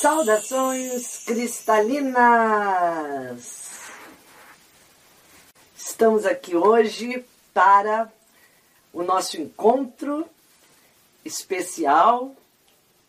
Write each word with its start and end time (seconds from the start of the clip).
Saudações 0.00 1.22
cristalinas! 1.24 3.70
Estamos 5.76 6.26
aqui 6.26 6.56
hoje 6.56 7.24
para 7.54 8.12
o 8.92 9.04
nosso 9.04 9.40
encontro 9.40 10.26
especial, 11.24 12.34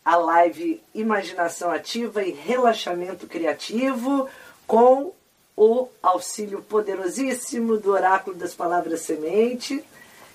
a 0.04 0.14
live 0.16 0.80
Imaginação 0.94 1.72
Ativa 1.72 2.22
e 2.22 2.30
Relaxamento 2.30 3.26
Criativo, 3.26 4.28
com 4.64 5.12
o 5.56 5.88
auxílio 6.00 6.62
poderosíssimo 6.62 7.78
do 7.78 7.90
Oráculo 7.90 8.36
das 8.36 8.54
Palavras 8.54 9.00
Semente. 9.00 9.82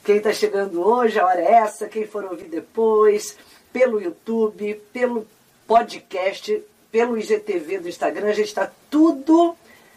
Quem 0.03 0.17
está 0.17 0.33
chegando 0.33 0.85
hoje, 0.85 1.17
a 1.17 1.25
hora 1.25 1.41
é 1.41 1.53
essa, 1.53 1.87
quem 1.87 2.05
for 2.05 2.25
ouvir 2.25 2.49
depois, 2.49 3.37
pelo 3.71 4.01
YouTube, 4.01 4.75
pelo 4.91 5.25
podcast, 5.71 6.61
pelo 6.91 7.17
IGTV 7.17 7.79
do 7.79 7.87
Instagram, 7.87 8.33
gente 8.33 8.49
está 8.49 8.69
tudo 8.89 9.55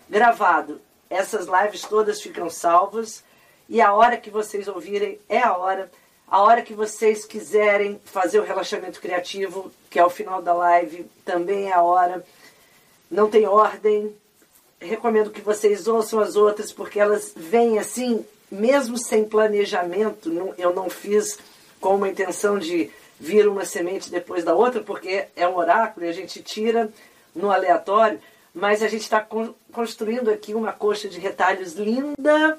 gravado. 0.08 0.80
Essas 1.10 1.48
lives 1.48 1.82
todas 1.82 2.22
ficam 2.22 2.48
salvas 2.48 3.24
e 3.68 3.80
a 3.80 3.92
hora 3.92 4.16
que 4.16 4.30
vocês 4.30 4.68
ouvirem 4.68 5.18
é 5.28 5.40
a 5.40 5.56
hora. 5.56 5.90
A 6.28 6.40
hora 6.42 6.62
que 6.62 6.74
vocês 6.74 7.24
quiserem 7.24 8.00
fazer 8.04 8.38
o 8.38 8.44
relaxamento 8.44 9.00
criativo, 9.00 9.72
que 9.90 9.98
é 9.98 10.06
o 10.06 10.10
final 10.10 10.40
da 10.40 10.54
live, 10.54 11.10
também 11.24 11.66
é 11.66 11.72
a 11.72 11.82
hora. 11.82 12.24
Não 13.10 13.28
tem 13.28 13.44
ordem. 13.44 14.14
Recomendo 14.78 15.32
que 15.32 15.40
vocês 15.40 15.88
ouçam 15.88 16.20
as 16.20 16.36
outras, 16.36 16.72
porque 16.72 17.00
elas 17.00 17.32
vêm 17.34 17.80
assim, 17.80 18.24
mesmo 18.48 18.96
sem 18.96 19.24
planejamento. 19.24 20.30
Eu 20.56 20.72
não 20.72 20.88
fiz 20.88 21.36
com 21.80 21.96
uma 21.96 22.08
intenção 22.08 22.60
de 22.60 22.92
vira 23.24 23.50
uma 23.50 23.64
semente 23.64 24.10
depois 24.10 24.44
da 24.44 24.54
outra, 24.54 24.82
porque 24.82 25.26
é 25.34 25.48
um 25.48 25.56
oráculo 25.56 26.04
e 26.04 26.08
a 26.08 26.12
gente 26.12 26.42
tira 26.42 26.90
no 27.34 27.50
aleatório, 27.50 28.20
mas 28.54 28.82
a 28.82 28.88
gente 28.88 29.00
está 29.00 29.26
construindo 29.72 30.30
aqui 30.30 30.54
uma 30.54 30.72
coxa 30.72 31.08
de 31.08 31.18
retalhos 31.18 31.72
linda, 31.72 32.58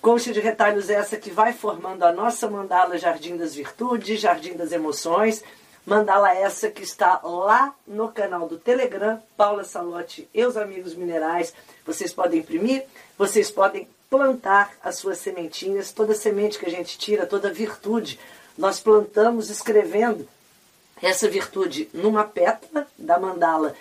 coxa 0.00 0.30
de 0.32 0.40
retalhos 0.40 0.90
essa 0.90 1.16
que 1.16 1.30
vai 1.30 1.52
formando 1.54 2.04
a 2.04 2.12
nossa 2.12 2.48
mandala 2.48 2.98
Jardim 2.98 3.36
das 3.36 3.54
Virtudes, 3.54 4.20
Jardim 4.20 4.52
das 4.52 4.72
Emoções, 4.72 5.42
mandala 5.86 6.34
essa 6.34 6.70
que 6.70 6.82
está 6.82 7.18
lá 7.24 7.74
no 7.86 8.08
canal 8.08 8.46
do 8.46 8.58
Telegram, 8.58 9.20
Paula 9.38 9.64
Salote 9.64 10.28
e 10.34 10.44
os 10.44 10.56
Amigos 10.56 10.94
Minerais. 10.94 11.54
Vocês 11.86 12.12
podem 12.12 12.40
imprimir, 12.40 12.84
vocês 13.16 13.50
podem 13.50 13.88
plantar 14.10 14.70
as 14.84 14.98
suas 14.98 15.18
sementinhas, 15.18 15.92
toda 15.92 16.14
semente 16.14 16.58
que 16.58 16.66
a 16.66 16.70
gente 16.70 16.98
tira, 16.98 17.26
toda 17.26 17.52
virtude, 17.52 18.20
nós 18.58 18.80
plantamos 18.80 19.48
escrevendo 19.48 20.28
essa 21.00 21.28
virtude 21.28 21.88
numa 21.94 22.24
pétala 22.24 22.86
da 22.98 23.18
mandala 23.18 23.74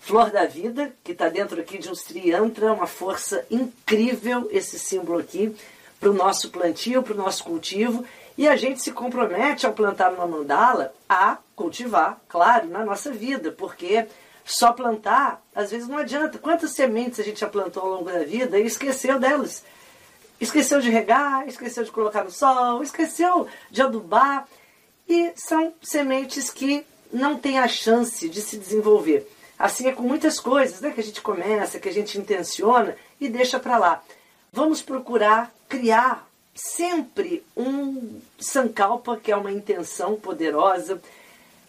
Flor 0.00 0.30
da 0.30 0.44
Vida, 0.46 0.92
que 1.02 1.12
está 1.12 1.28
dentro 1.28 1.60
aqui 1.60 1.78
de 1.78 1.88
um 1.88 1.94
triantra, 1.94 2.72
uma 2.72 2.86
força 2.86 3.44
incrível 3.50 4.48
esse 4.52 4.78
símbolo 4.78 5.20
aqui 5.20 5.56
para 5.98 6.10
o 6.10 6.14
nosso 6.14 6.50
plantio, 6.50 7.02
para 7.02 7.14
o 7.14 7.16
nosso 7.16 7.44
cultivo. 7.44 8.04
E 8.36 8.46
a 8.46 8.54
gente 8.54 8.82
se 8.82 8.92
compromete 8.92 9.64
ao 9.64 9.72
plantar 9.72 10.12
uma 10.12 10.26
mandala 10.26 10.92
a 11.08 11.38
cultivar, 11.54 12.20
claro, 12.28 12.68
na 12.68 12.84
nossa 12.84 13.10
vida, 13.10 13.50
porque 13.50 14.06
só 14.44 14.72
plantar, 14.72 15.42
às 15.54 15.70
vezes 15.70 15.88
não 15.88 15.98
adianta. 15.98 16.38
Quantas 16.38 16.72
sementes 16.72 17.18
a 17.18 17.22
gente 17.22 17.40
já 17.40 17.48
plantou 17.48 17.82
ao 17.82 17.88
longo 17.90 18.10
da 18.10 18.24
vida 18.24 18.58
e 18.58 18.66
esqueceu 18.66 19.18
delas? 19.18 19.64
Esqueceu 20.40 20.80
de 20.80 20.90
regar, 20.90 21.48
esqueceu 21.48 21.84
de 21.84 21.90
colocar 21.90 22.24
no 22.24 22.30
sol, 22.30 22.82
esqueceu 22.82 23.46
de 23.70 23.82
adubar. 23.82 24.46
E 25.08 25.32
são 25.36 25.72
sementes 25.82 26.50
que 26.50 26.84
não 27.12 27.38
têm 27.38 27.58
a 27.58 27.68
chance 27.68 28.28
de 28.28 28.40
se 28.40 28.56
desenvolver. 28.56 29.30
Assim 29.58 29.86
é 29.86 29.92
com 29.92 30.02
muitas 30.02 30.38
coisas 30.38 30.80
né, 30.80 30.90
que 30.90 31.00
a 31.00 31.04
gente 31.04 31.20
começa, 31.22 31.78
que 31.78 31.88
a 31.88 31.92
gente 31.92 32.18
intenciona 32.18 32.96
e 33.20 33.28
deixa 33.28 33.58
para 33.58 33.78
lá. 33.78 34.02
Vamos 34.52 34.82
procurar 34.82 35.54
criar 35.68 36.28
sempre 36.54 37.44
um 37.56 38.20
sankalpa, 38.38 39.16
que 39.16 39.30
é 39.30 39.36
uma 39.36 39.52
intenção 39.52 40.16
poderosa, 40.16 41.00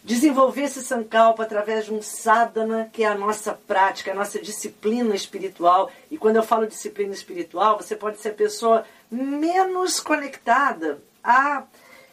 desenvolver 0.04 0.62
esse 0.62 0.82
sankalpa 0.82 1.42
através 1.42 1.84
de 1.84 1.92
um 1.92 2.00
sadhana, 2.00 2.88
que 2.92 3.02
é 3.04 3.06
a 3.06 3.14
nossa 3.14 3.52
prática, 3.52 4.12
a 4.12 4.14
nossa 4.14 4.38
disciplina 4.38 5.14
espiritual. 5.14 5.90
E 6.10 6.16
quando 6.16 6.36
eu 6.36 6.42
falo 6.42 6.66
disciplina 6.66 7.12
espiritual, 7.12 7.76
você 7.76 7.94
pode 7.94 8.18
ser 8.18 8.30
a 8.30 8.34
pessoa 8.34 8.84
menos 9.10 10.00
conectada 10.00 10.98
à 11.22 11.64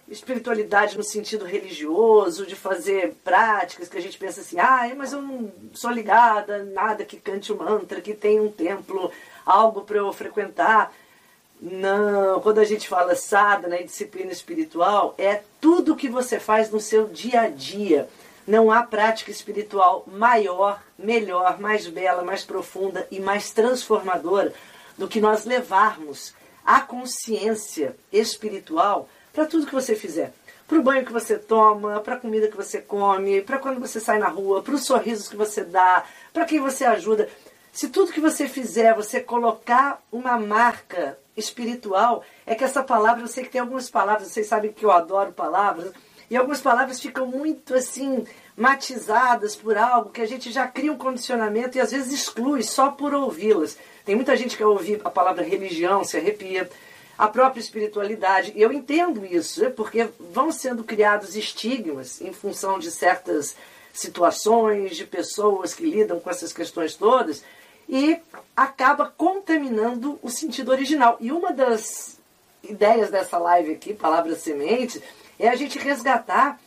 espiritualidade 0.07 0.97
no 0.97 1.03
sentido 1.03 1.45
religioso, 1.45 2.45
de 2.45 2.55
fazer 2.55 3.15
práticas 3.23 3.89
que 3.89 3.97
a 3.97 4.01
gente 4.01 4.17
pensa 4.17 4.41
assim, 4.41 4.59
ah, 4.59 4.91
mas 4.95 5.13
eu 5.13 5.21
não 5.21 5.51
sou 5.73 5.89
ligada, 5.89 6.63
nada 6.63 7.03
que 7.03 7.17
cante 7.17 7.51
um 7.51 7.57
mantra, 7.57 8.01
que 8.01 8.13
tem 8.13 8.39
um 8.39 8.51
templo, 8.51 9.11
algo 9.45 9.81
para 9.81 9.97
eu 9.97 10.13
frequentar. 10.13 10.93
Não, 11.67 12.39
quando 12.41 12.59
a 12.59 12.63
gente 12.63 12.87
fala 12.87 13.15
sadhana 13.15 13.79
e 13.79 13.85
disciplina 13.85 14.31
espiritual, 14.31 15.15
é 15.17 15.41
tudo 15.59 15.95
que 15.95 16.07
você 16.07 16.39
faz 16.39 16.69
no 16.69 16.79
seu 16.79 17.07
dia 17.07 17.41
a 17.41 17.49
dia. 17.49 18.07
Não 18.45 18.71
há 18.71 18.83
prática 18.83 19.31
espiritual 19.31 20.03
maior, 20.05 20.79
melhor, 20.95 21.59
mais 21.59 21.87
bela, 21.87 22.23
mais 22.23 22.43
profunda 22.43 23.07
e 23.09 23.19
mais 23.19 23.49
transformadora 23.49 24.53
do 24.95 25.07
que 25.07 25.19
nós 25.19 25.43
levarmos 25.45 26.35
a 26.63 26.81
consciência 26.81 27.95
espiritual 28.13 29.09
para 29.33 29.47
tudo 29.47 29.65
que 29.65 29.73
você 29.73 29.95
fizer. 29.95 30.33
Para 30.67 30.77
o 30.77 30.83
banho 30.83 31.05
que 31.05 31.13
você 31.13 31.35
toma, 31.35 31.99
para 31.99 32.13
a 32.13 32.19
comida 32.19 32.47
que 32.47 32.55
você 32.55 32.79
come, 32.79 33.41
para 33.41 33.57
quando 33.57 33.79
você 33.79 33.99
sai 33.99 34.19
na 34.19 34.27
rua, 34.27 34.61
para 34.61 34.75
os 34.75 34.85
sorrisos 34.85 35.27
que 35.27 35.35
você 35.35 35.63
dá, 35.63 36.05
para 36.31 36.45
quem 36.45 36.59
você 36.59 36.85
ajuda. 36.85 37.27
Se 37.75 37.89
tudo 37.89 38.13
que 38.13 38.21
você 38.21 38.47
fizer, 38.47 38.95
você 38.95 39.19
colocar 39.19 40.01
uma 40.09 40.39
marca 40.39 41.19
espiritual, 41.35 42.23
é 42.45 42.55
que 42.55 42.63
essa 42.63 42.81
palavra, 42.81 43.25
eu 43.25 43.27
sei 43.27 43.43
que 43.43 43.49
tem 43.49 43.59
algumas 43.59 43.89
palavras, 43.89 44.29
vocês 44.29 44.47
sabem 44.47 44.71
que 44.71 44.85
eu 44.85 44.91
adoro 44.91 45.33
palavras, 45.33 45.91
e 46.29 46.37
algumas 46.37 46.61
palavras 46.61 47.01
ficam 47.01 47.27
muito 47.27 47.73
assim, 47.73 48.25
matizadas 48.55 49.57
por 49.57 49.77
algo 49.77 50.09
que 50.09 50.21
a 50.21 50.25
gente 50.25 50.53
já 50.53 50.65
cria 50.65 50.89
um 50.89 50.97
condicionamento 50.97 51.77
e 51.77 51.81
às 51.81 51.91
vezes 51.91 52.13
exclui 52.13 52.63
só 52.63 52.91
por 52.91 53.13
ouvi-las. 53.13 53.77
Tem 54.05 54.15
muita 54.15 54.37
gente 54.37 54.55
que 54.55 54.63
ao 54.63 54.71
ouvir 54.71 55.01
a 55.03 55.09
palavra 55.09 55.43
religião 55.43 56.01
se 56.05 56.15
arrepia, 56.15 56.69
a 57.17 57.27
própria 57.27 57.59
espiritualidade. 57.59 58.53
E 58.55 58.61
eu 58.61 58.71
entendo 58.71 59.25
isso, 59.25 59.61
né, 59.61 59.69
porque 59.69 60.07
vão 60.31 60.49
sendo 60.49 60.81
criados 60.81 61.35
estigmas 61.35 62.21
em 62.21 62.31
função 62.31 62.79
de 62.79 62.89
certas 62.89 63.53
situações, 63.91 64.95
de 64.95 65.05
pessoas 65.05 65.73
que 65.73 65.83
lidam 65.83 66.21
com 66.21 66.29
essas 66.29 66.53
questões 66.53 66.95
todas, 66.95 67.43
e 67.87 68.17
acaba 68.55 69.13
contaminando 69.17 70.19
o 70.21 70.29
sentido 70.29 70.71
original. 70.71 71.17
E 71.19 71.31
uma 71.31 71.51
das 71.51 72.17
ideias 72.63 73.09
dessa 73.09 73.37
live 73.37 73.73
aqui, 73.73 73.93
Palavras 73.93 74.39
Sementes, 74.39 75.01
é 75.39 75.47
a 75.47 75.55
gente 75.55 75.77
resgatar 75.77 76.59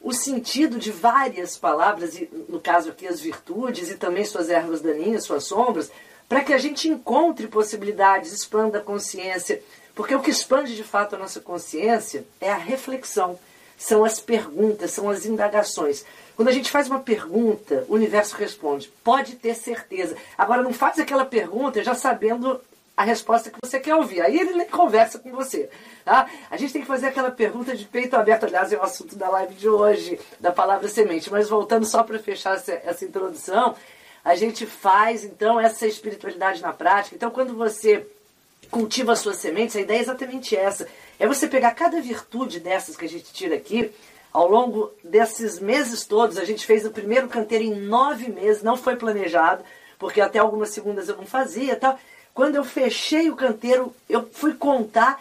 o 0.00 0.12
sentido 0.12 0.78
de 0.78 0.90
várias 0.90 1.58
palavras, 1.58 2.14
e 2.14 2.28
no 2.48 2.60
caso 2.60 2.90
aqui 2.90 3.06
as 3.06 3.20
virtudes 3.20 3.90
e 3.90 3.96
também 3.96 4.24
suas 4.24 4.48
ervas 4.48 4.80
daninhas, 4.80 5.24
suas 5.24 5.44
sombras, 5.44 5.90
para 6.28 6.42
que 6.42 6.52
a 6.52 6.58
gente 6.58 6.88
encontre 6.88 7.48
possibilidades, 7.48 8.32
expanda 8.32 8.78
a 8.78 8.82
consciência. 8.82 9.62
Porque 9.94 10.14
o 10.14 10.20
que 10.20 10.30
expande 10.30 10.74
de 10.74 10.84
fato 10.84 11.16
a 11.16 11.18
nossa 11.18 11.40
consciência 11.40 12.24
é 12.40 12.50
a 12.50 12.56
reflexão, 12.56 13.38
são 13.80 14.04
as 14.04 14.20
perguntas, 14.20 14.90
são 14.90 15.08
as 15.08 15.24
indagações. 15.24 16.04
Quando 16.36 16.48
a 16.48 16.52
gente 16.52 16.70
faz 16.70 16.86
uma 16.86 17.00
pergunta, 17.00 17.86
o 17.88 17.94
universo 17.94 18.36
responde. 18.36 18.92
Pode 19.02 19.36
ter 19.36 19.54
certeza. 19.54 20.14
Agora, 20.36 20.62
não 20.62 20.72
faz 20.72 20.98
aquela 20.98 21.24
pergunta 21.24 21.82
já 21.82 21.94
sabendo 21.94 22.60
a 22.94 23.04
resposta 23.04 23.48
que 23.48 23.56
você 23.64 23.80
quer 23.80 23.94
ouvir. 23.94 24.20
Aí 24.20 24.38
ele 24.38 24.52
nem 24.52 24.68
conversa 24.68 25.18
com 25.18 25.30
você. 25.30 25.70
Tá? 26.04 26.28
A 26.50 26.58
gente 26.58 26.74
tem 26.74 26.82
que 26.82 26.88
fazer 26.88 27.06
aquela 27.06 27.30
pergunta 27.30 27.74
de 27.74 27.86
peito 27.86 28.14
aberto. 28.14 28.44
Aliás, 28.44 28.70
é 28.70 28.76
o 28.76 28.82
assunto 28.82 29.16
da 29.16 29.30
live 29.30 29.54
de 29.54 29.68
hoje, 29.68 30.20
da 30.38 30.52
palavra 30.52 30.86
semente. 30.86 31.30
Mas 31.30 31.48
voltando 31.48 31.86
só 31.86 32.02
para 32.02 32.18
fechar 32.18 32.56
essa, 32.56 32.74
essa 32.84 33.04
introdução, 33.06 33.74
a 34.22 34.34
gente 34.34 34.66
faz 34.66 35.24
então 35.24 35.58
essa 35.58 35.86
espiritualidade 35.86 36.60
na 36.60 36.74
prática. 36.74 37.16
Então, 37.16 37.30
quando 37.30 37.54
você 37.54 38.06
cultiva 38.70 39.12
as 39.12 39.20
suas 39.20 39.36
sementes, 39.36 39.74
a 39.74 39.80
ideia 39.80 39.98
é 39.98 40.02
exatamente 40.02 40.54
essa. 40.54 40.86
É 41.20 41.26
você 41.26 41.46
pegar 41.46 41.72
cada 41.72 42.00
virtude 42.00 42.58
dessas 42.58 42.96
que 42.96 43.04
a 43.04 43.08
gente 43.08 43.32
tira 43.32 43.54
aqui, 43.54 43.92
Ao 44.32 44.48
longo 44.48 44.92
desses 45.02 45.58
meses 45.58 46.06
todos, 46.06 46.38
a 46.38 46.44
gente 46.44 46.64
fez 46.64 46.86
o 46.86 46.90
primeiro 46.90 47.28
canteiro 47.28 47.64
em 47.64 47.74
nove 47.74 48.30
meses, 48.30 48.62
não 48.62 48.76
foi 48.76 48.94
planejado, 48.94 49.64
porque 49.98 50.20
até 50.20 50.38
algumas 50.38 50.70
segundas 50.70 51.08
eu 51.08 51.16
não 51.16 51.26
fazia 51.26 51.74
tal. 51.74 51.98
Quando 52.32 52.54
eu 52.54 52.62
fechei 52.62 53.28
o 53.28 53.34
canteiro, 53.34 53.92
eu 54.08 54.28
fui 54.32 54.54
contar, 54.54 55.20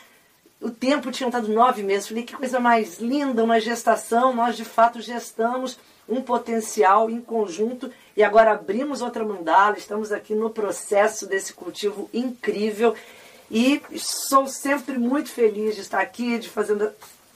o 0.62 0.70
tempo 0.70 1.12
tinha 1.12 1.30
dado 1.30 1.48
nove 1.48 1.82
meses. 1.82 2.08
Falei, 2.08 2.24
que 2.24 2.36
coisa 2.36 2.60
mais 2.60 3.00
linda, 3.00 3.44
uma 3.44 3.60
gestação, 3.60 4.32
nós 4.32 4.56
de 4.56 4.64
fato 4.64 5.02
gestamos 5.02 5.80
um 6.08 6.22
potencial 6.22 7.10
em 7.10 7.20
conjunto 7.20 7.92
e 8.16 8.24
agora 8.24 8.52
abrimos 8.52 9.02
outra 9.02 9.24
mandala, 9.24 9.78
estamos 9.78 10.12
aqui 10.12 10.36
no 10.36 10.52
processo 10.52 11.26
desse 11.26 11.54
cultivo 11.54 12.10
incrível 12.14 12.96
e 13.50 13.82
sou 13.98 14.48
sempre 14.48 14.98
muito 14.98 15.30
feliz 15.30 15.76
de 15.76 15.82
estar 15.82 16.00
aqui, 16.00 16.38
de 16.38 16.50
fazendo, 16.50 16.92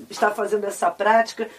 estar 0.09 0.31
fazendo 0.31 0.65
essa 0.65 0.91
prática, 0.91 1.49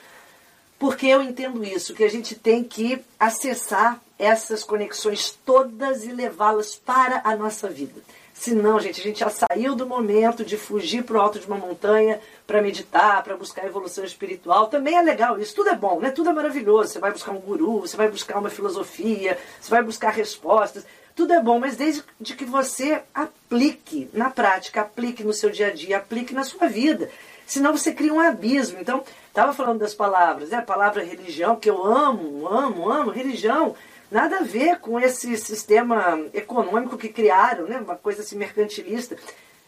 porque 0.78 1.06
eu 1.06 1.22
entendo 1.22 1.64
isso, 1.64 1.94
que 1.94 2.04
a 2.04 2.10
gente 2.10 2.34
tem 2.34 2.62
que 2.62 3.02
acessar 3.18 4.00
essas 4.18 4.62
conexões 4.62 5.36
todas 5.44 6.04
e 6.04 6.12
levá-las 6.12 6.76
para 6.76 7.20
a 7.24 7.36
nossa 7.36 7.68
vida. 7.68 8.00
Senão, 8.44 8.78
gente, 8.78 9.00
a 9.00 9.02
gente 9.02 9.20
já 9.20 9.30
saiu 9.30 9.74
do 9.74 9.86
momento 9.86 10.44
de 10.44 10.58
fugir 10.58 11.02
para 11.02 11.16
o 11.16 11.18
alto 11.18 11.38
de 11.38 11.46
uma 11.46 11.56
montanha 11.56 12.20
para 12.46 12.60
meditar, 12.60 13.22
para 13.22 13.34
buscar 13.34 13.64
evolução 13.64 14.04
espiritual. 14.04 14.66
Também 14.66 14.96
é 14.96 15.00
legal, 15.00 15.40
isso 15.40 15.54
tudo 15.54 15.70
é 15.70 15.74
bom, 15.74 15.98
né? 15.98 16.10
Tudo 16.10 16.28
é 16.28 16.32
maravilhoso. 16.34 16.90
Você 16.90 16.98
vai 16.98 17.10
buscar 17.10 17.32
um 17.32 17.40
guru, 17.40 17.80
você 17.80 17.96
vai 17.96 18.06
buscar 18.06 18.38
uma 18.38 18.50
filosofia, 18.50 19.38
você 19.58 19.70
vai 19.70 19.82
buscar 19.82 20.10
respostas. 20.10 20.84
Tudo 21.16 21.32
é 21.32 21.40
bom, 21.40 21.58
mas 21.58 21.76
desde 21.76 22.02
que 22.36 22.44
você 22.44 23.00
aplique 23.14 24.10
na 24.12 24.28
prática, 24.28 24.82
aplique 24.82 25.24
no 25.24 25.32
seu 25.32 25.48
dia 25.48 25.68
a 25.68 25.70
dia, 25.70 25.96
aplique 25.96 26.34
na 26.34 26.44
sua 26.44 26.68
vida. 26.68 27.08
Senão 27.46 27.74
você 27.74 27.94
cria 27.94 28.12
um 28.12 28.20
abismo. 28.20 28.78
Então, 28.78 29.02
estava 29.26 29.54
falando 29.54 29.78
das 29.78 29.94
palavras, 29.94 30.50
né? 30.50 30.58
A 30.58 30.62
palavra 30.62 31.02
religião, 31.02 31.56
que 31.56 31.70
eu 31.70 31.82
amo, 31.82 32.46
amo, 32.46 32.90
amo, 32.90 33.10
religião 33.10 33.74
Nada 34.10 34.38
a 34.38 34.42
ver 34.42 34.78
com 34.80 35.00
esse 35.00 35.36
sistema 35.36 36.20
econômico 36.32 36.96
que 36.96 37.08
criaram, 37.08 37.66
né? 37.66 37.78
uma 37.78 37.96
coisa 37.96 38.22
assim 38.22 38.36
mercantilista. 38.36 39.16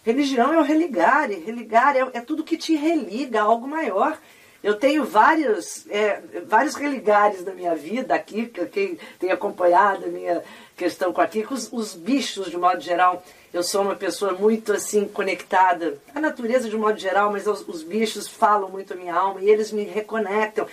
Religião 0.05 0.55
é 0.55 0.59
o 0.59 0.63
religar, 0.63 1.29
religar 1.29 1.97
é, 1.97 2.01
é 2.13 2.21
tudo 2.21 2.45
que 2.45 2.57
te 2.57 2.77
religa 2.77 3.41
a 3.41 3.45
algo 3.45 3.67
maior. 3.67 4.17
Eu 4.63 4.75
tenho 4.75 5.05
vários, 5.05 5.87
é, 5.91 6.21
vários 6.47 6.75
religares 6.75 7.45
na 7.45 7.53
minha 7.53 7.75
vida 7.75 8.15
aqui, 8.15 8.47
quem 8.73 8.99
tem 9.19 9.31
acompanhado 9.31 10.07
a 10.07 10.09
minha 10.09 10.43
questão 10.77 11.13
com 11.13 11.21
aqui, 11.21 11.43
com 11.43 11.55
os, 11.55 11.73
os, 11.73 11.95
bichos 11.95 12.51
de 12.51 12.57
modo 12.57 12.81
geral. 12.81 13.23
Eu 13.53 13.63
sou 13.63 13.83
uma 13.83 13.95
pessoa 13.95 14.33
muito 14.33 14.73
assim 14.73 15.07
conectada 15.07 15.99
à 16.15 16.21
natureza 16.21 16.69
de 16.69 16.77
modo 16.77 16.99
geral, 16.99 17.31
mas 17.31 17.47
os, 17.47 17.67
os 17.69 17.83
bichos 17.83 18.29
falam 18.29 18.69
muito 18.69 18.93
a 18.93 18.97
minha 18.97 19.15
alma 19.15 19.41
e 19.41 19.49
eles 19.49 19.71
me 19.71 19.85
reconectam. 19.85 20.67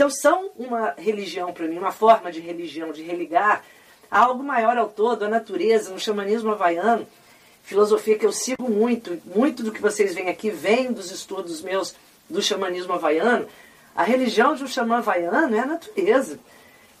Então 0.00 0.08
são 0.08 0.48
uma 0.56 0.94
religião 0.96 1.52
para 1.52 1.68
mim, 1.68 1.76
uma 1.76 1.92
forma 1.92 2.32
de 2.32 2.40
religião, 2.40 2.90
de 2.90 3.02
religar 3.02 3.62
algo 4.10 4.42
maior 4.42 4.78
ao 4.78 4.88
todo, 4.88 5.26
a 5.26 5.28
natureza, 5.28 5.90
no 5.90 6.00
xamanismo 6.00 6.50
havaiano, 6.52 7.06
filosofia 7.62 8.18
que 8.18 8.24
eu 8.24 8.32
sigo 8.32 8.70
muito, 8.70 9.20
muito 9.26 9.62
do 9.62 9.70
que 9.70 9.78
vocês 9.78 10.14
veem 10.14 10.30
aqui 10.30 10.48
vem 10.48 10.90
dos 10.90 11.10
estudos 11.10 11.60
meus 11.60 11.94
do 12.30 12.40
xamanismo 12.40 12.94
havaiano. 12.94 13.46
A 13.94 14.02
religião 14.02 14.54
de 14.54 14.64
um 14.64 14.66
xamã 14.66 14.96
havaiano 14.96 15.54
é 15.54 15.58
a 15.58 15.66
natureza. 15.66 16.40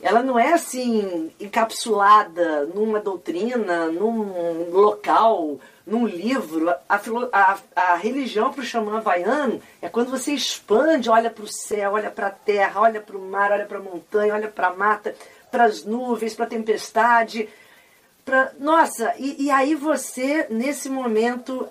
Ela 0.02 0.22
não 0.22 0.38
é 0.38 0.52
assim 0.52 1.32
encapsulada 1.40 2.66
numa 2.66 3.00
doutrina, 3.00 3.86
num 3.86 4.68
local, 4.70 5.58
num 5.86 6.06
livro, 6.06 6.68
a, 6.88 7.00
a, 7.32 7.58
a 7.74 7.94
religião 7.96 8.52
para 8.52 8.62
o 8.62 8.66
xamã 8.66 8.98
havaiano 8.98 9.60
é 9.80 9.88
quando 9.88 10.10
você 10.10 10.32
expande, 10.32 11.10
olha 11.10 11.30
para 11.30 11.44
o 11.44 11.48
céu, 11.48 11.92
olha 11.92 12.10
para 12.10 12.28
a 12.28 12.30
terra, 12.30 12.80
olha 12.80 13.00
para 13.00 13.16
o 13.16 13.22
mar, 13.22 13.50
olha 13.50 13.66
para 13.66 13.78
a 13.78 13.82
montanha, 13.82 14.34
olha 14.34 14.48
para 14.48 14.68
a 14.68 14.74
mata, 14.74 15.14
para 15.50 15.64
as 15.64 15.84
nuvens, 15.84 16.34
para 16.34 16.44
a 16.44 16.48
tempestade. 16.48 17.48
Pra, 18.24 18.52
nossa, 18.58 19.14
e, 19.18 19.44
e 19.44 19.50
aí 19.50 19.74
você, 19.74 20.46
nesse 20.50 20.88
momento, 20.88 21.66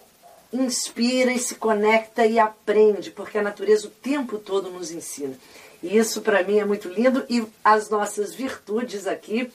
inspira 0.51 1.31
e 1.31 1.39
se 1.39 1.55
conecta 1.55 2.25
e 2.25 2.39
aprende, 2.39 3.11
porque 3.11 3.37
a 3.37 3.43
natureza 3.43 3.87
o 3.87 3.91
tempo 3.91 4.37
todo 4.37 4.69
nos 4.69 4.91
ensina. 4.91 5.35
E 5.81 5.97
isso 5.97 6.21
para 6.21 6.43
mim 6.43 6.59
é 6.59 6.65
muito 6.65 6.89
lindo 6.89 7.25
e 7.29 7.45
as 7.63 7.89
nossas 7.89 8.33
virtudes 8.33 9.07
aqui 9.07 9.49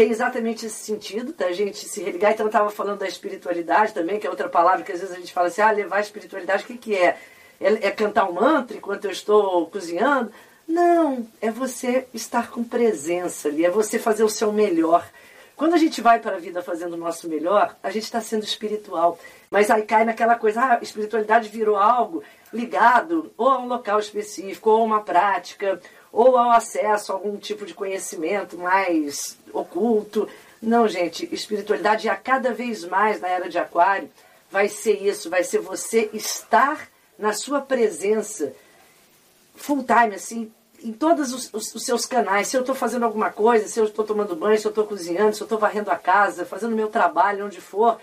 tem 0.00 0.10
exatamente 0.10 0.64
esse 0.64 0.82
sentido 0.82 1.34
da 1.34 1.52
gente 1.52 1.86
se 1.86 2.02
religar. 2.02 2.32
Então 2.32 2.46
eu 2.46 2.48
estava 2.48 2.70
falando 2.70 3.00
da 3.00 3.06
espiritualidade 3.06 3.92
também, 3.92 4.18
que 4.18 4.26
é 4.26 4.30
outra 4.30 4.48
palavra 4.48 4.82
que 4.82 4.90
às 4.90 5.00
vezes 5.00 5.14
a 5.14 5.18
gente 5.18 5.30
fala 5.30 5.48
assim, 5.48 5.60
ah, 5.60 5.70
levar 5.70 5.96
a 5.96 6.00
espiritualidade, 6.00 6.64
o 6.64 6.66
que, 6.66 6.78
que 6.78 6.96
é? 6.96 7.18
é? 7.60 7.88
É 7.88 7.90
cantar 7.90 8.26
um 8.26 8.32
mantra 8.32 8.78
enquanto 8.78 9.04
eu 9.04 9.10
estou 9.10 9.66
cozinhando? 9.66 10.32
Não, 10.66 11.28
é 11.38 11.50
você 11.50 12.08
estar 12.14 12.50
com 12.50 12.64
presença 12.64 13.48
ali, 13.48 13.62
é 13.62 13.70
você 13.70 13.98
fazer 13.98 14.24
o 14.24 14.30
seu 14.30 14.50
melhor. 14.50 15.06
Quando 15.54 15.74
a 15.74 15.76
gente 15.76 16.00
vai 16.00 16.18
para 16.18 16.36
a 16.36 16.40
vida 16.40 16.62
fazendo 16.62 16.94
o 16.94 16.96
nosso 16.96 17.28
melhor, 17.28 17.76
a 17.82 17.90
gente 17.90 18.04
está 18.04 18.22
sendo 18.22 18.44
espiritual. 18.44 19.18
Mas 19.50 19.70
aí 19.70 19.82
cai 19.82 20.06
naquela 20.06 20.34
coisa, 20.34 20.62
ah, 20.62 20.78
a 20.78 20.82
espiritualidade 20.82 21.50
virou 21.50 21.76
algo 21.76 22.24
ligado 22.50 23.30
ou 23.36 23.48
a 23.48 23.58
um 23.58 23.68
local 23.68 23.98
específico, 23.98 24.70
ou 24.70 24.80
a 24.80 24.84
uma 24.84 25.02
prática, 25.02 25.78
ou 26.12 26.36
ao 26.36 26.50
acesso 26.50 27.12
a 27.12 27.14
algum 27.14 27.36
tipo 27.36 27.64
de 27.64 27.74
conhecimento 27.74 28.58
mais 28.58 29.38
oculto. 29.52 30.28
Não, 30.60 30.88
gente, 30.88 31.28
espiritualidade 31.32 32.08
a 32.08 32.16
cada 32.16 32.52
vez 32.52 32.84
mais 32.84 33.20
na 33.20 33.28
era 33.28 33.48
de 33.48 33.58
Aquário 33.58 34.10
vai 34.50 34.68
ser 34.68 35.02
isso, 35.02 35.30
vai 35.30 35.44
ser 35.44 35.58
você 35.58 36.10
estar 36.12 36.88
na 37.18 37.32
sua 37.32 37.60
presença 37.60 38.52
full 39.54 39.84
time, 39.84 40.14
assim, 40.14 40.50
em 40.82 40.92
todos 40.92 41.32
os, 41.32 41.50
os, 41.52 41.74
os 41.74 41.84
seus 41.84 42.06
canais. 42.06 42.48
Se 42.48 42.56
eu 42.56 42.62
estou 42.62 42.74
fazendo 42.74 43.04
alguma 43.04 43.30
coisa, 43.30 43.68
se 43.68 43.78
eu 43.78 43.84
estou 43.84 44.04
tomando 44.04 44.34
banho, 44.34 44.58
se 44.58 44.66
eu 44.66 44.70
estou 44.70 44.86
cozinhando, 44.86 45.36
se 45.36 45.42
eu 45.42 45.44
estou 45.44 45.58
varrendo 45.58 45.90
a 45.90 45.96
casa, 45.96 46.46
fazendo 46.46 46.74
meu 46.74 46.88
trabalho, 46.88 47.46
onde 47.46 47.60
for, 47.60 48.00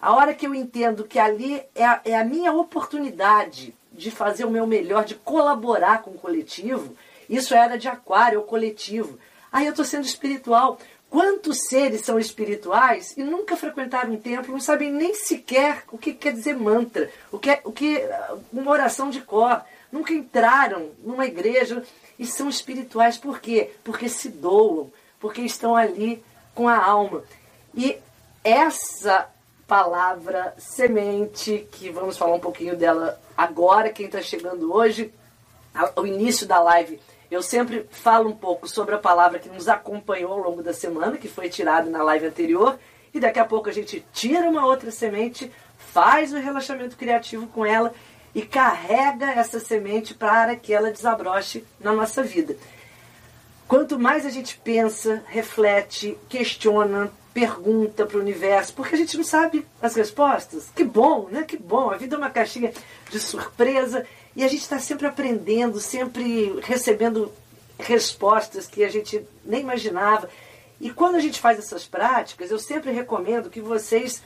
a 0.00 0.14
hora 0.14 0.34
que 0.34 0.46
eu 0.46 0.54
entendo 0.54 1.04
que 1.04 1.18
ali 1.18 1.62
é 1.74 1.84
a, 1.84 2.00
é 2.04 2.16
a 2.16 2.24
minha 2.24 2.52
oportunidade 2.52 3.74
de 3.92 4.10
fazer 4.10 4.44
o 4.44 4.50
meu 4.50 4.66
melhor, 4.66 5.04
de 5.04 5.14
colaborar 5.14 6.02
com 6.02 6.10
o 6.10 6.18
coletivo, 6.18 6.96
isso 7.28 7.54
era 7.54 7.78
de 7.78 7.88
aquário, 7.88 8.40
ou 8.40 8.44
coletivo. 8.46 9.18
Aí 9.50 9.66
eu 9.66 9.70
estou 9.70 9.84
sendo 9.84 10.04
espiritual. 10.04 10.78
Quantos 11.08 11.68
seres 11.68 12.02
são 12.02 12.18
espirituais 12.18 13.16
e 13.16 13.22
nunca 13.22 13.56
frequentaram 13.56 14.12
um 14.12 14.20
templo, 14.20 14.52
não 14.52 14.60
sabem 14.60 14.90
nem 14.90 15.14
sequer 15.14 15.84
o 15.90 15.96
que 15.96 16.12
quer 16.12 16.32
dizer 16.32 16.56
mantra, 16.56 17.10
o 17.30 17.38
que 17.38 17.50
é, 17.50 17.60
o 17.64 17.72
que 17.72 18.02
uma 18.52 18.70
oração 18.70 19.08
de 19.08 19.20
cor, 19.20 19.62
nunca 19.90 20.12
entraram 20.12 20.90
numa 21.02 21.24
igreja 21.24 21.82
e 22.18 22.26
são 22.26 22.48
espirituais. 22.48 23.16
Por 23.16 23.40
quê? 23.40 23.70
Porque 23.84 24.08
se 24.08 24.28
doam, 24.28 24.90
porque 25.20 25.42
estão 25.42 25.76
ali 25.76 26.22
com 26.54 26.68
a 26.68 26.76
alma. 26.76 27.22
E 27.74 27.96
essa 28.42 29.28
palavra 29.66 30.54
semente, 30.58 31.66
que 31.72 31.90
vamos 31.90 32.16
falar 32.16 32.34
um 32.34 32.40
pouquinho 32.40 32.76
dela 32.76 33.20
agora, 33.36 33.90
quem 33.90 34.06
está 34.06 34.22
chegando 34.22 34.72
hoje, 34.72 35.12
ao 35.94 36.06
início 36.06 36.46
da 36.46 36.60
live, 36.60 37.00
eu 37.30 37.42
sempre 37.42 37.86
falo 37.90 38.30
um 38.30 38.36
pouco 38.36 38.68
sobre 38.68 38.94
a 38.94 38.98
palavra 38.98 39.38
que 39.38 39.48
nos 39.48 39.68
acompanhou 39.68 40.32
ao 40.32 40.38
longo 40.38 40.62
da 40.62 40.72
semana, 40.72 41.16
que 41.16 41.28
foi 41.28 41.48
tirada 41.48 41.90
na 41.90 42.02
live 42.02 42.26
anterior, 42.26 42.78
e 43.12 43.20
daqui 43.20 43.38
a 43.38 43.44
pouco 43.44 43.68
a 43.68 43.72
gente 43.72 44.04
tira 44.12 44.48
uma 44.48 44.66
outra 44.66 44.90
semente, 44.90 45.50
faz 45.78 46.32
o 46.32 46.38
relaxamento 46.38 46.96
criativo 46.96 47.46
com 47.48 47.64
ela 47.64 47.92
e 48.34 48.42
carrega 48.42 49.30
essa 49.32 49.58
semente 49.58 50.14
para 50.14 50.54
que 50.56 50.72
ela 50.72 50.90
desabroche 50.90 51.64
na 51.80 51.92
nossa 51.92 52.22
vida. 52.22 52.56
Quanto 53.66 53.98
mais 53.98 54.24
a 54.24 54.30
gente 54.30 54.58
pensa, 54.58 55.24
reflete, 55.26 56.16
questiona, 56.28 57.10
pergunta 57.34 58.06
para 58.06 58.16
o 58.16 58.20
universo, 58.20 58.72
porque 58.74 58.94
a 58.94 58.98
gente 58.98 59.16
não 59.16 59.24
sabe 59.24 59.66
as 59.82 59.94
respostas. 59.94 60.70
Que 60.74 60.84
bom, 60.84 61.28
né? 61.30 61.42
Que 61.42 61.56
bom. 61.56 61.90
A 61.90 61.96
vida 61.96 62.14
é 62.14 62.18
uma 62.18 62.30
caixinha 62.30 62.72
de 63.10 63.18
surpresa 63.18 64.06
e 64.36 64.44
a 64.44 64.48
gente 64.48 64.60
está 64.60 64.78
sempre 64.78 65.06
aprendendo, 65.06 65.80
sempre 65.80 66.60
recebendo 66.62 67.32
respostas 67.78 68.66
que 68.66 68.84
a 68.84 68.88
gente 68.88 69.26
nem 69.44 69.62
imaginava. 69.62 70.28
E 70.80 70.90
quando 70.90 71.16
a 71.16 71.20
gente 71.20 71.40
faz 71.40 71.58
essas 71.58 71.84
práticas, 71.84 72.50
eu 72.50 72.58
sempre 72.58 72.92
recomendo 72.92 73.50
que 73.50 73.60
vocês 73.60 74.22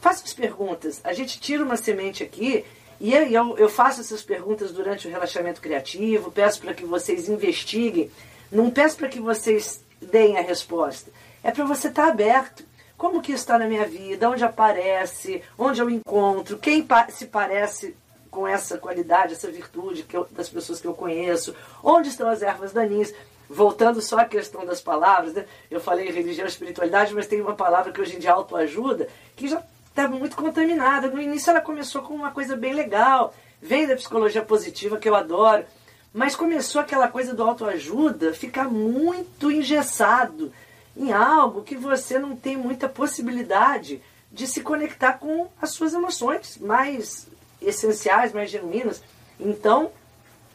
façam 0.00 0.24
as 0.24 0.34
perguntas. 0.34 1.00
A 1.02 1.12
gente 1.12 1.40
tira 1.40 1.64
uma 1.64 1.76
semente 1.76 2.22
aqui 2.22 2.64
e 3.00 3.12
eu, 3.14 3.68
faço 3.68 4.00
essas 4.00 4.22
perguntas 4.22 4.70
durante 4.70 5.08
o 5.08 5.10
relaxamento 5.10 5.60
criativo, 5.60 6.30
peço 6.30 6.60
para 6.60 6.74
que 6.74 6.84
vocês 6.84 7.28
investiguem. 7.28 8.10
Não 8.52 8.70
peço 8.70 8.96
para 8.96 9.08
que 9.08 9.18
vocês 9.18 9.82
deem 10.00 10.36
a 10.36 10.42
resposta 10.42 11.10
é 11.42 11.50
para 11.50 11.64
você 11.64 11.88
estar 11.88 12.04
tá 12.04 12.08
aberto. 12.08 12.64
Como 12.96 13.22
que 13.22 13.32
está 13.32 13.58
na 13.58 13.66
minha 13.66 13.86
vida? 13.86 14.28
Onde 14.28 14.44
aparece? 14.44 15.42
Onde 15.56 15.80
eu 15.80 15.88
encontro? 15.88 16.58
Quem 16.58 16.86
se 17.10 17.26
parece 17.26 17.94
com 18.30 18.46
essa 18.46 18.78
qualidade, 18.78 19.34
essa 19.34 19.50
virtude 19.50 20.04
eu, 20.12 20.26
das 20.30 20.48
pessoas 20.48 20.80
que 20.80 20.86
eu 20.86 20.94
conheço? 20.94 21.54
Onde 21.82 22.08
estão 22.08 22.28
as 22.28 22.42
ervas 22.42 22.72
daninhas? 22.72 23.12
Voltando 23.48 24.00
só 24.02 24.18
à 24.18 24.24
questão 24.24 24.64
das 24.66 24.80
palavras, 24.80 25.32
né? 25.32 25.46
eu 25.70 25.80
falei 25.80 26.10
religião 26.10 26.46
e 26.46 26.50
espiritualidade, 26.50 27.14
mas 27.14 27.26
tem 27.26 27.40
uma 27.40 27.54
palavra 27.54 27.92
que 27.92 28.00
hoje 28.00 28.16
em 28.16 28.18
dia 28.18 28.32
autoajuda, 28.32 29.08
que 29.34 29.48
já 29.48 29.62
está 29.88 30.06
muito 30.06 30.36
contaminada. 30.36 31.08
No 31.08 31.20
início 31.20 31.50
ela 31.50 31.60
começou 31.60 32.02
com 32.02 32.14
uma 32.14 32.30
coisa 32.30 32.56
bem 32.56 32.74
legal, 32.74 33.34
vem 33.60 33.86
da 33.86 33.96
psicologia 33.96 34.42
positiva, 34.42 34.98
que 34.98 35.08
eu 35.08 35.14
adoro, 35.14 35.64
mas 36.12 36.36
começou 36.36 36.80
aquela 36.80 37.08
coisa 37.08 37.34
do 37.34 37.42
autoajuda 37.42 38.34
ficar 38.34 38.64
muito 38.64 39.50
engessado 39.50 40.52
em 40.96 41.12
algo 41.12 41.62
que 41.62 41.76
você 41.76 42.18
não 42.18 42.36
tem 42.36 42.56
muita 42.56 42.88
possibilidade 42.88 44.02
de 44.30 44.46
se 44.46 44.60
conectar 44.60 45.14
com 45.14 45.48
as 45.60 45.70
suas 45.70 45.94
emoções 45.94 46.58
mais 46.58 47.28
essenciais, 47.60 48.32
mais 48.32 48.50
genuínas. 48.50 49.02
Então, 49.38 49.90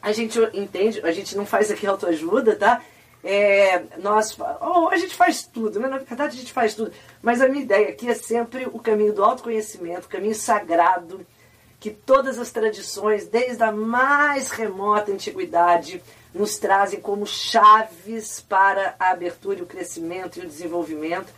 a 0.01 0.12
gente 0.12 0.39
entende, 0.53 1.01
a 1.01 1.12
gente 1.12 1.36
não 1.36 1.45
faz 1.45 1.72
aqui 1.72 1.88
autoajuda, 1.88 2.55
tá? 2.55 2.81
É, 3.24 3.83
nós, 4.00 4.38
oh, 4.60 4.89
a 4.89 4.98
gente 4.98 5.15
faz 5.15 5.43
tudo, 5.43 5.79
né? 5.79 5.88
na 5.88 5.98
verdade 5.98 6.36
a 6.36 6.39
gente 6.39 6.51
faz 6.51 6.75
tudo, 6.75 6.91
mas 7.22 7.41
a 7.41 7.48
minha 7.48 7.63
ideia 7.63 7.88
aqui 7.88 8.10
é 8.10 8.13
sempre 8.13 8.65
o 8.65 8.79
caminho 8.79 9.13
do 9.13 9.24
autoconhecimento, 9.24 10.07
o 10.07 10.10
caminho 10.10 10.36
sagrado, 10.36 11.25
que 11.79 11.89
todas 11.89 12.38
as 12.38 12.51
tradições, 12.51 13.25
desde 13.25 13.63
a 13.63 13.72
mais 13.72 14.50
remota 14.50 15.12
antiguidade, 15.12 16.03
nos 16.33 16.57
trazem 16.57 17.00
como 17.00 17.25
chaves 17.25 18.41
para 18.41 18.95
a 19.00 19.12
abertura 19.12 19.63
o 19.63 19.67
crescimento 19.67 20.38
e 20.38 20.41
o 20.41 20.48
desenvolvimento, 20.48 21.31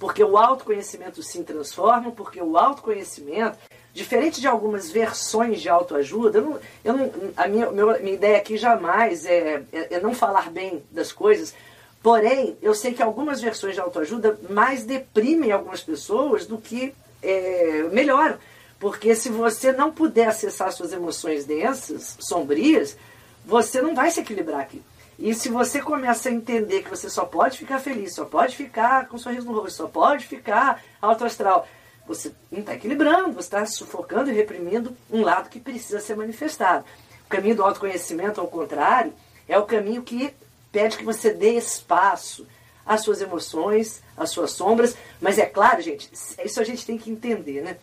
porque 0.00 0.24
o 0.24 0.36
autoconhecimento 0.36 1.22
se 1.22 1.44
transforma, 1.44 2.10
porque 2.10 2.42
o 2.42 2.58
autoconhecimento 2.58 3.56
Diferente 3.92 4.40
de 4.40 4.46
algumas 4.46 4.88
versões 4.88 5.60
de 5.60 5.68
autoajuda, 5.68 6.38
eu 6.38 6.44
não, 6.44 6.60
eu 6.84 6.92
não, 6.96 7.12
a 7.36 7.48
minha, 7.48 7.70
minha 7.72 8.14
ideia 8.14 8.36
aqui 8.36 8.56
jamais 8.56 9.26
é, 9.26 9.64
é, 9.72 9.94
é 9.94 10.00
não 10.00 10.14
falar 10.14 10.48
bem 10.48 10.84
das 10.92 11.10
coisas, 11.10 11.52
porém, 12.00 12.56
eu 12.62 12.72
sei 12.72 12.94
que 12.94 13.02
algumas 13.02 13.40
versões 13.40 13.74
de 13.74 13.80
autoajuda 13.80 14.38
mais 14.48 14.84
deprimem 14.84 15.50
algumas 15.50 15.82
pessoas 15.82 16.46
do 16.46 16.56
que 16.56 16.94
é, 17.20 17.82
melhoram. 17.90 18.38
Porque 18.78 19.14
se 19.16 19.28
você 19.28 19.72
não 19.72 19.90
puder 19.90 20.28
acessar 20.28 20.72
suas 20.72 20.92
emoções 20.92 21.44
densas, 21.44 22.16
sombrias, 22.20 22.96
você 23.44 23.82
não 23.82 23.94
vai 23.94 24.12
se 24.12 24.20
equilibrar 24.20 24.60
aqui. 24.60 24.80
E 25.20 25.34
se 25.34 25.50
você 25.50 25.82
começa 25.82 26.30
a 26.30 26.32
entender 26.32 26.82
que 26.82 26.88
você 26.88 27.10
só 27.10 27.26
pode 27.26 27.58
ficar 27.58 27.78
feliz, 27.78 28.14
só 28.14 28.24
pode 28.24 28.56
ficar 28.56 29.06
com 29.06 29.16
um 29.16 29.18
sorriso 29.18 29.46
no 29.46 29.52
rosto, 29.52 29.76
só 29.76 29.86
pode 29.86 30.26
ficar 30.26 30.82
alto 31.00 31.26
astral, 31.26 31.68
você 32.08 32.32
não 32.50 32.60
está 32.60 32.74
equilibrando, 32.74 33.34
você 33.34 33.40
está 33.40 33.66
sufocando 33.66 34.30
e 34.30 34.34
reprimindo 34.34 34.96
um 35.10 35.20
lado 35.20 35.50
que 35.50 35.60
precisa 35.60 36.00
ser 36.00 36.16
manifestado. 36.16 36.86
O 37.26 37.28
caminho 37.28 37.54
do 37.54 37.62
autoconhecimento, 37.62 38.40
ao 38.40 38.48
contrário, 38.48 39.12
é 39.46 39.58
o 39.58 39.66
caminho 39.66 40.02
que 40.02 40.32
pede 40.72 40.96
que 40.96 41.04
você 41.04 41.34
dê 41.34 41.50
espaço 41.50 42.46
às 42.86 43.02
suas 43.02 43.20
emoções, 43.20 44.02
às 44.16 44.30
suas 44.30 44.52
sombras. 44.52 44.96
Mas 45.20 45.38
é 45.38 45.44
claro, 45.44 45.82
gente, 45.82 46.10
isso 46.42 46.60
a 46.60 46.64
gente 46.64 46.86
tem 46.86 46.96
que 46.96 47.10
entender, 47.10 47.60
né? 47.60 47.76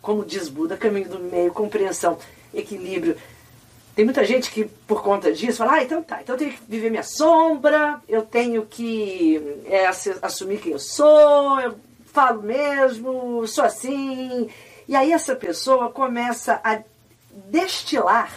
Como 0.00 0.24
diz 0.24 0.48
Buda, 0.48 0.76
caminho 0.76 1.08
do 1.08 1.18
meio, 1.18 1.52
compreensão, 1.52 2.18
equilíbrio. 2.54 3.16
Tem 3.94 4.04
muita 4.04 4.24
gente 4.24 4.50
que, 4.50 4.64
por 4.64 5.02
conta 5.02 5.32
disso, 5.32 5.58
fala: 5.58 5.74
ah, 5.74 5.82
então 5.84 6.02
tá, 6.02 6.20
então 6.20 6.34
eu 6.34 6.38
tenho 6.38 6.52
que 6.52 6.60
viver 6.68 6.90
minha 6.90 7.02
sombra, 7.04 8.00
eu 8.08 8.22
tenho 8.22 8.66
que 8.66 9.40
é, 9.66 9.86
assumir 9.86 10.58
quem 10.58 10.72
eu 10.72 10.80
sou, 10.80 11.60
eu 11.60 11.76
falo 12.06 12.42
mesmo, 12.42 13.46
sou 13.46 13.64
assim. 13.64 14.50
E 14.88 14.96
aí 14.96 15.12
essa 15.12 15.36
pessoa 15.36 15.90
começa 15.90 16.60
a 16.64 16.82
destilar 17.46 18.32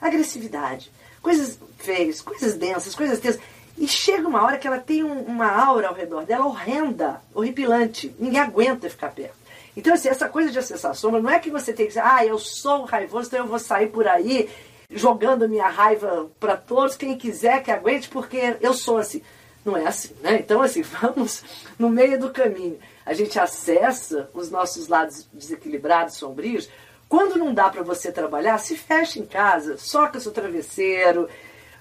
agressividade, 0.00 0.90
coisas 1.22 1.58
feias, 1.78 2.20
coisas 2.20 2.54
densas, 2.54 2.94
coisas 2.94 3.20
tensas. 3.20 3.40
E 3.78 3.86
chega 3.86 4.28
uma 4.28 4.44
hora 4.44 4.58
que 4.58 4.66
ela 4.66 4.78
tem 4.78 5.02
um, 5.02 5.22
uma 5.22 5.50
aura 5.50 5.88
ao 5.88 5.94
redor 5.94 6.24
dela 6.24 6.44
horrenda, 6.44 7.22
horripilante. 7.32 8.14
Ninguém 8.18 8.40
aguenta 8.40 8.90
ficar 8.90 9.10
perto. 9.10 9.42
Então, 9.76 9.94
assim, 9.94 10.08
essa 10.08 10.28
coisa 10.28 10.50
de 10.50 10.58
acessar 10.58 10.90
a 10.90 10.94
sombra 10.94 11.22
não 11.22 11.30
é 11.30 11.38
que 11.38 11.50
você 11.50 11.72
tem 11.72 11.86
que 11.86 11.92
dizer, 11.92 12.04
ah, 12.04 12.26
eu 12.26 12.38
sou 12.38 12.84
raivoso, 12.84 13.28
então 13.28 13.38
eu 13.40 13.46
vou 13.46 13.58
sair 13.58 13.86
por 13.86 14.06
aí 14.06 14.50
jogando 14.94 15.48
minha 15.48 15.68
raiva 15.68 16.30
para 16.38 16.56
todos, 16.56 16.96
quem 16.96 17.16
quiser 17.16 17.62
que 17.62 17.70
aguente, 17.70 18.08
porque 18.08 18.56
eu 18.60 18.74
sou 18.74 18.98
assim. 18.98 19.22
Não 19.64 19.76
é 19.76 19.86
assim, 19.86 20.14
né? 20.20 20.38
Então, 20.40 20.60
assim, 20.60 20.82
vamos 21.00 21.44
no 21.78 21.88
meio 21.88 22.18
do 22.18 22.30
caminho 22.30 22.78
a 23.04 23.12
gente 23.14 23.38
acessa 23.38 24.30
os 24.32 24.50
nossos 24.50 24.88
lados 24.88 25.28
desequilibrados, 25.32 26.16
sombrios. 26.16 26.68
Quando 27.08 27.36
não 27.36 27.52
dá 27.52 27.68
para 27.68 27.82
você 27.82 28.10
trabalhar, 28.10 28.58
se 28.58 28.76
fecha 28.76 29.18
em 29.18 29.26
casa, 29.26 29.76
soca 29.76 30.20
seu 30.20 30.32
travesseiro, 30.32 31.28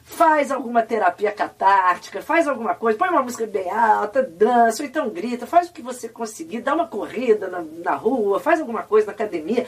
faz 0.03 0.51
alguma 0.51 0.81
terapia 0.81 1.31
catártica, 1.31 2.21
faz 2.21 2.47
alguma 2.47 2.75
coisa, 2.75 2.97
põe 2.97 3.09
uma 3.09 3.21
música 3.21 3.45
bem 3.45 3.69
alta, 3.69 4.23
dança, 4.23 4.83
ou 4.83 4.89
então 4.89 5.09
grita, 5.09 5.47
faz 5.47 5.69
o 5.69 5.73
que 5.73 5.81
você 5.81 6.09
conseguir, 6.09 6.61
dá 6.61 6.73
uma 6.73 6.87
corrida 6.87 7.47
na, 7.47 7.61
na 7.61 7.95
rua, 7.95 8.39
faz 8.39 8.59
alguma 8.59 8.83
coisa 8.83 9.07
na 9.07 9.13
academia. 9.13 9.67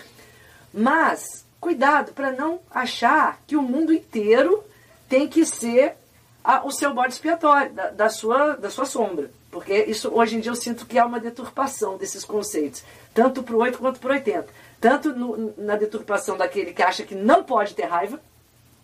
Mas, 0.73 1.45
cuidado 1.63 2.11
para 2.11 2.33
não 2.33 2.59
achar 2.69 3.39
que 3.47 3.55
o 3.55 3.61
mundo 3.61 3.93
inteiro 3.93 4.61
tem 5.07 5.29
que 5.29 5.45
ser 5.45 5.95
a, 6.43 6.65
o 6.65 6.71
seu 6.71 6.93
bode 6.93 7.13
expiatório, 7.13 7.71
da, 7.71 7.89
da, 7.89 8.09
sua, 8.09 8.55
da 8.55 8.69
sua 8.69 8.85
sombra. 8.85 9.31
Porque 9.49 9.73
isso 9.85 10.09
hoje 10.13 10.35
em 10.35 10.41
dia 10.41 10.51
eu 10.51 10.55
sinto 10.55 10.85
que 10.85 10.99
há 10.99 11.05
uma 11.05 11.21
deturpação 11.21 11.97
desses 11.97 12.25
conceitos, 12.25 12.83
tanto 13.13 13.41
para 13.41 13.55
o 13.55 13.59
8 13.59 13.77
quanto 13.77 13.99
para 13.99 14.09
o 14.09 14.13
80. 14.13 14.47
Tanto 14.81 15.15
no, 15.15 15.53
na 15.57 15.77
deturpação 15.77 16.35
daquele 16.35 16.73
que 16.73 16.83
acha 16.83 17.03
que 17.03 17.15
não 17.15 17.43
pode 17.43 17.73
ter 17.73 17.85
raiva, 17.85 18.19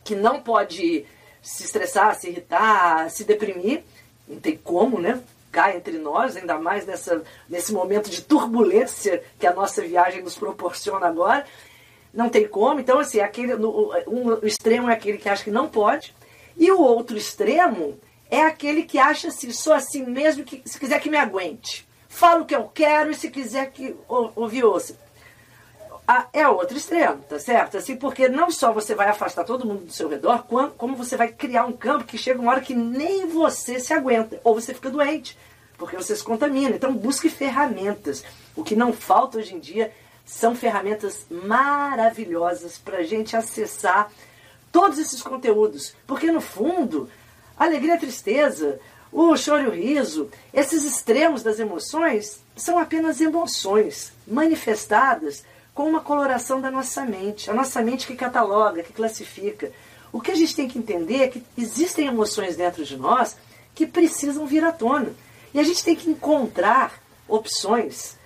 que 0.04 0.16
não 0.16 0.42
pode 0.42 1.06
se 1.42 1.64
estressar, 1.64 2.16
se 2.16 2.30
irritar, 2.30 3.10
se 3.10 3.26
deprimir, 3.26 3.84
não 4.28 4.40
tem 4.40 4.56
como, 4.56 5.02
né? 5.02 5.22
Cai 5.52 5.76
entre 5.76 5.98
nós, 5.98 6.38
ainda 6.38 6.58
mais 6.58 6.86
nessa, 6.86 7.22
nesse 7.50 7.74
momento 7.74 8.10
de 8.10 8.22
turbulência 8.22 9.24
que 9.38 9.48
a 9.48 9.54
nossa 9.54 9.82
viagem 9.82 10.22
nos 10.22 10.38
proporciona 10.38 11.08
agora. 11.08 11.46
Não 12.14 12.30
tem 12.30 12.48
como. 12.48 12.80
Então, 12.80 13.00
assim, 13.00 13.20
aquele, 13.20 13.56
no, 13.56 13.94
um, 14.08 14.40
o 14.42 14.46
extremo 14.46 14.90
é 14.90 14.94
aquele 14.94 15.18
que 15.18 15.30
acha 15.30 15.44
que 15.44 15.52
não 15.52 15.68
pode, 15.68 16.16
e 16.58 16.72
o 16.72 16.82
outro 16.82 17.18
extremo 17.18 18.00
é 18.30 18.42
aquele 18.42 18.84
que 18.84 19.00
acha 19.00 19.30
assim, 19.30 19.52
sou 19.52 19.74
assim 19.74 20.06
mesmo, 20.06 20.44
que 20.44 20.62
se 20.66 20.80
quiser 20.80 21.00
que 21.00 21.10
me 21.10 21.18
aguente. 21.18 21.88
Falo 22.08 22.44
o 22.44 22.46
que 22.46 22.56
eu 22.56 22.64
quero 22.66 23.12
e 23.12 23.16
se 23.16 23.30
quiser 23.30 23.72
que 23.72 23.96
ouvir 24.08 24.64
ouça. 24.64 24.98
Ah, 26.08 26.28
é 26.34 26.48
outro 26.48 26.76
extremo, 26.76 27.22
tá 27.30 27.38
certo? 27.38 27.78
Assim, 27.78 27.96
porque 27.96 28.28
não 28.28 28.50
só 28.50 28.74
você 28.74 28.96
vai 28.96 29.08
afastar 29.08 29.44
todo 29.44 29.66
mundo 29.66 29.86
do 29.86 29.92
seu 29.92 30.10
redor, 30.10 30.44
como 30.76 30.96
você 30.96 31.16
vai 31.16 31.28
criar 31.28 31.66
um 31.66 31.72
campo 31.72 32.04
que 32.04 32.18
chega 32.18 32.42
uma 32.42 32.52
hora 32.52 32.62
que 32.62 32.74
nem 32.74 33.28
você 33.28 33.80
se 33.80 33.94
aguenta, 33.94 34.42
ou 34.44 34.56
você 34.56 34.74
fica 34.74 34.90
doente, 34.90 35.38
porque 35.78 35.96
você 35.96 36.16
se 36.16 36.24
contamina. 36.24 36.76
Então 36.76 36.94
busque 36.96 37.30
ferramentas. 37.30 38.24
O 38.56 38.64
que 38.64 38.76
não 38.76 38.92
falta 38.92 39.38
hoje 39.38 39.54
em 39.54 39.60
dia 39.60 39.94
são 40.30 40.56
ferramentas 40.56 41.26
maravilhosas 41.28 42.78
para 42.78 43.00
a 43.00 43.04
gente 43.04 43.36
acessar 43.36 44.12
todos 44.72 45.00
esses 45.00 45.24
conteúdos. 45.24 45.96
Porque 46.06 46.32
no 46.32 46.40
fundo, 46.40 47.10
a 47.58 47.66
alegria 47.66 47.94
e 47.94 47.98
a 47.98 48.00
tristeza, 48.00 48.80
o 49.12 49.36
choro 49.36 49.64
e 49.64 49.68
o 49.68 49.72
riso, 49.72 50.30
esses 50.54 50.86
extremos 50.86 51.42
das 51.42 51.60
emoções 51.60 52.44
são 52.56 52.78
apenas 52.78 53.20
emoções 53.20 54.14
manifestadas 54.28 55.44
com 55.74 55.90
uma 55.90 56.02
coloração 56.02 56.62
da 56.62 56.70
nossa 56.70 57.04
mente. 57.04 57.50
A 57.50 57.54
nossa 57.54 57.82
mente 57.82 58.06
que 58.06 58.16
cataloga, 58.16 58.84
que 58.84 58.94
classifica. 58.94 59.72
O 60.12 60.22
que 60.22 60.30
a 60.30 60.36
gente 60.36 60.56
tem 60.56 60.68
que 60.68 60.78
entender 60.78 61.24
é 61.24 61.28
que 61.28 61.44
existem 61.58 62.06
emoções 62.06 62.56
dentro 62.56 62.86
de 62.86 62.96
nós 62.96 63.36
que 63.74 63.88
precisam 63.88 64.46
vir 64.46 64.64
à 64.64 64.72
tona. 64.72 65.12
E 65.56 65.60
a 65.60 65.64
gente 65.64 65.84
tem 65.84 65.96
que 65.96 66.08
encontrar 66.08 67.02
opções 67.28 68.19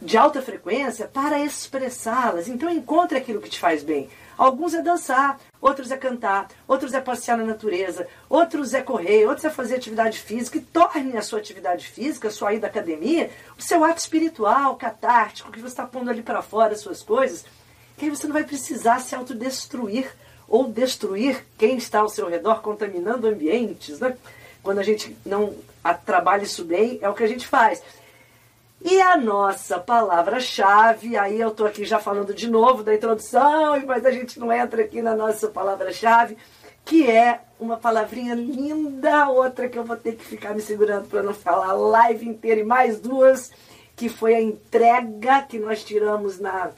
de 0.00 0.16
alta 0.16 0.40
frequência 0.40 1.06
para 1.06 1.38
expressá-las. 1.38 2.48
Então 2.48 2.70
encontre 2.70 3.18
aquilo 3.18 3.40
que 3.40 3.50
te 3.50 3.58
faz 3.58 3.82
bem. 3.82 4.08
Alguns 4.36 4.72
é 4.72 4.80
dançar, 4.80 5.38
outros 5.60 5.90
é 5.90 5.98
cantar, 5.98 6.48
outros 6.66 6.94
é 6.94 7.00
passear 7.00 7.36
na 7.36 7.44
natureza, 7.44 8.08
outros 8.26 8.72
é 8.72 8.80
correr, 8.80 9.26
outros 9.26 9.44
é 9.44 9.50
fazer 9.50 9.74
atividade 9.74 10.18
física 10.18 10.56
e 10.56 10.62
torne 10.62 11.14
a 11.18 11.22
sua 11.22 11.38
atividade 11.38 11.86
física, 11.86 12.28
a 12.28 12.30
sua 12.30 12.54
ida 12.54 12.66
à 12.66 12.70
academia, 12.70 13.30
o 13.58 13.62
seu 13.62 13.84
ato 13.84 13.98
espiritual, 13.98 14.76
catártico, 14.76 15.52
que 15.52 15.60
você 15.60 15.66
está 15.66 15.84
pondo 15.84 16.08
ali 16.08 16.22
para 16.22 16.40
fora 16.40 16.72
as 16.72 16.80
suas 16.80 17.02
coisas, 17.02 17.44
que 17.98 18.06
aí 18.06 18.10
você 18.10 18.26
não 18.26 18.32
vai 18.32 18.44
precisar 18.44 19.00
se 19.00 19.14
autodestruir 19.14 20.10
ou 20.48 20.68
destruir 20.72 21.44
quem 21.58 21.76
está 21.76 22.00
ao 22.00 22.08
seu 22.08 22.26
redor, 22.26 22.62
contaminando 22.62 23.28
ambientes, 23.28 24.00
né? 24.00 24.16
Quando 24.62 24.78
a 24.78 24.82
gente 24.82 25.16
não 25.24 25.54
trabalha 26.06 26.44
isso 26.44 26.64
bem, 26.64 26.98
é 27.02 27.08
o 27.08 27.14
que 27.14 27.22
a 27.22 27.28
gente 27.28 27.46
faz. 27.46 27.82
E 28.82 28.98
a 28.98 29.14
nossa 29.14 29.78
palavra-chave, 29.78 31.14
aí 31.14 31.38
eu 31.38 31.48
estou 31.48 31.66
aqui 31.66 31.84
já 31.84 31.98
falando 31.98 32.32
de 32.32 32.48
novo 32.48 32.82
da 32.82 32.94
introdução, 32.94 33.78
mas 33.86 34.06
a 34.06 34.10
gente 34.10 34.40
não 34.40 34.50
entra 34.50 34.82
aqui 34.82 35.02
na 35.02 35.14
nossa 35.14 35.48
palavra-chave, 35.48 36.38
que 36.82 37.08
é 37.08 37.40
uma 37.58 37.76
palavrinha 37.76 38.34
linda, 38.34 39.28
outra 39.28 39.68
que 39.68 39.78
eu 39.78 39.84
vou 39.84 39.98
ter 39.98 40.16
que 40.16 40.24
ficar 40.24 40.54
me 40.54 40.62
segurando 40.62 41.08
para 41.08 41.22
não 41.22 41.34
falar 41.34 41.74
live 41.74 42.26
inteira, 42.26 42.62
e 42.62 42.64
mais 42.64 42.98
duas, 42.98 43.52
que 43.94 44.08
foi 44.08 44.34
a 44.34 44.40
entrega 44.40 45.42
que 45.42 45.58
nós 45.58 45.84
tiramos 45.84 46.40
na 46.40 46.70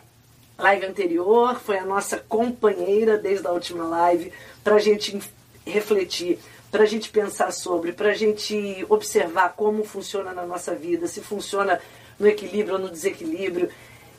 live 0.59 0.87
anterior, 0.87 1.61
foi 1.61 1.79
a 1.79 1.85
nossa 1.85 2.19
companheira 2.19 3.17
desde 3.17 3.47
a 3.47 3.53
última 3.53 3.85
live, 3.85 4.33
para 4.65 4.75
a 4.75 4.81
gente 4.81 5.21
refletir 5.65 6.41
para 6.73 6.83
a 6.83 6.87
gente 6.87 7.11
pensar 7.11 7.53
sobre, 7.53 7.93
para 7.93 8.11
a 8.11 8.15
gente 8.15 8.85
observar 8.89 9.53
como 9.53 9.85
funciona 9.85 10.33
na 10.33 10.45
nossa 10.45 10.75
vida, 10.75 11.07
se 11.07 11.21
funciona 11.21 11.79
no 12.19 12.27
equilíbrio 12.27 12.75
ou 12.75 12.81
no 12.81 12.91
desequilíbrio. 12.91 13.71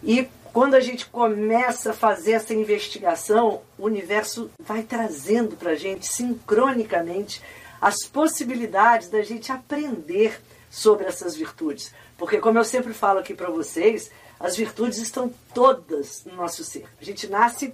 E 0.02 0.30
Quando 0.54 0.76
a 0.76 0.80
gente 0.80 1.08
começa 1.08 1.90
a 1.90 1.94
fazer 1.96 2.34
essa 2.34 2.54
investigação, 2.54 3.64
o 3.76 3.86
universo 3.86 4.52
vai 4.60 4.84
trazendo 4.84 5.56
para 5.56 5.72
a 5.72 5.76
gente 5.76 6.06
sincronicamente 6.06 7.42
as 7.82 8.06
possibilidades 8.06 9.10
da 9.10 9.24
gente 9.24 9.52
aprender 9.52 10.40
sobre 10.70 11.08
essas 11.08 11.36
virtudes. 11.36 11.92
Porque, 12.20 12.38
como 12.38 12.60
eu 12.60 12.64
sempre 12.64 12.94
falo 12.94 13.18
aqui 13.18 13.34
para 13.34 13.50
vocês, 13.50 14.12
as 14.40 14.56
virtudes 14.56 15.00
estão 15.00 15.34
todas 15.56 16.24
no 16.24 16.36
nosso 16.36 16.64
ser. 16.64 16.86
A 17.02 17.04
gente 17.04 17.28
nasce 17.28 17.74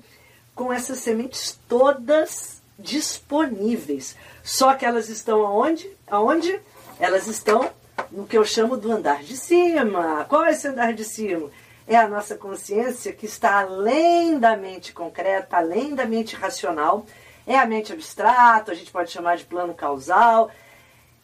com 0.56 0.72
essas 0.72 1.00
sementes 1.00 1.60
todas 1.68 2.62
disponíveis. 2.78 4.16
Só 4.50 4.74
que 4.74 4.84
elas 4.84 5.10
estão 5.10 5.46
aonde? 5.46 5.88
Aonde? 6.08 6.60
Elas 7.00 7.28
estão 7.28 7.70
no 8.12 8.26
que 8.26 8.36
eu 8.36 8.44
chamo 8.44 8.76
do 8.78 8.92
andar 8.92 9.22
de 9.22 9.38
cima. 9.38 10.26
Qual 10.28 10.44
é 10.44 10.50
esse 10.50 10.68
andar 10.68 10.92
de 10.92 11.06
cima? 11.06 11.52
É 11.88 11.96
a 11.96 12.08
nossa 12.08 12.34
consciência 12.34 13.14
que 13.14 13.28
está 13.28 13.60
além 13.60 14.40
da 14.40 14.58
mente 14.58 14.92
concreta, 14.92 15.58
além 15.58 15.94
da 15.94 16.04
mente 16.04 16.36
racional. 16.36 17.06
É 17.46 17.60
a 17.60 17.66
mente 17.68 17.94
abstrata, 17.94 18.72
a 18.72 18.76
gente 18.76 18.92
pode 18.92 19.12
chamar 19.12 19.38
de 19.38 19.46
plano 19.46 19.76
causal. 19.76 20.50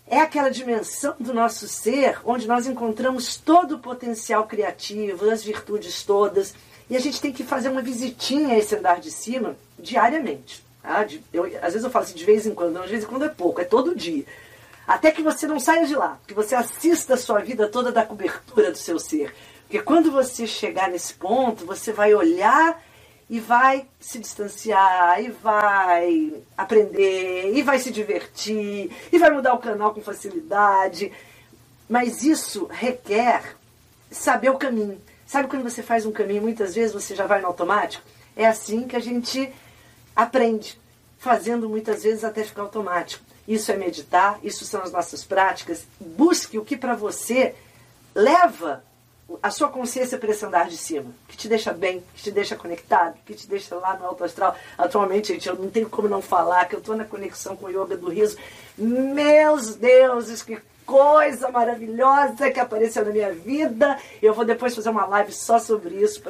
É 0.05 0.19
aquela 0.19 0.49
dimensão 0.49 1.15
do 1.19 1.33
nosso 1.33 1.67
ser 1.67 2.19
onde 2.25 2.47
nós 2.47 2.67
encontramos 2.67 3.37
todo 3.37 3.77
o 3.77 3.79
potencial 3.79 4.45
criativo, 4.45 5.31
as 5.31 5.43
virtudes 5.43 6.03
todas. 6.03 6.53
E 6.87 6.95
a 6.95 6.99
gente 6.99 7.19
tem 7.19 7.33
que 7.33 7.43
fazer 7.43 7.69
uma 7.69 7.81
visitinha 7.81 8.53
a 8.53 8.59
esse 8.59 8.75
andar 8.75 8.99
de 8.99 9.09
cima 9.09 9.57
diariamente. 9.79 10.64
Tá? 10.85 11.03
De, 11.03 11.21
eu, 11.33 11.45
às 11.45 11.73
vezes 11.73 11.83
eu 11.83 11.89
falo 11.89 12.05
assim, 12.05 12.13
de 12.13 12.23
vez 12.23 12.45
em 12.45 12.53
quando, 12.53 12.73
não, 12.73 12.83
de 12.83 12.91
vez 12.91 13.03
em 13.03 13.07
quando 13.07 13.25
é 13.25 13.29
pouco, 13.29 13.59
é 13.59 13.63
todo 13.63 13.95
dia. 13.95 14.23
Até 14.87 15.09
que 15.09 15.23
você 15.23 15.47
não 15.47 15.59
saia 15.59 15.87
de 15.87 15.95
lá, 15.95 16.19
que 16.27 16.33
você 16.33 16.53
assista 16.53 17.15
a 17.15 17.17
sua 17.17 17.39
vida 17.39 17.67
toda 17.67 17.91
da 17.91 18.05
cobertura 18.05 18.71
do 18.71 18.77
seu 18.77 18.99
ser. 18.99 19.33
Porque 19.63 19.81
quando 19.81 20.11
você 20.11 20.45
chegar 20.45 20.89
nesse 20.91 21.15
ponto, 21.15 21.65
você 21.65 21.91
vai 21.91 22.13
olhar 22.13 22.79
e 23.27 23.39
vai 23.39 23.87
se 23.99 24.19
distanciar, 24.19 25.19
e 25.23 25.31
vai 25.31 26.31
aprender, 26.55 27.53
e 27.55 27.63
vai 27.63 27.79
se 27.79 27.89
divertir, 27.89 28.91
e 29.11 29.17
vai 29.17 29.31
mudar 29.31 29.55
o 29.55 29.57
canal 29.57 29.91
com 29.91 30.01
facilidade. 30.01 31.11
Mas 31.89 32.21
isso 32.21 32.67
requer 32.71 33.55
saber 34.11 34.51
o 34.51 34.57
caminho. 34.59 35.01
Sabe 35.25 35.47
quando 35.47 35.63
você 35.63 35.81
faz 35.81 36.05
um 36.05 36.11
caminho, 36.11 36.43
muitas 36.43 36.75
vezes 36.75 36.93
você 36.93 37.15
já 37.15 37.25
vai 37.25 37.41
no 37.41 37.47
automático? 37.47 38.03
É 38.35 38.45
assim 38.45 38.83
que 38.83 38.95
a 38.95 38.99
gente 38.99 39.51
aprende, 40.15 40.79
fazendo 41.17 41.69
muitas 41.69 42.03
vezes 42.03 42.23
até 42.23 42.43
ficar 42.43 42.61
automático. 42.63 43.23
Isso 43.47 43.71
é 43.71 43.75
meditar, 43.75 44.39
isso 44.43 44.65
são 44.65 44.81
as 44.81 44.91
nossas 44.91 45.23
práticas. 45.23 45.85
Busque 45.99 46.57
o 46.57 46.65
que 46.65 46.77
para 46.77 46.95
você 46.95 47.53
leva 48.13 48.83
a 49.41 49.49
sua 49.49 49.67
consciência 49.69 50.17
para 50.17 50.29
esse 50.29 50.45
andar 50.45 50.69
de 50.69 50.77
cima, 50.77 51.11
que 51.27 51.35
te 51.35 51.47
deixa 51.47 51.73
bem, 51.73 52.03
que 52.13 52.23
te 52.23 52.31
deixa 52.31 52.55
conectado, 52.55 53.17
que 53.25 53.33
te 53.33 53.47
deixa 53.47 53.75
lá 53.75 53.97
no 53.97 54.05
alto 54.05 54.23
astral. 54.23 54.55
Atualmente, 54.77 55.33
gente, 55.33 55.49
eu 55.49 55.55
não 55.55 55.69
tenho 55.69 55.89
como 55.89 56.07
não 56.07 56.21
falar 56.21 56.65
que 56.65 56.75
eu 56.75 56.79
estou 56.79 56.95
na 56.95 57.05
conexão 57.05 57.55
com 57.55 57.65
o 57.65 57.69
yoga 57.69 57.97
do 57.97 58.09
riso. 58.09 58.37
Meus 58.77 59.75
deuses, 59.75 60.43
que 60.43 60.59
coisa 60.85 61.49
maravilhosa 61.49 62.51
que 62.51 62.59
apareceu 62.59 63.03
na 63.03 63.11
minha 63.11 63.33
vida. 63.33 63.97
Eu 64.21 64.33
vou 64.33 64.45
depois 64.45 64.75
fazer 64.75 64.89
uma 64.89 65.05
live 65.05 65.31
só 65.31 65.57
sobre 65.59 65.95
isso 65.95 66.21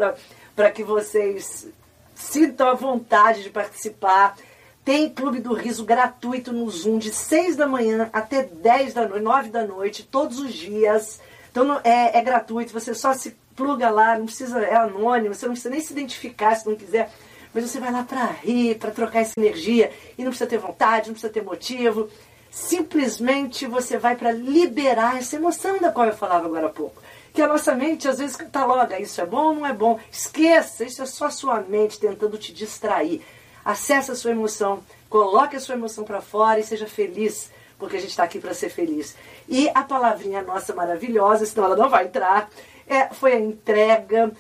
para 0.56 0.72
que 0.72 0.84
vocês 0.84 1.68
sintam 2.16 2.70
a 2.70 2.74
vontade 2.74 3.44
de 3.44 3.50
participar. 3.50 4.36
Tem 4.84 5.10
Clube 5.10 5.40
do 5.40 5.54
Riso 5.54 5.84
gratuito 5.84 6.54
no 6.54 6.70
Zoom 6.70 6.98
de 6.98 7.12
6 7.12 7.56
da 7.56 7.68
manhã 7.68 8.10
até 8.14 8.44
10 8.44 8.94
da 8.94 9.08
noite, 9.08 9.24
9 9.24 9.50
da 9.50 9.64
noite, 9.66 10.04
todos 10.04 10.40
os 10.40 10.54
dias. 10.54 11.20
Então 11.52 11.80
é, 11.84 12.18
é 12.18 12.22
gratuito, 12.22 12.74
você 12.74 12.94
só 12.94 13.14
se 13.14 13.36
pluga 13.56 13.90
lá, 13.90 14.18
não 14.18 14.26
precisa, 14.26 14.60
é 14.60 14.76
anônimo, 14.76 15.34
você 15.34 15.46
não 15.46 15.54
precisa 15.54 15.70
nem 15.70 15.82
se 15.82 15.94
identificar 15.94 16.56
se 16.56 16.68
não 16.68 16.76
quiser. 16.76 17.12
Mas 17.54 17.70
você 17.70 17.80
vai 17.80 17.92
lá 17.92 18.04
para 18.04 18.26
rir, 18.26 18.76
para 18.76 18.92
trocar 18.92 19.22
essa 19.22 19.40
energia. 19.40 19.92
E 20.18 20.24
não 20.24 20.30
precisa 20.30 20.50
ter 20.50 20.58
vontade, 20.58 21.08
não 21.08 21.14
precisa 21.14 21.32
ter 21.32 21.42
motivo. 21.44 22.10
Simplesmente 22.52 23.66
você 23.66 23.98
vai 23.98 24.16
para 24.16 24.32
liberar 24.32 25.18
essa 25.18 25.38
emoção 25.38 25.80
da 25.80 25.92
qual 25.92 26.06
eu 26.06 26.16
falava 26.16 26.46
agora 26.46 26.68
há 26.68 26.70
pouco. 26.70 27.02
Que 27.36 27.42
a 27.42 27.48
nossa 27.48 27.76
mente 27.76 28.08
às 28.08 28.18
vezes 28.18 28.36
cataloga, 28.36 29.00
isso 29.00 29.20
é 29.20 29.26
bom 29.26 29.48
ou 29.48 29.56
não 29.56 29.66
é 29.66 29.74
bom. 29.74 30.00
Esqueça, 30.12 30.86
isso 30.86 31.04
é 31.04 31.06
só 31.06 31.26
a 31.26 31.30
sua 31.30 31.60
mente 31.60 32.00
tentando 32.00 32.38
te 32.38 32.54
distrair. 32.54 33.22
Acesse 33.64 34.10
a 34.10 34.16
sua 34.16 34.32
emoção, 34.32 34.82
coloque 35.10 35.56
a 35.56 35.60
sua 35.60 35.76
emoção 35.76 36.06
para 36.06 36.22
fora 36.22 36.60
e 36.60 36.64
seja 36.64 36.88
feliz 36.88 37.52
porque 37.78 37.98
a 37.98 38.00
gente 38.00 38.12
está 38.12 38.24
aqui 38.24 38.40
para 38.40 38.54
ser 38.54 38.70
feliz. 38.70 39.16
E 39.48 39.70
a 39.76 39.84
palavrinha 39.84 40.42
nossa 40.42 40.74
maravilhosa, 40.74 41.46
senão 41.46 41.66
ela 41.66 41.76
não 41.76 41.90
vai 41.90 42.06
entrar, 42.06 42.50
é, 42.88 43.08
foi 43.14 43.34
a 43.34 43.40
entrega. 43.40 44.32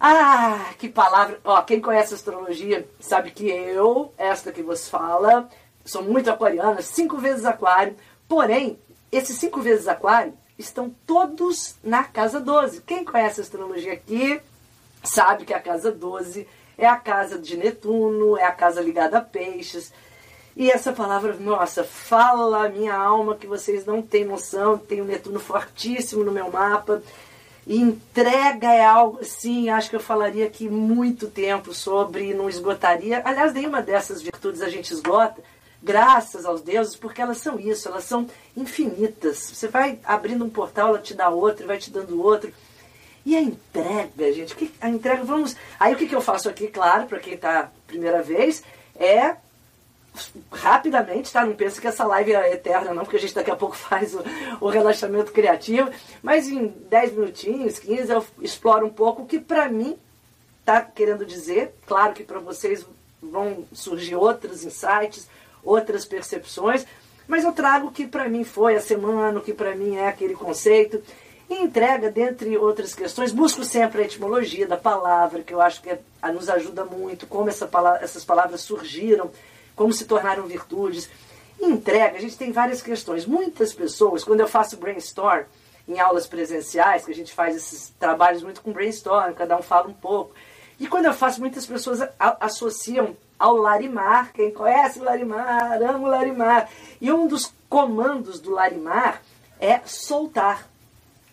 Ah, 0.00 0.72
que 0.78 0.88
palavra! 0.88 1.40
Ó, 1.44 1.60
quem 1.62 1.80
conhece 1.80 2.14
astrologia 2.14 2.86
sabe 3.00 3.30
que 3.30 3.48
eu, 3.48 4.12
esta 4.16 4.52
que 4.52 4.62
vos 4.62 4.88
fala, 4.88 5.48
sou 5.84 6.02
muito 6.02 6.30
aquariana, 6.30 6.82
cinco 6.82 7.16
vezes 7.16 7.44
aquário, 7.44 7.96
porém, 8.28 8.78
esses 9.10 9.38
cinco 9.38 9.60
vezes 9.60 9.88
aquário 9.88 10.34
estão 10.58 10.94
todos 11.06 11.76
na 11.82 12.02
casa 12.04 12.40
12. 12.40 12.82
Quem 12.82 13.04
conhece 13.04 13.40
astrologia 13.40 13.92
aqui 13.92 14.40
sabe 15.02 15.44
que 15.44 15.54
a 15.54 15.60
casa 15.60 15.92
12 15.92 16.46
é 16.76 16.86
a 16.86 16.96
casa 16.96 17.38
de 17.38 17.56
Netuno, 17.56 18.36
é 18.36 18.44
a 18.44 18.52
casa 18.52 18.80
ligada 18.80 19.18
a 19.18 19.20
peixes. 19.20 19.92
E 20.56 20.70
essa 20.70 20.92
palavra, 20.92 21.34
nossa, 21.34 21.84
fala 21.84 22.66
a 22.66 22.68
minha 22.68 22.94
alma 22.94 23.36
que 23.36 23.46
vocês 23.46 23.86
não 23.86 24.02
têm 24.02 24.24
noção. 24.24 24.76
Tem 24.76 25.00
o 25.00 25.04
Netuno 25.04 25.38
fortíssimo 25.38 26.24
no 26.24 26.32
meu 26.32 26.50
mapa. 26.50 27.02
E 27.66 27.76
entrega 27.76 28.72
é 28.72 28.84
algo 28.84 29.20
assim, 29.20 29.68
acho 29.68 29.90
que 29.90 29.96
eu 29.96 30.00
falaria 30.00 30.46
aqui 30.46 30.70
muito 30.70 31.28
tempo 31.28 31.74
sobre, 31.74 32.32
não 32.32 32.48
esgotaria. 32.48 33.20
Aliás, 33.24 33.52
nenhuma 33.52 33.82
dessas 33.82 34.22
virtudes 34.22 34.62
a 34.62 34.70
gente 34.70 34.90
esgota, 34.90 35.42
graças 35.82 36.44
aos 36.44 36.60
deuses, 36.60 36.96
porque 36.96 37.22
elas 37.22 37.38
são 37.38 37.58
isso, 37.58 37.88
elas 37.88 38.04
são 38.04 38.26
infinitas. 38.56 39.38
Você 39.38 39.68
vai 39.68 39.98
abrindo 40.04 40.44
um 40.44 40.50
portal, 40.50 40.88
ela 40.88 40.98
te 40.98 41.14
dá 41.14 41.28
outro, 41.28 41.66
vai 41.66 41.78
te 41.78 41.90
dando 41.90 42.22
outro. 42.22 42.52
E 43.24 43.36
a 43.36 43.40
entrega, 43.40 44.32
gente, 44.32 44.56
que, 44.56 44.72
a 44.80 44.88
entrega, 44.88 45.22
vamos. 45.22 45.54
Aí 45.78 45.92
o 45.92 45.96
que, 45.96 46.06
que 46.06 46.14
eu 46.14 46.20
faço 46.20 46.48
aqui, 46.48 46.68
claro, 46.68 47.06
para 47.06 47.20
quem 47.20 47.34
está 47.34 47.70
primeira 47.86 48.22
vez, 48.22 48.62
é 48.96 49.36
rapidamente, 50.50 51.32
tá? 51.32 51.44
Não 51.44 51.54
pensa 51.54 51.80
que 51.80 51.86
essa 51.86 52.04
live 52.04 52.34
é 52.34 52.54
eterna, 52.54 52.92
não, 52.92 53.04
porque 53.04 53.16
a 53.16 53.20
gente 53.20 53.34
daqui 53.34 53.50
a 53.50 53.56
pouco 53.56 53.76
faz 53.76 54.14
o, 54.14 54.22
o 54.60 54.68
relaxamento 54.68 55.32
criativo. 55.32 55.90
Mas 56.22 56.48
em 56.48 56.68
10 56.68 57.12
minutinhos, 57.12 57.78
15, 57.78 58.12
eu 58.12 58.26
exploro 58.40 58.86
um 58.86 58.90
pouco 58.90 59.22
o 59.22 59.26
que 59.26 59.38
para 59.38 59.68
mim 59.68 59.96
tá 60.64 60.80
querendo 60.80 61.24
dizer. 61.24 61.74
Claro 61.86 62.14
que 62.14 62.24
para 62.24 62.40
vocês 62.40 62.84
vão 63.22 63.64
surgir 63.72 64.16
outros 64.16 64.64
insights, 64.64 65.28
outras 65.62 66.04
percepções, 66.04 66.86
mas 67.26 67.44
eu 67.44 67.52
trago 67.52 67.88
o 67.88 67.92
que 67.92 68.06
para 68.06 68.28
mim 68.28 68.44
foi 68.44 68.76
a 68.76 68.80
semana, 68.80 69.38
o 69.38 69.42
que 69.42 69.52
para 69.52 69.74
mim 69.74 69.96
é 69.96 70.08
aquele 70.08 70.34
conceito. 70.34 71.02
E 71.50 71.54
entrega, 71.62 72.10
dentre 72.10 72.56
outras 72.58 72.94
questões, 72.94 73.32
busco 73.32 73.64
sempre 73.64 74.02
a 74.02 74.04
etimologia 74.04 74.66
da 74.66 74.76
palavra, 74.76 75.42
que 75.42 75.52
eu 75.52 75.60
acho 75.60 75.80
que 75.80 75.90
é, 75.90 76.00
nos 76.32 76.48
ajuda 76.48 76.84
muito, 76.84 77.26
como 77.26 77.48
essa 77.48 77.66
palavra, 77.66 78.04
essas 78.04 78.24
palavras 78.24 78.60
surgiram 78.60 79.30
como 79.74 79.92
se 79.92 80.04
tornaram 80.04 80.46
virtudes. 80.46 81.08
Entrega, 81.60 82.18
a 82.18 82.20
gente 82.20 82.36
tem 82.36 82.52
várias 82.52 82.82
questões. 82.82 83.24
Muitas 83.24 83.72
pessoas, 83.72 84.24
quando 84.24 84.40
eu 84.40 84.48
faço 84.48 84.76
brainstorm 84.76 85.44
em 85.86 85.98
aulas 85.98 86.26
presenciais, 86.26 87.04
que 87.04 87.12
a 87.12 87.14
gente 87.14 87.32
faz 87.32 87.56
esses 87.56 87.94
trabalhos 87.98 88.42
muito 88.42 88.60
com 88.60 88.72
brainstorm, 88.72 89.32
cada 89.32 89.56
um 89.56 89.62
fala 89.62 89.88
um 89.88 89.94
pouco. 89.94 90.34
E 90.78 90.86
quando 90.86 91.06
eu 91.06 91.14
faço, 91.14 91.40
muitas 91.40 91.64
pessoas 91.64 92.00
associam 92.18 93.16
ao 93.38 93.56
Larimar. 93.56 94.32
Quem 94.32 94.50
conhece 94.50 94.98
o 94.98 95.04
Larimar, 95.04 95.80
amo 95.82 96.06
o 96.06 96.10
Larimar. 96.10 96.68
E 97.00 97.12
um 97.12 97.26
dos 97.26 97.52
comandos 97.68 98.40
do 98.40 98.50
Larimar 98.50 99.22
é 99.60 99.80
soltar. 99.84 100.68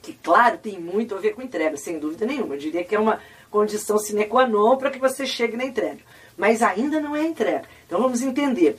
Que, 0.01 0.13
claro, 0.13 0.57
tem 0.57 0.79
muito 0.79 1.15
a 1.15 1.19
ver 1.19 1.33
com 1.33 1.41
entrega, 1.41 1.77
sem 1.77 1.97
dúvida 1.99 2.25
nenhuma. 2.25 2.55
Eu 2.55 2.59
diria 2.59 2.83
que 2.83 2.95
é 2.95 2.99
uma 2.99 3.19
condição 3.49 3.97
sine 3.97 4.25
qua 4.25 4.45
non 4.47 4.77
para 4.77 4.91
que 4.91 4.99
você 4.99 5.25
chegue 5.25 5.57
na 5.57 5.65
entrega 5.65 6.01
mas 6.37 6.61
ainda 6.61 6.99
não 6.99 7.15
é 7.15 7.23
entrega. 7.23 7.67
Então 7.85 8.01
vamos 8.01 8.21
entender. 8.21 8.77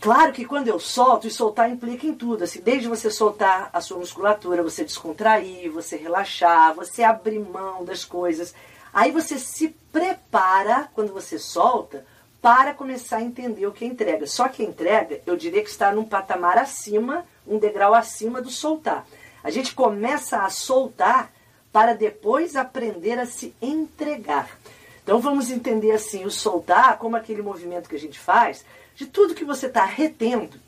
Claro 0.00 0.32
que 0.32 0.46
quando 0.46 0.68
eu 0.68 0.80
solto, 0.80 1.26
e 1.26 1.30
soltar 1.30 1.70
implica 1.70 2.06
em 2.06 2.14
tudo, 2.14 2.44
assim, 2.44 2.60
desde 2.60 2.88
você 2.88 3.10
soltar 3.10 3.68
a 3.70 3.82
sua 3.82 3.98
musculatura, 3.98 4.62
você 4.62 4.82
descontrair, 4.82 5.70
você 5.70 5.96
relaxar, 5.96 6.74
você 6.74 7.02
abrir 7.02 7.38
mão 7.38 7.84
das 7.84 8.04
coisas. 8.04 8.54
Aí 8.94 9.10
você 9.12 9.38
se 9.38 9.68
prepara, 9.92 10.88
quando 10.94 11.12
você 11.12 11.38
solta, 11.38 12.04
para 12.40 12.72
começar 12.72 13.18
a 13.18 13.22
entender 13.22 13.66
o 13.66 13.72
que 13.72 13.84
é 13.84 13.88
entrega. 13.88 14.26
Só 14.26 14.48
que 14.48 14.62
a 14.62 14.66
entrega, 14.66 15.20
eu 15.26 15.36
diria 15.36 15.62
que 15.62 15.68
está 15.68 15.92
num 15.92 16.04
patamar 16.04 16.58
acima, 16.58 17.24
um 17.46 17.58
degrau 17.58 17.94
acima 17.94 18.40
do 18.40 18.50
soltar. 18.50 19.06
A 19.42 19.50
gente 19.50 19.74
começa 19.74 20.38
a 20.38 20.50
soltar 20.50 21.32
para 21.72 21.94
depois 21.94 22.56
aprender 22.56 23.18
a 23.18 23.26
se 23.26 23.54
entregar. 23.60 24.58
Então 25.02 25.20
vamos 25.20 25.50
entender 25.50 25.92
assim, 25.92 26.24
o 26.24 26.30
soltar 26.30 26.98
como 26.98 27.16
aquele 27.16 27.42
movimento 27.42 27.88
que 27.88 27.96
a 27.96 28.00
gente 28.00 28.18
faz 28.18 28.64
de 28.94 29.06
tudo 29.06 29.34
que 29.34 29.44
você 29.44 29.66
está 29.66 29.84
retendo. 29.84 30.58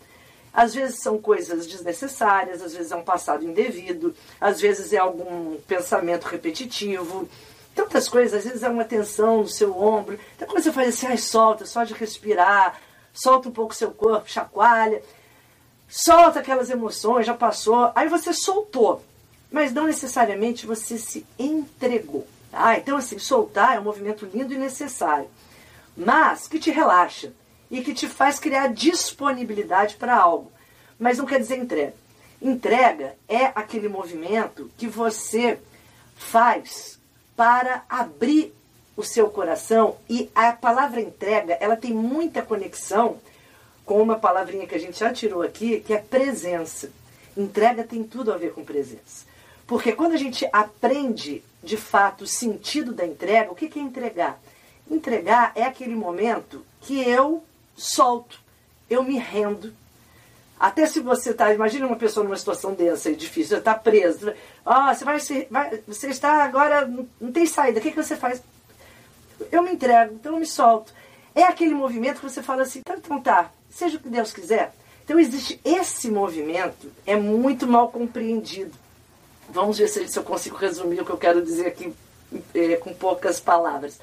Às 0.53 0.75
vezes 0.75 1.01
são 1.01 1.17
coisas 1.17 1.67
desnecessárias, 1.67 2.61
às 2.61 2.75
vezes 2.75 2.93
é 2.93 2.97
um 2.97 3.05
passado 3.05 3.45
indevido, 3.45 4.15
às 4.39 4.61
vezes 4.61 4.93
é 4.93 4.99
algum 4.99 5.57
pensamento 5.67 6.25
repetitivo. 6.25 7.27
Tantas 7.75 8.09
coisas, 8.09 8.39
às 8.39 8.45
vezes 8.45 8.63
é 8.63 8.69
uma 8.69 8.85
tensão 8.85 9.39
no 9.39 9.49
seu 9.49 9.77
ombro. 9.81 10.19
Então 10.37 10.49
quando 10.49 10.63
você 10.63 10.73
faz 10.73 10.89
assim, 10.89 11.07
ai, 11.07 11.19
solta, 11.19 11.67
só 11.67 11.85
de 11.85 11.95
respirar, 11.95 12.81
solta 13.13 13.49
um 13.49 13.53
pouco 13.53 13.73
o 13.73 13.77
seu 13.77 13.91
corpo, 13.91 14.31
chacoalha, 14.31 15.03
solta 15.89 16.41
aquelas 16.41 16.71
emoções, 16.71 17.27
já 17.27 17.35
passou. 17.35 17.93
Aí 17.95 18.09
você 18.09 18.33
soltou, 18.33 19.03
mas 19.51 19.73
não 19.73 19.87
necessariamente 19.87 20.67
você 20.67 20.97
se 20.99 21.27
entregou. 21.39 22.27
Tá? 22.51 22.79
Então, 22.79 22.97
assim, 22.97 23.19
soltar 23.19 23.77
é 23.77 23.81
um 23.81 23.85
movimento 23.85 24.27
lindo 24.27 24.53
e 24.53 24.59
necessário, 24.59 25.29
mas 25.97 26.47
que 26.47 26.59
te 26.59 26.71
relaxa 26.71 27.33
e 27.71 27.83
que 27.83 27.95
te 27.95 28.07
faz 28.07 28.39
criar 28.39 28.69
disponibilidade 28.69 29.97
para 29.97 30.17
algo. 30.17 30.53
Mas 30.99 31.19
não 31.19 31.27
quer 31.27 31.39
dizer 31.39 31.59
entrega. 31.59 31.95
Entrega 32.41 33.17
é 33.29 33.47
aquele 33.55 33.89
movimento 33.89 34.71
que 34.77 34.87
você 34.87 35.59
faz 36.15 36.92
para 37.37 37.85
abrir 37.89 38.55
o 38.97 39.03
seu 39.03 39.29
coração 39.29 39.97
e 40.09 40.31
a 40.35 40.53
palavra 40.53 41.01
entrega, 41.01 41.57
ela 41.61 41.77
tem 41.77 41.93
muita 41.93 42.43
conexão 42.43 43.19
com 43.85 44.01
uma 44.01 44.19
palavrinha 44.19 44.67
que 44.67 44.75
a 44.75 44.81
gente 44.81 44.99
já 44.99 45.13
tirou 45.13 45.43
aqui, 45.43 45.81
que 45.81 45.93
é 45.93 45.99
presença. 45.99 46.91
Entrega 47.37 47.85
tem 47.85 48.05
tudo 48.05 48.33
a 48.33 48.37
ver 48.37 48.53
com 48.53 48.65
presença. 48.65 49.27
Porque 49.67 49.93
quando 49.93 50.13
a 50.13 50.19
gente 50.19 50.49
aprende 50.53 51.43
de 51.63 51.77
fato 51.77 52.25
o 52.25 52.27
sentido 52.27 52.93
da 52.93 53.07
entrega, 53.07 53.51
o 53.51 53.55
que 53.55 53.79
é 53.79 53.83
entregar? 53.83 54.41
Entregar 54.91 55.53
é 55.55 55.63
aquele 55.63 55.95
momento 55.95 56.65
que 56.81 57.01
eu 57.01 57.43
solto, 57.77 58.41
eu 58.91 59.03
me 59.03 59.17
rendo, 59.17 59.73
até 60.63 60.87
se 60.87 61.01
você 61.01 61.31
está, 61.31 61.53
imagina 61.53 61.87
uma 61.87 61.97
pessoa 61.97 62.23
numa 62.23 62.37
situação 62.37 62.75
densa 62.75 63.11
e 63.11 63.17
difícil, 63.17 63.59
está 63.59 63.75
preso. 64.65 64.81
Oh, 64.81 64.95
você, 64.95 65.05
vai, 65.05 65.19
vai, 65.51 65.83
você 65.87 66.09
está 66.09 66.45
agora, 66.45 66.87
não 67.21 67.33
tem 67.33 67.47
saída, 67.47 67.79
o 67.79 67.83
que, 67.83 67.91
que 67.91 68.03
você 68.03 68.17
faz? 68.17 68.43
Eu 69.51 69.63
me 69.63 69.73
entrego, 69.73 70.15
então 70.15 70.33
eu 70.33 70.39
me 70.39 70.47
solto. 70.47 70.93
É 71.35 71.45
aquele 71.45 71.75
movimento 71.75 72.21
que 72.21 72.29
você 72.29 72.43
fala 72.43 72.63
assim, 72.63 72.81
então, 72.81 72.97
então 72.97 73.21
tá, 73.21 73.51
seja 73.71 73.97
o 73.97 74.01
que 74.01 74.09
Deus 74.09 74.33
quiser. 74.33 74.73
Então 75.05 75.19
existe 75.19 75.61
esse 75.65 76.11
movimento, 76.11 76.93
é 77.07 77.17
muito 77.17 77.67
mal 77.67 77.91
compreendido. 77.91 78.73
Vamos 79.49 79.79
ver 79.79 79.89
se, 79.89 80.17
eu 80.17 80.23
consigo 80.23 80.57
resumir 80.57 81.01
o 81.01 81.05
que 81.05 81.11
eu 81.11 81.19
quero 81.19 81.43
dizer 81.43 81.67
aqui 81.67 81.93
é, 82.55 82.77
com 82.77 82.95
poucas 82.95 83.41
palavras. 83.41 83.99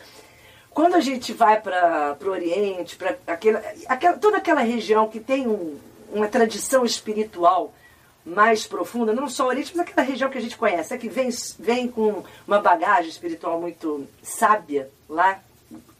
Quando 0.71 0.95
a 0.95 0.99
gente 0.99 1.33
vai 1.33 1.59
para 1.59 2.17
o 2.21 2.27
Oriente, 2.27 2.95
para 2.95 3.17
aquela, 3.25 3.63
aquela, 3.87 4.17
toda 4.17 4.37
aquela 4.37 4.61
região 4.61 5.07
que 5.07 5.19
tem 5.19 5.47
um, 5.47 5.79
uma 6.11 6.27
tradição 6.27 6.85
espiritual 6.85 7.73
mais 8.25 8.67
profunda, 8.67 9.13
não 9.13 9.27
só 9.29 9.47
Oriente, 9.47 9.75
mas 9.75 9.87
aquela 9.87 10.05
região 10.05 10.29
que 10.29 10.37
a 10.37 10.41
gente 10.41 10.57
conhece, 10.57 10.93
é 10.93 10.97
que 10.97 11.09
vem, 11.09 11.29
vem 11.57 11.87
com 11.87 12.23
uma 12.47 12.59
bagagem 12.59 13.09
espiritual 13.09 13.59
muito 13.59 14.07
sábia 14.21 14.89
lá, 15.07 15.39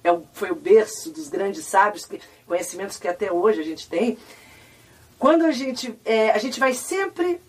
é 0.04 0.12
o, 0.12 0.24
foi 0.34 0.52
o 0.52 0.56
berço 0.56 1.12
dos 1.12 1.30
grandes 1.30 1.66
sábios, 1.66 2.06
que, 2.06 2.22
conhecimentos 2.48 2.98
que 2.98 3.08
até 3.08 3.32
hoje 3.32 3.62
a 3.62 3.64
gente 3.64 3.88
tem. 3.90 4.18
Quando 5.18 5.46
a 5.46 5.52
gente, 5.52 5.94
é, 6.06 6.32
a 6.32 6.38
gente 6.38 6.60
vai 6.60 6.74
sempre 6.74 7.42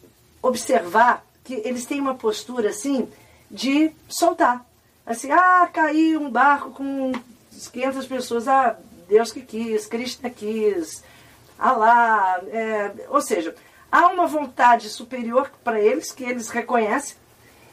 observar 0.42 1.24
que 1.44 1.54
eles 1.64 1.84
têm 1.84 2.00
uma 2.00 2.14
postura 2.14 2.70
assim 2.70 3.08
de 3.50 3.92
soltar. 4.08 4.64
Assim, 5.06 5.30
ah, 5.30 5.68
caiu 5.72 6.20
um 6.20 6.30
barco 6.30 6.70
com 6.70 7.12
500 7.72 8.06
pessoas, 8.06 8.48
ah, 8.48 8.76
Deus 9.08 9.32
que 9.32 9.42
quis, 9.42 9.86
Krishna 9.86 10.30
quis, 10.30 11.02
Alá, 11.60 12.40
é, 12.48 12.90
ou 13.10 13.20
seja, 13.20 13.54
há 13.90 14.06
uma 14.08 14.26
vontade 14.26 14.88
superior 14.88 15.50
para 15.64 15.80
eles, 15.80 16.12
que 16.12 16.24
eles 16.24 16.48
reconhecem, 16.48 17.16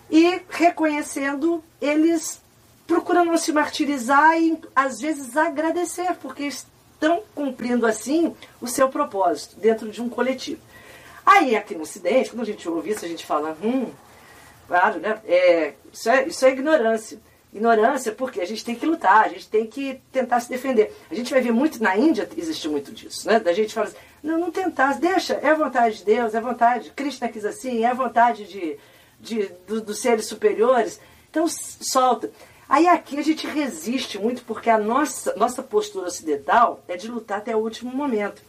e 0.10 0.42
reconhecendo, 0.50 1.64
eles 1.82 2.42
procuram 2.86 3.26
não 3.26 3.38
se 3.38 3.52
martirizar 3.52 4.40
e 4.40 4.60
às 4.76 5.00
vezes 5.00 5.36
agradecer, 5.36 6.16
porque 6.22 6.44
estão 6.44 7.22
cumprindo 7.36 7.86
assim 7.86 8.34
o 8.62 8.68
seu 8.68 8.88
propósito 8.90 9.60
dentro 9.60 9.92
de 9.92 10.02
um 10.02 10.08
coletivo. 10.08 10.62
Aí 11.26 11.58
aqui 11.58 11.76
no 11.76 11.82
Ocidente, 11.82 12.30
quando 12.30 12.44
a 12.44 12.46
gente 12.46 12.68
ouve 12.70 12.92
isso, 12.92 13.04
a 13.04 13.08
gente 13.08 13.26
fala, 13.26 13.58
hum, 13.62 13.92
claro, 14.66 15.00
né? 15.00 15.20
É, 15.26 15.74
isso, 15.92 16.10
é, 16.10 16.26
isso 16.26 16.46
é 16.46 16.52
ignorância. 16.52 17.20
Ignorância, 17.54 18.12
porque 18.12 18.42
a 18.42 18.46
gente 18.46 18.64
tem 18.64 18.76
que 18.76 18.86
lutar, 18.86 19.26
a 19.26 19.30
gente 19.30 19.48
tem 19.48 19.66
que 19.66 20.02
tentar 20.12 20.40
se 20.40 20.50
defender. 20.50 20.96
A 21.10 21.16
gente 21.16 21.32
vai 21.32 21.42
ver 21.42 21.52
muito, 21.52 21.82
na 21.82 21.98
Índia 21.98 22.30
existe 22.38 22.68
muito 22.68 22.92
disso, 22.92 23.28
né? 23.28 23.40
Da 23.40 23.54
gente 23.54 23.74
fala 23.74 23.88
assim, 23.88 23.98
não, 24.22 24.38
não 24.38 24.52
tentar, 24.52 25.00
deixa, 25.00 25.36
é 25.36 25.50
a 25.50 25.56
vontade 25.56 26.00
de 26.00 26.06
Deus, 26.06 26.34
é 26.34 26.38
a 26.38 26.42
vontade, 26.42 26.92
Krishna 26.92 27.30
quis 27.30 27.46
assim, 27.46 27.84
é 27.84 27.88
a 27.88 27.94
vontade 27.94 28.46
de, 28.46 28.78
de, 29.20 29.50
do, 29.66 29.82
dos 29.82 30.00
seres 30.00 30.26
superiores. 30.26 31.00
Então, 31.30 31.48
solta. 31.48 32.30
Aí 32.68 32.86
aqui 32.88 33.18
a 33.18 33.24
gente 33.24 33.48
resiste 33.48 34.20
muito 34.20 34.44
porque 34.44 34.70
a 34.70 34.78
nossa, 34.78 35.34
nossa 35.36 35.64
postura 35.64 36.08
ocidental 36.08 36.84
é 36.88 36.98
de 36.98 37.08
lutar 37.08 37.38
até 37.38 37.56
o 37.56 37.60
último 37.60 37.96
momento. 37.96 38.42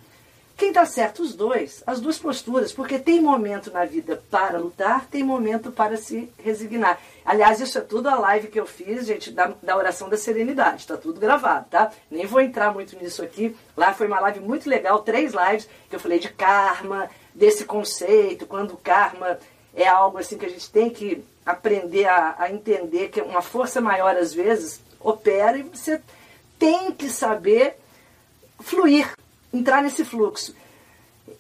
Quem 0.59 0.71
está 0.71 0.85
certo? 0.85 1.23
Os 1.23 1.37
dois, 1.37 1.85
as 1.87 2.01
duas 2.01 2.19
posturas, 2.19 2.73
porque 2.73 2.99
tem 2.99 3.21
momento 3.21 3.71
na 3.71 3.85
vida 3.85 4.21
para 4.29 4.59
lutar, 4.59 5.07
tem 5.07 5.23
momento 5.23 5.71
para 5.71 5.97
se 5.97 6.29
resignar. 6.37 6.99
Aliás, 7.25 7.61
isso 7.61 7.79
é 7.79 7.81
tudo 7.81 8.09
a 8.09 8.17
live 8.17 8.49
que 8.49 8.59
eu 8.59 8.67
fiz, 8.67 9.07
gente, 9.07 9.31
da, 9.31 9.55
da 9.63 9.77
oração 9.77 10.09
da 10.09 10.17
serenidade, 10.17 10.81
está 10.81 10.97
tudo 10.97 11.21
gravado, 11.21 11.67
tá? 11.71 11.93
Nem 12.11 12.27
vou 12.27 12.41
entrar 12.41 12.75
muito 12.75 12.97
nisso 12.97 13.23
aqui. 13.23 13.57
Lá 13.77 13.95
foi 13.95 14.09
uma 14.09 14.19
live 14.19 14.41
muito 14.41 14.69
legal, 14.69 14.99
três 14.99 15.33
lives, 15.33 15.69
que 15.89 15.95
eu 15.95 16.01
falei 16.01 16.19
de 16.19 16.29
karma, 16.29 17.09
desse 17.33 17.65
conceito, 17.65 18.45
quando 18.45 18.73
o 18.73 18.79
karma 18.79 19.39
é 19.73 19.87
algo 19.87 20.19
assim 20.19 20.37
que 20.37 20.47
a 20.47 20.51
gente 20.51 20.69
tem 20.73 20.91
que 20.91 21.25
aprender 21.47 22.07
a, 22.07 22.35
a 22.37 22.51
entender 22.51 23.11
que 23.11 23.21
uma 23.21 23.43
força 23.43 23.81
maior 23.81 24.17
às 24.17 24.35
vezes 24.35 24.81
opera 24.99 25.57
e 25.57 25.63
você 25.63 26.03
tem 26.59 26.91
que 26.91 27.09
saber 27.09 27.77
fluir 28.59 29.13
entrar 29.53 29.83
nesse 29.83 30.05
fluxo. 30.05 30.55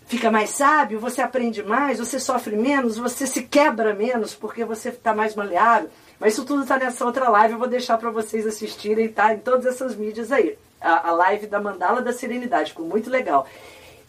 Fica 0.07 0.31
mais 0.31 0.51
sábio, 0.51 1.01
você 1.01 1.21
aprende 1.21 1.63
mais, 1.63 1.99
você 1.99 2.19
sofre 2.19 2.57
menos, 2.57 2.97
você 2.97 3.27
se 3.27 3.43
quebra 3.43 3.95
menos 3.95 4.35
porque 4.35 4.65
você 4.65 4.89
está 4.89 5.15
mais 5.15 5.35
maleável. 5.35 5.91
Mas 6.19 6.33
isso 6.33 6.45
tudo 6.45 6.63
está 6.63 6.79
nessa 6.79 7.05
outra 7.05 7.29
live, 7.29 7.55
eu 7.55 7.59
vou 7.59 7.69
deixar 7.69 7.99
para 7.99 8.11
vocês 8.11 8.47
assistirem, 8.47 9.09
tá? 9.09 9.35
Em 9.35 9.39
todas 9.39 9.67
essas 9.67 9.95
mídias 9.95 10.33
aí. 10.33 10.59
A, 10.81 11.09
a 11.09 11.13
live 11.13 11.47
da 11.47 11.61
Mandala 11.61 12.03
da 12.03 12.13
Serenidade, 12.13 12.71
ficou 12.71 12.87
muito 12.87 13.11
legal. 13.11 13.47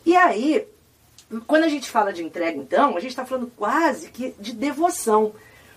E 0.05 0.15
aí, 0.15 0.65
quando 1.45 1.63
a 1.63 1.69
gente 1.69 1.89
fala 1.89 2.13
de 2.13 2.23
entrega, 2.23 2.57
então, 2.57 2.95
a 2.95 2.99
gente 2.99 3.11
está 3.11 3.25
falando 3.25 3.51
quase 3.55 4.09
que 4.09 4.33
de 4.39 4.53
devoção. 4.53 5.33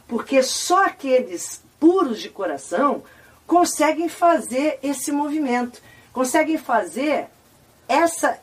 Porque 0.07 0.43
só 0.43 0.85
aqueles 0.85 1.63
puros 1.81 2.21
de 2.21 2.29
coração 2.29 3.03
conseguem 3.47 4.09
fazer 4.09 4.79
esse 4.83 5.11
movimento, 5.11 5.83
conseguem 6.13 6.57
fazer 6.57 7.27
essa, 7.93 8.41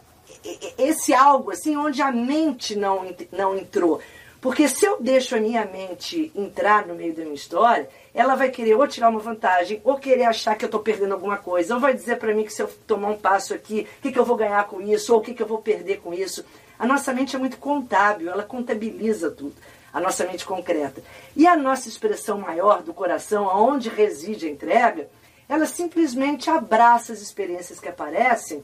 esse 0.78 1.14
algo 1.14 1.52
assim 1.52 1.76
onde 1.76 2.02
a 2.02 2.12
mente 2.12 2.76
não, 2.76 3.16
não 3.32 3.58
entrou. 3.58 4.00
Porque 4.40 4.70
se 4.70 4.86
eu 4.86 5.02
deixo 5.02 5.36
a 5.36 5.40
minha 5.40 5.66
mente 5.66 6.32
entrar 6.34 6.88
no 6.88 6.96
meio 6.96 7.14
da 7.14 7.24
minha 7.24 7.36
história, 7.36 7.90
ela 8.14 8.36
vai 8.36 8.50
querer 8.50 8.76
ou 8.76 8.88
tirar 8.88 9.10
uma 9.10 9.20
vantagem, 9.20 9.82
ou 9.84 9.98
querer 9.98 10.24
achar 10.24 10.56
que 10.56 10.64
eu 10.64 10.68
estou 10.68 10.80
perdendo 10.80 11.14
alguma 11.14 11.38
coisa, 11.38 11.74
ou 11.74 11.80
vai 11.80 11.94
dizer 11.94 12.18
para 12.18 12.34
mim 12.34 12.46
que 12.46 12.54
se 12.54 12.62
eu 12.62 12.70
tomar 12.88 13.10
um 13.10 13.18
passo 13.18 13.54
aqui, 13.54 13.86
o 13.98 14.02
que, 14.02 14.12
que 14.14 14.20
eu 14.20 14.24
vou 14.24 14.38
ganhar 14.38 14.66
com 14.68 14.80
isso, 14.80 15.14
ou 15.14 15.20
o 15.20 15.22
que, 15.22 15.34
que 15.34 15.44
eu 15.44 15.48
vou 15.48 15.58
perder 15.58 16.00
com 16.00 16.14
isso. 16.14 16.46
A 16.78 16.88
nossa 16.88 17.12
mente 17.14 17.36
é 17.36 17.40
muito 17.40 17.58
contábil, 17.58 18.32
ela 18.32 18.44
contabiliza 18.44 19.30
tudo, 19.30 19.56
a 19.92 20.00
nossa 20.00 20.26
mente 20.26 20.46
concreta. 20.46 21.04
E 21.36 21.46
a 21.46 21.58
nossa 21.58 21.90
expressão 21.90 22.38
maior 22.38 22.82
do 22.82 22.94
coração, 22.94 23.50
aonde 23.50 23.90
reside 23.90 24.48
a 24.48 24.50
entrega, 24.50 25.10
ela 25.50 25.66
simplesmente 25.66 26.50
abraça 26.50 27.12
as 27.12 27.22
experiências 27.22 27.80
que 27.80 27.90
aparecem 27.90 28.64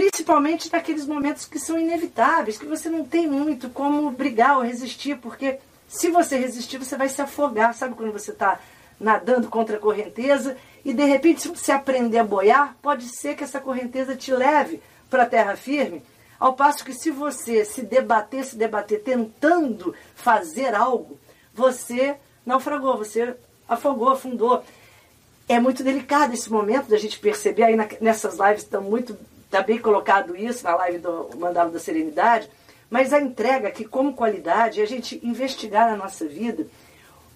Principalmente 0.00 0.72
naqueles 0.72 1.04
momentos 1.04 1.44
que 1.44 1.58
são 1.58 1.78
inevitáveis, 1.78 2.56
que 2.56 2.64
você 2.64 2.88
não 2.88 3.04
tem 3.04 3.26
muito 3.26 3.68
como 3.68 4.10
brigar 4.10 4.56
ou 4.56 4.62
resistir, 4.62 5.18
porque 5.18 5.58
se 5.86 6.08
você 6.08 6.38
resistir, 6.38 6.78
você 6.78 6.96
vai 6.96 7.06
se 7.06 7.20
afogar. 7.20 7.74
Sabe 7.74 7.94
quando 7.94 8.10
você 8.10 8.30
está 8.30 8.58
nadando 8.98 9.48
contra 9.50 9.76
a 9.76 9.78
correnteza 9.78 10.56
e 10.86 10.94
de 10.94 11.04
repente, 11.04 11.42
se 11.42 11.48
você 11.48 11.70
aprender 11.70 12.16
a 12.16 12.24
boiar, 12.24 12.74
pode 12.80 13.14
ser 13.14 13.36
que 13.36 13.44
essa 13.44 13.60
correnteza 13.60 14.16
te 14.16 14.32
leve 14.32 14.80
para 15.10 15.24
a 15.24 15.26
terra 15.26 15.54
firme. 15.54 16.02
Ao 16.38 16.54
passo 16.54 16.82
que 16.82 16.94
se 16.94 17.10
você 17.10 17.62
se 17.66 17.82
debater, 17.82 18.42
se 18.42 18.56
debater 18.56 19.02
tentando 19.02 19.94
fazer 20.14 20.74
algo, 20.74 21.20
você 21.52 22.16
naufragou, 22.46 22.96
você 22.96 23.36
afogou, 23.68 24.08
afundou. 24.08 24.64
É 25.46 25.60
muito 25.60 25.84
delicado 25.84 26.32
esse 26.32 26.50
momento 26.50 26.88
da 26.88 26.96
gente 26.96 27.18
perceber, 27.18 27.64
aí 27.64 27.76
nessas 28.00 28.38
lives 28.38 28.62
estão 28.62 28.80
muito 28.80 29.14
Está 29.50 29.62
bem 29.62 29.78
colocado 29.78 30.36
isso 30.36 30.62
na 30.62 30.76
live 30.76 30.98
do 30.98 31.28
Mandalo 31.36 31.72
da 31.72 31.80
Serenidade, 31.80 32.48
mas 32.88 33.12
a 33.12 33.20
entrega 33.20 33.68
que 33.72 33.84
como 33.84 34.14
qualidade 34.14 34.80
é 34.80 34.84
a 34.84 34.86
gente 34.86 35.20
investigar 35.24 35.92
a 35.92 35.96
nossa 35.96 36.24
vida 36.24 36.68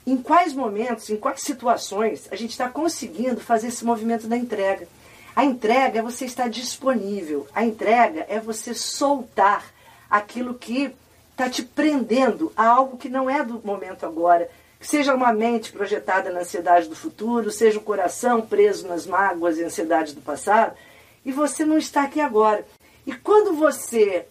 em 0.06 0.16
quais 0.16 0.52
momentos, 0.52 1.10
em 1.10 1.16
quais 1.16 1.40
situações 1.40 2.28
a 2.30 2.36
gente 2.36 2.52
está 2.52 2.68
conseguindo 2.68 3.40
fazer 3.40 3.66
esse 3.66 3.84
movimento 3.84 4.28
da 4.28 4.36
entrega. 4.36 4.86
A 5.34 5.44
entrega 5.44 5.98
é 5.98 6.02
você 6.02 6.24
estar 6.24 6.48
disponível. 6.48 7.48
A 7.52 7.64
entrega 7.64 8.24
é 8.28 8.38
você 8.38 8.74
soltar 8.74 9.64
aquilo 10.08 10.54
que 10.54 10.94
está 11.32 11.50
te 11.50 11.64
prendendo 11.64 12.52
a 12.56 12.64
algo 12.64 12.96
que 12.96 13.08
não 13.08 13.28
é 13.28 13.42
do 13.42 13.60
momento 13.64 14.06
agora. 14.06 14.48
seja 14.80 15.16
uma 15.16 15.32
mente 15.32 15.72
projetada 15.72 16.30
na 16.30 16.40
ansiedade 16.40 16.88
do 16.88 16.94
futuro, 16.94 17.50
seja 17.50 17.80
o 17.80 17.82
coração 17.82 18.40
preso 18.40 18.86
nas 18.86 19.04
mágoas 19.04 19.58
e 19.58 19.64
ansiedades 19.64 20.14
do 20.14 20.20
passado, 20.20 20.76
e 21.24 21.32
você 21.32 21.64
não 21.64 21.78
está 21.78 22.02
aqui 22.02 22.20
agora. 22.20 22.66
E 23.06 23.12
quando 23.12 23.54
você 23.54 24.26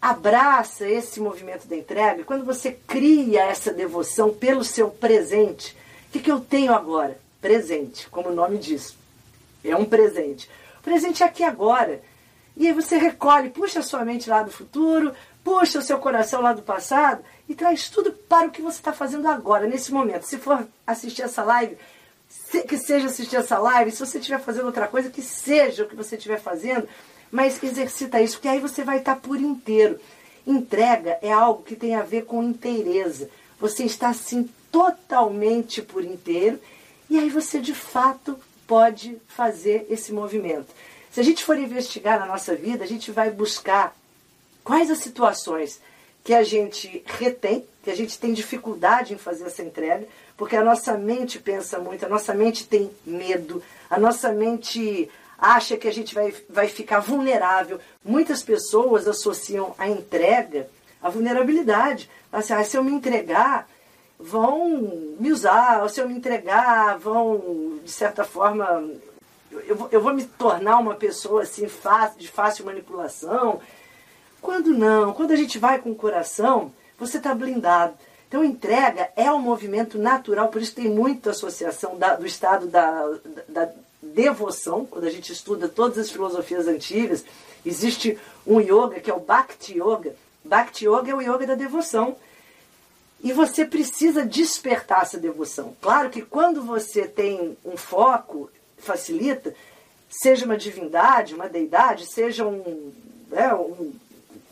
abraça 0.00 0.88
esse 0.88 1.20
movimento 1.20 1.68
da 1.68 1.76
entrega, 1.76 2.24
quando 2.24 2.44
você 2.44 2.72
cria 2.72 3.44
essa 3.44 3.72
devoção 3.72 4.34
pelo 4.34 4.64
seu 4.64 4.90
presente, 4.90 5.76
o 6.08 6.12
que, 6.12 6.20
que 6.20 6.30
eu 6.30 6.40
tenho 6.40 6.74
agora? 6.74 7.18
Presente, 7.40 8.08
como 8.08 8.30
o 8.30 8.34
nome 8.34 8.58
diz. 8.58 8.96
É 9.64 9.76
um 9.76 9.84
presente. 9.84 10.50
O 10.80 10.82
presente 10.82 11.22
é 11.22 11.26
aqui 11.26 11.44
agora. 11.44 12.02
E 12.56 12.66
aí 12.66 12.72
você 12.72 12.98
recolhe, 12.98 13.50
puxa 13.50 13.78
a 13.78 13.82
sua 13.82 14.04
mente 14.04 14.28
lá 14.28 14.42
do 14.42 14.50
futuro, 14.50 15.14
puxa 15.44 15.78
o 15.78 15.82
seu 15.82 15.98
coração 15.98 16.42
lá 16.42 16.52
do 16.52 16.62
passado 16.62 17.22
e 17.48 17.54
traz 17.54 17.88
tudo 17.88 18.12
para 18.12 18.48
o 18.48 18.50
que 18.50 18.60
você 18.60 18.78
está 18.78 18.92
fazendo 18.92 19.28
agora, 19.28 19.66
nesse 19.66 19.92
momento. 19.92 20.24
Se 20.24 20.38
for 20.38 20.66
assistir 20.86 21.22
essa 21.22 21.42
live, 21.42 21.76
que 22.68 22.76
seja 22.78 23.06
assistir 23.06 23.36
essa 23.36 23.58
live, 23.58 23.90
se 23.90 24.04
você 24.04 24.18
estiver 24.18 24.40
fazendo 24.40 24.66
outra 24.66 24.86
coisa, 24.86 25.10
que 25.10 25.22
seja 25.22 25.84
o 25.84 25.88
que 25.88 25.96
você 25.96 26.16
estiver 26.16 26.40
fazendo, 26.40 26.86
mas 27.30 27.62
exercita 27.62 28.20
isso, 28.20 28.34
porque 28.34 28.48
aí 28.48 28.60
você 28.60 28.84
vai 28.84 28.98
estar 28.98 29.16
por 29.16 29.40
inteiro. 29.40 29.98
Entrega 30.46 31.18
é 31.22 31.32
algo 31.32 31.62
que 31.62 31.76
tem 31.76 31.94
a 31.94 32.02
ver 32.02 32.24
com 32.26 32.42
inteireza. 32.42 33.30
Você 33.58 33.84
está 33.84 34.08
assim 34.08 34.50
totalmente 34.70 35.80
por 35.80 36.04
inteiro 36.04 36.58
e 37.08 37.18
aí 37.18 37.30
você 37.30 37.60
de 37.60 37.74
fato 37.74 38.38
pode 38.66 39.16
fazer 39.28 39.86
esse 39.88 40.12
movimento. 40.12 40.72
Se 41.10 41.20
a 41.20 41.22
gente 41.22 41.44
for 41.44 41.58
investigar 41.58 42.18
na 42.18 42.26
nossa 42.26 42.54
vida, 42.54 42.84
a 42.84 42.86
gente 42.86 43.10
vai 43.10 43.30
buscar 43.30 43.94
quais 44.64 44.90
as 44.90 44.98
situações 44.98 45.80
que 46.24 46.32
a 46.32 46.42
gente 46.42 47.02
retém, 47.06 47.64
que 47.82 47.90
a 47.90 47.96
gente 47.96 48.18
tem 48.18 48.32
dificuldade 48.32 49.12
em 49.12 49.18
fazer 49.18 49.44
essa 49.44 49.62
entrega, 49.62 50.06
porque 50.42 50.56
a 50.56 50.64
nossa 50.64 50.98
mente 50.98 51.38
pensa 51.38 51.78
muito, 51.78 52.04
a 52.04 52.08
nossa 52.08 52.34
mente 52.34 52.66
tem 52.66 52.90
medo, 53.06 53.62
a 53.88 53.96
nossa 53.96 54.32
mente 54.32 55.08
acha 55.38 55.76
que 55.76 55.86
a 55.86 55.92
gente 55.92 56.16
vai, 56.16 56.34
vai 56.50 56.66
ficar 56.66 56.98
vulnerável. 56.98 57.78
Muitas 58.04 58.42
pessoas 58.42 59.06
associam 59.06 59.72
a 59.78 59.88
entrega 59.88 60.68
à 61.00 61.08
vulnerabilidade. 61.08 62.10
Assim, 62.32 62.54
ah, 62.54 62.64
se 62.64 62.76
eu 62.76 62.82
me 62.82 62.90
entregar, 62.90 63.68
vão 64.18 65.14
me 65.20 65.30
usar, 65.30 65.80
ou 65.80 65.88
se 65.88 66.00
eu 66.00 66.08
me 66.08 66.16
entregar, 66.16 66.98
vão, 66.98 67.78
de 67.84 67.92
certa 67.92 68.24
forma, 68.24 68.84
eu 69.68 69.76
vou, 69.76 69.88
eu 69.92 70.00
vou 70.00 70.12
me 70.12 70.24
tornar 70.24 70.78
uma 70.78 70.96
pessoa 70.96 71.42
assim 71.42 71.68
de 72.18 72.28
fácil 72.28 72.66
manipulação. 72.66 73.60
Quando 74.40 74.76
não, 74.76 75.12
quando 75.12 75.30
a 75.30 75.36
gente 75.36 75.56
vai 75.56 75.78
com 75.78 75.92
o 75.92 75.94
coração, 75.94 76.72
você 76.98 77.18
está 77.18 77.32
blindado. 77.32 77.94
Então, 78.32 78.42
entrega 78.42 79.10
é 79.14 79.30
um 79.30 79.38
movimento 79.38 79.98
natural, 79.98 80.48
por 80.48 80.62
isso 80.62 80.74
tem 80.74 80.88
muita 80.88 81.32
associação 81.32 81.98
da, 81.98 82.14
do 82.16 82.24
estado 82.24 82.66
da, 82.66 83.06
da, 83.46 83.66
da 83.66 83.72
devoção, 84.02 84.86
quando 84.86 85.04
a 85.04 85.10
gente 85.10 85.30
estuda 85.30 85.68
todas 85.68 85.98
as 85.98 86.10
filosofias 86.10 86.66
antigas, 86.66 87.26
existe 87.62 88.18
um 88.46 88.58
yoga 88.58 89.00
que 89.00 89.10
é 89.10 89.14
o 89.14 89.20
Bhakti 89.20 89.74
Yoga. 89.74 90.16
Bhakti 90.42 90.86
Yoga 90.86 91.10
é 91.10 91.14
o 91.14 91.20
yoga 91.20 91.46
da 91.46 91.54
devoção. 91.54 92.16
E 93.22 93.34
você 93.34 93.66
precisa 93.66 94.24
despertar 94.24 95.02
essa 95.02 95.18
devoção. 95.18 95.76
Claro 95.82 96.08
que 96.08 96.22
quando 96.22 96.62
você 96.62 97.06
tem 97.06 97.54
um 97.62 97.76
foco, 97.76 98.50
facilita, 98.78 99.54
seja 100.08 100.46
uma 100.46 100.56
divindade, 100.56 101.34
uma 101.34 101.50
deidade, 101.50 102.06
seja 102.06 102.46
um, 102.46 102.94
né, 103.28 103.52
um, 103.52 103.92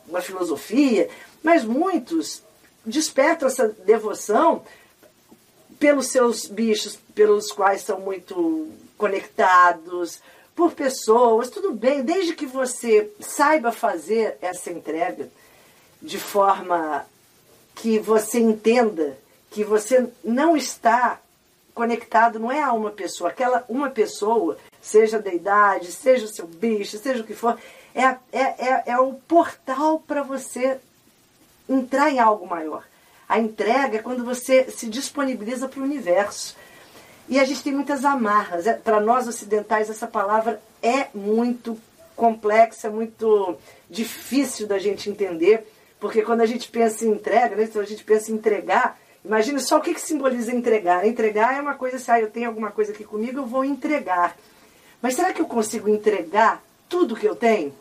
uma 0.06 0.20
filosofia, 0.20 1.08
mas 1.42 1.64
muitos 1.64 2.42
despertam 2.90 3.48
essa 3.48 3.68
devoção 3.68 4.62
pelos 5.78 6.08
seus 6.08 6.46
bichos, 6.46 6.98
pelos 7.14 7.50
quais 7.50 7.82
são 7.82 8.00
muito 8.00 8.68
conectados, 8.98 10.20
por 10.54 10.72
pessoas, 10.72 11.48
tudo 11.48 11.72
bem, 11.72 12.02
desde 12.02 12.34
que 12.34 12.44
você 12.44 13.10
saiba 13.18 13.72
fazer 13.72 14.36
essa 14.42 14.70
entrega 14.70 15.30
de 16.02 16.18
forma 16.18 17.06
que 17.74 17.98
você 17.98 18.38
entenda 18.38 19.16
que 19.50 19.64
você 19.64 20.06
não 20.22 20.56
está 20.56 21.18
conectado, 21.74 22.38
não 22.38 22.52
é 22.52 22.62
a 22.62 22.72
uma 22.72 22.90
pessoa, 22.90 23.30
aquela 23.30 23.64
uma 23.68 23.88
pessoa, 23.88 24.58
seja 24.82 25.18
da 25.18 25.32
idade, 25.32 25.92
seja 25.92 26.26
o 26.26 26.28
seu 26.28 26.46
bicho, 26.46 26.98
seja 26.98 27.22
o 27.22 27.26
que 27.26 27.34
for, 27.34 27.58
é, 27.94 28.04
é, 28.04 28.18
é, 28.42 28.82
é 28.86 28.98
o 28.98 29.14
portal 29.14 29.98
para 29.98 30.22
você 30.22 30.78
entrar 31.70 32.10
em 32.10 32.18
algo 32.18 32.46
maior. 32.46 32.84
A 33.28 33.38
entrega 33.38 33.98
é 33.98 34.02
quando 34.02 34.24
você 34.24 34.70
se 34.70 34.88
disponibiliza 34.88 35.68
para 35.68 35.80
o 35.80 35.84
universo. 35.84 36.56
E 37.28 37.38
a 37.38 37.44
gente 37.44 37.62
tem 37.62 37.72
muitas 37.72 38.04
amarras. 38.04 38.66
É, 38.66 38.72
para 38.72 39.00
nós 39.00 39.28
ocidentais, 39.28 39.88
essa 39.88 40.06
palavra 40.06 40.60
é 40.82 41.06
muito 41.14 41.78
complexa, 42.16 42.90
muito 42.90 43.56
difícil 43.88 44.66
da 44.66 44.78
gente 44.78 45.08
entender, 45.08 45.66
porque 45.98 46.22
quando 46.22 46.40
a 46.40 46.46
gente 46.46 46.68
pensa 46.68 47.04
em 47.04 47.12
entrega, 47.12 47.56
né, 47.56 47.64
então 47.64 47.80
a 47.80 47.86
gente 47.86 48.04
pensa 48.04 48.30
em 48.30 48.34
entregar, 48.34 48.98
imagina 49.24 49.58
só 49.58 49.78
o 49.78 49.80
que, 49.80 49.94
que 49.94 50.00
simboliza 50.00 50.52
entregar. 50.52 51.06
Entregar 51.06 51.56
é 51.56 51.60
uma 51.60 51.74
coisa 51.74 51.96
assim, 51.96 52.10
ah, 52.10 52.20
eu 52.20 52.30
tenho 52.30 52.48
alguma 52.48 52.70
coisa 52.70 52.92
aqui 52.92 53.04
comigo, 53.04 53.38
eu 53.38 53.46
vou 53.46 53.64
entregar. 53.64 54.36
Mas 55.00 55.14
será 55.14 55.32
que 55.32 55.40
eu 55.40 55.46
consigo 55.46 55.88
entregar 55.88 56.62
tudo 56.88 57.16
que 57.16 57.26
eu 57.26 57.36
tenho? 57.36 57.72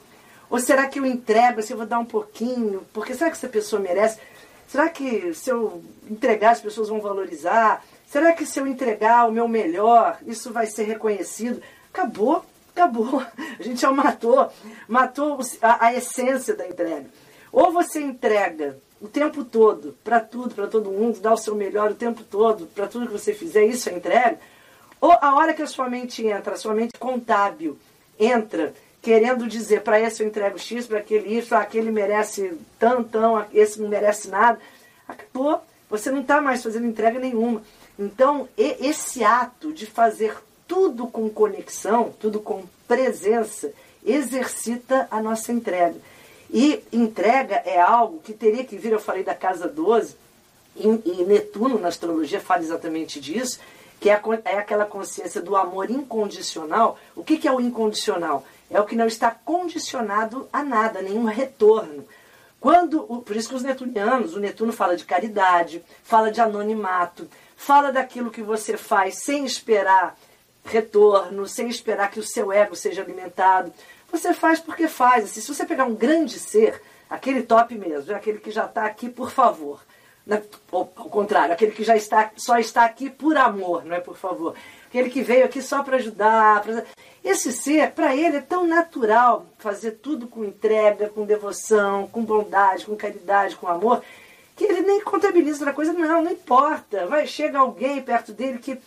Ou 0.49 0.59
será 0.59 0.88
que 0.88 0.99
eu 0.99 1.05
entrego, 1.05 1.62
se 1.62 1.73
eu 1.73 1.77
vou 1.77 1.85
dar 1.85 1.99
um 1.99 2.05
pouquinho? 2.05 2.85
Porque 2.91 3.13
será 3.13 3.29
que 3.29 3.38
essa 3.38 3.47
pessoa 3.47 3.81
merece? 3.81 4.19
Será 4.67 4.89
que 4.89 5.33
se 5.33 5.49
eu 5.49 5.83
entregar 6.09 6.51
as 6.51 6.62
pessoas 6.62 6.89
vão 6.89 6.99
valorizar? 7.01 7.83
Será 8.07 8.33
que 8.33 8.45
se 8.45 8.59
eu 8.59 8.65
entregar 8.65 9.27
o 9.27 9.31
meu 9.31 9.47
melhor, 9.47 10.17
isso 10.25 10.51
vai 10.51 10.65
ser 10.65 10.83
reconhecido? 10.83 11.62
Acabou, 11.93 12.43
acabou. 12.75 13.23
A 13.59 13.63
gente 13.63 13.81
já 13.81 13.91
matou, 13.91 14.51
matou 14.88 15.39
a, 15.62 15.88
a 15.88 15.93
essência 15.93 16.55
da 16.55 16.67
entrega. 16.67 17.05
Ou 17.51 17.71
você 17.71 18.01
entrega 18.01 18.77
o 19.01 19.07
tempo 19.07 19.43
todo, 19.43 19.95
para 20.03 20.19
tudo, 20.19 20.53
para 20.53 20.67
todo 20.67 20.91
mundo, 20.91 21.19
dá 21.19 21.33
o 21.33 21.38
seu 21.38 21.55
melhor 21.55 21.91
o 21.91 21.95
tempo 21.95 22.23
todo, 22.23 22.67
para 22.67 22.88
tudo 22.88 23.07
que 23.07 23.13
você 23.13 23.33
fizer, 23.33 23.65
isso 23.65 23.89
é 23.89 23.93
entrega. 23.93 24.39
Ou 24.99 25.12
a 25.21 25.35
hora 25.35 25.53
que 25.53 25.62
a 25.62 25.67
sua 25.67 25.89
mente 25.89 26.25
entra, 26.25 26.53
a 26.53 26.57
sua 26.57 26.73
mente 26.73 26.97
contábil 26.99 27.77
entra 28.19 28.73
querendo 29.10 29.48
dizer 29.48 29.82
para 29.82 30.00
esse 30.00 30.22
eu 30.22 30.28
entrego 30.28 30.60
X, 30.60 30.86
para 30.86 31.00
aquele 31.00 31.36
isso, 31.36 31.56
aquele 31.56 31.89
merece 31.89 32.54
tantão, 32.78 33.43
esse 33.52 33.82
não 33.82 33.89
merece 33.89 34.28
nada. 34.28 34.60
Acabou. 35.08 35.63
Você 35.89 36.12
não 36.12 36.22
está 36.22 36.39
mais 36.39 36.62
fazendo 36.62 36.86
entrega 36.86 37.17
nenhuma. 37.17 37.63
Então, 37.98 38.48
esse 38.56 39.24
ato 39.24 39.74
de 39.74 39.88
fazer 39.88 40.38
tudo 40.67 41.08
com 41.08 41.28
conexão, 41.28 42.13
tudo 42.19 42.39
com 42.39 42.65
presença, 42.88 43.74
exercita 44.06 45.08
a 45.10 45.19
nossa 45.19 45.52
entrega. 45.52 45.95
E 46.48 46.84
entrega 46.93 47.56
é 47.65 47.82
algo 47.82 48.19
que 48.19 48.32
teria 48.32 48.63
que 48.63 48.78
vir, 48.78 48.91
eu 48.91 49.00
falei 49.00 49.24
da 49.24 49.34
casa 49.34 49.67
12, 49.67 50.15
e, 50.76 51.24
Netuno 51.26 51.80
na 51.80 51.88
astrologia 51.88 52.39
fala 52.39 52.62
exatamente 52.62 53.19
disso, 53.19 53.60
que 54.00 54.08
é, 54.08 54.22
é 54.45 54.60
aquela 54.60 54.86
consciência 54.86 55.41
do 55.41 55.56
amor 55.56 55.89
incondicional. 55.89 57.00
O 57.15 57.24
que, 57.24 57.39
que 57.39 57.48
é 57.48 57.52
o 57.52 57.60
incondicional? 57.60 58.45
É 58.69 58.79
o 58.79 58.86
que 58.86 58.95
não 58.95 59.08
está 59.08 59.32
condicionado 59.32 60.47
a 60.53 60.63
nada, 60.63 61.01
nenhum 61.01 61.25
retorno. 61.25 62.05
Quando, 62.60 63.01
por 63.25 63.36
isso 63.36 63.49
que 63.49 63.55
os 63.55 63.63
netunianos, 63.63 64.36
o 64.36 64.39
Netuno 64.39 64.73
fala 64.73 64.97
de 64.97 65.05
caridade, 65.05 65.84
fala 66.03 66.29
de 66.29 66.41
anonimato, 66.41 67.27
fala 67.55 67.91
daquilo 67.91 68.32
que 68.32 68.41
você 68.41 68.75
faz 68.75 69.23
sem 69.23 69.45
esperar 69.45 70.17
retorno, 70.65 71.47
sem 71.47 71.69
esperar 71.69 72.12
que 72.12 72.19
o 72.19 72.23
seu 72.23 72.51
ego 72.51 72.75
seja 72.75 73.01
alimentado. 73.01 73.73
Você 74.12 74.34
faz 74.34 74.60
porque 74.60 74.88
faz. 74.88 75.23
Assim, 75.25 75.41
se 75.41 75.53
você 75.53 75.65
pegar 75.65 75.86
um 75.86 75.95
grande 75.95 76.38
ser, 76.38 76.82
aquele 77.10 77.43
top 77.43 77.75
mesmo, 77.75 78.12
é 78.12 78.15
aquele 78.15 78.39
que 78.39 78.51
já 78.51 78.65
está 78.65 78.86
aqui 78.86 79.10
por 79.10 79.32
favor. 79.32 79.82
Ou, 80.71 80.91
ao 80.95 81.10
contrário, 81.10 81.53
aquele 81.53 81.71
que 81.71 81.84
já 81.84 81.95
está, 81.95 82.32
só 82.36 82.60
está 82.60 82.86
aqui 82.86 83.10
por 83.10 83.36
amor, 83.38 83.84
não 83.86 83.95
é 83.95 83.99
por 83.99 84.17
favor. 84.17 84.55
Aquele 84.89 85.12
que 85.12 85.21
veio 85.21 85.45
aqui 85.45 85.62
só 85.62 85.84
para 85.84 85.97
ajudar. 85.97 86.63
Pra... 86.63 86.84
Esse 87.23 87.52
ser, 87.52 87.91
para 87.91 88.15
ele, 88.15 88.38
é 88.38 88.41
tão 88.41 88.65
natural 88.65 89.45
fazer 89.60 89.91
tudo 89.91 90.28
com 90.28 90.43
entrega, 90.43 91.10
com 91.10 91.25
devoção, 91.25 92.08
com 92.08 92.25
bondade, 92.25 92.88
com 92.88 92.95
caridade, 92.95 93.56
com 93.56 93.67
amor, 93.67 94.04
que 94.56 94.65
ele 94.65 94.82
nem 94.82 94.99
contabiliza 95.02 95.60
outra 95.60 95.73
coisa. 95.73 95.93
Não, 95.93 96.23
não 96.23 96.32
importa. 96.32 97.06
Vai, 97.06 97.28
chega 97.28 97.60
alguém 97.60 98.02
perto 98.02 98.34
dele 98.34 98.58
que. 98.58 98.80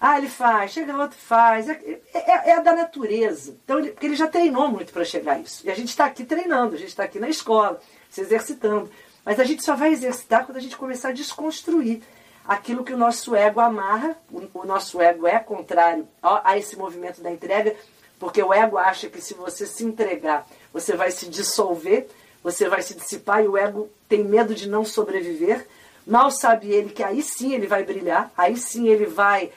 Ah, 0.00 0.18
ele 0.18 0.28
faz, 0.28 0.72
chega 0.72 0.96
outro 0.96 1.16
faz. 1.16 1.68
É, 1.68 1.80
é, 2.12 2.50
é 2.50 2.60
da 2.60 2.74
natureza. 2.74 3.56
Então, 3.64 3.78
ele, 3.78 3.92
porque 3.92 4.06
ele 4.06 4.16
já 4.16 4.26
treinou 4.26 4.66
muito 4.66 4.92
para 4.92 5.04
chegar 5.04 5.34
a 5.34 5.38
isso. 5.38 5.64
E 5.64 5.70
a 5.70 5.74
gente 5.74 5.90
está 5.90 6.06
aqui 6.06 6.24
treinando, 6.24 6.74
a 6.74 6.78
gente 6.78 6.88
está 6.88 7.04
aqui 7.04 7.20
na 7.20 7.28
escola, 7.28 7.80
se 8.10 8.20
exercitando. 8.20 8.90
Mas 9.24 9.38
a 9.38 9.44
gente 9.44 9.64
só 9.64 9.76
vai 9.76 9.92
exercitar 9.92 10.44
quando 10.44 10.58
a 10.58 10.60
gente 10.60 10.76
começar 10.76 11.10
a 11.10 11.12
desconstruir 11.12 12.02
aquilo 12.46 12.84
que 12.84 12.92
o 12.92 12.96
nosso 12.96 13.34
ego 13.34 13.60
amarra, 13.60 14.16
o 14.30 14.64
nosso 14.64 15.00
ego 15.00 15.26
é 15.26 15.38
contrário 15.38 16.06
a 16.22 16.56
esse 16.58 16.76
movimento 16.76 17.20
da 17.20 17.30
entrega, 17.30 17.74
porque 18.18 18.42
o 18.42 18.52
ego 18.52 18.78
acha 18.78 19.08
que 19.08 19.20
se 19.20 19.34
você 19.34 19.66
se 19.66 19.84
entregar, 19.84 20.46
você 20.72 20.96
vai 20.96 21.10
se 21.10 21.28
dissolver, 21.28 22.08
você 22.42 22.68
vai 22.68 22.82
se 22.82 22.94
dissipar 22.94 23.42
e 23.42 23.48
o 23.48 23.56
ego 23.56 23.88
tem 24.08 24.22
medo 24.22 24.54
de 24.54 24.68
não 24.68 24.84
sobreviver, 24.84 25.66
Mal 26.06 26.30
sabe 26.30 26.70
ele 26.70 26.90
que 26.90 27.02
aí 27.02 27.22
sim 27.22 27.54
ele 27.54 27.66
vai 27.66 27.82
brilhar, 27.82 28.30
aí 28.36 28.56
sim 28.56 28.88
ele 28.88 29.06
vai 29.06 29.50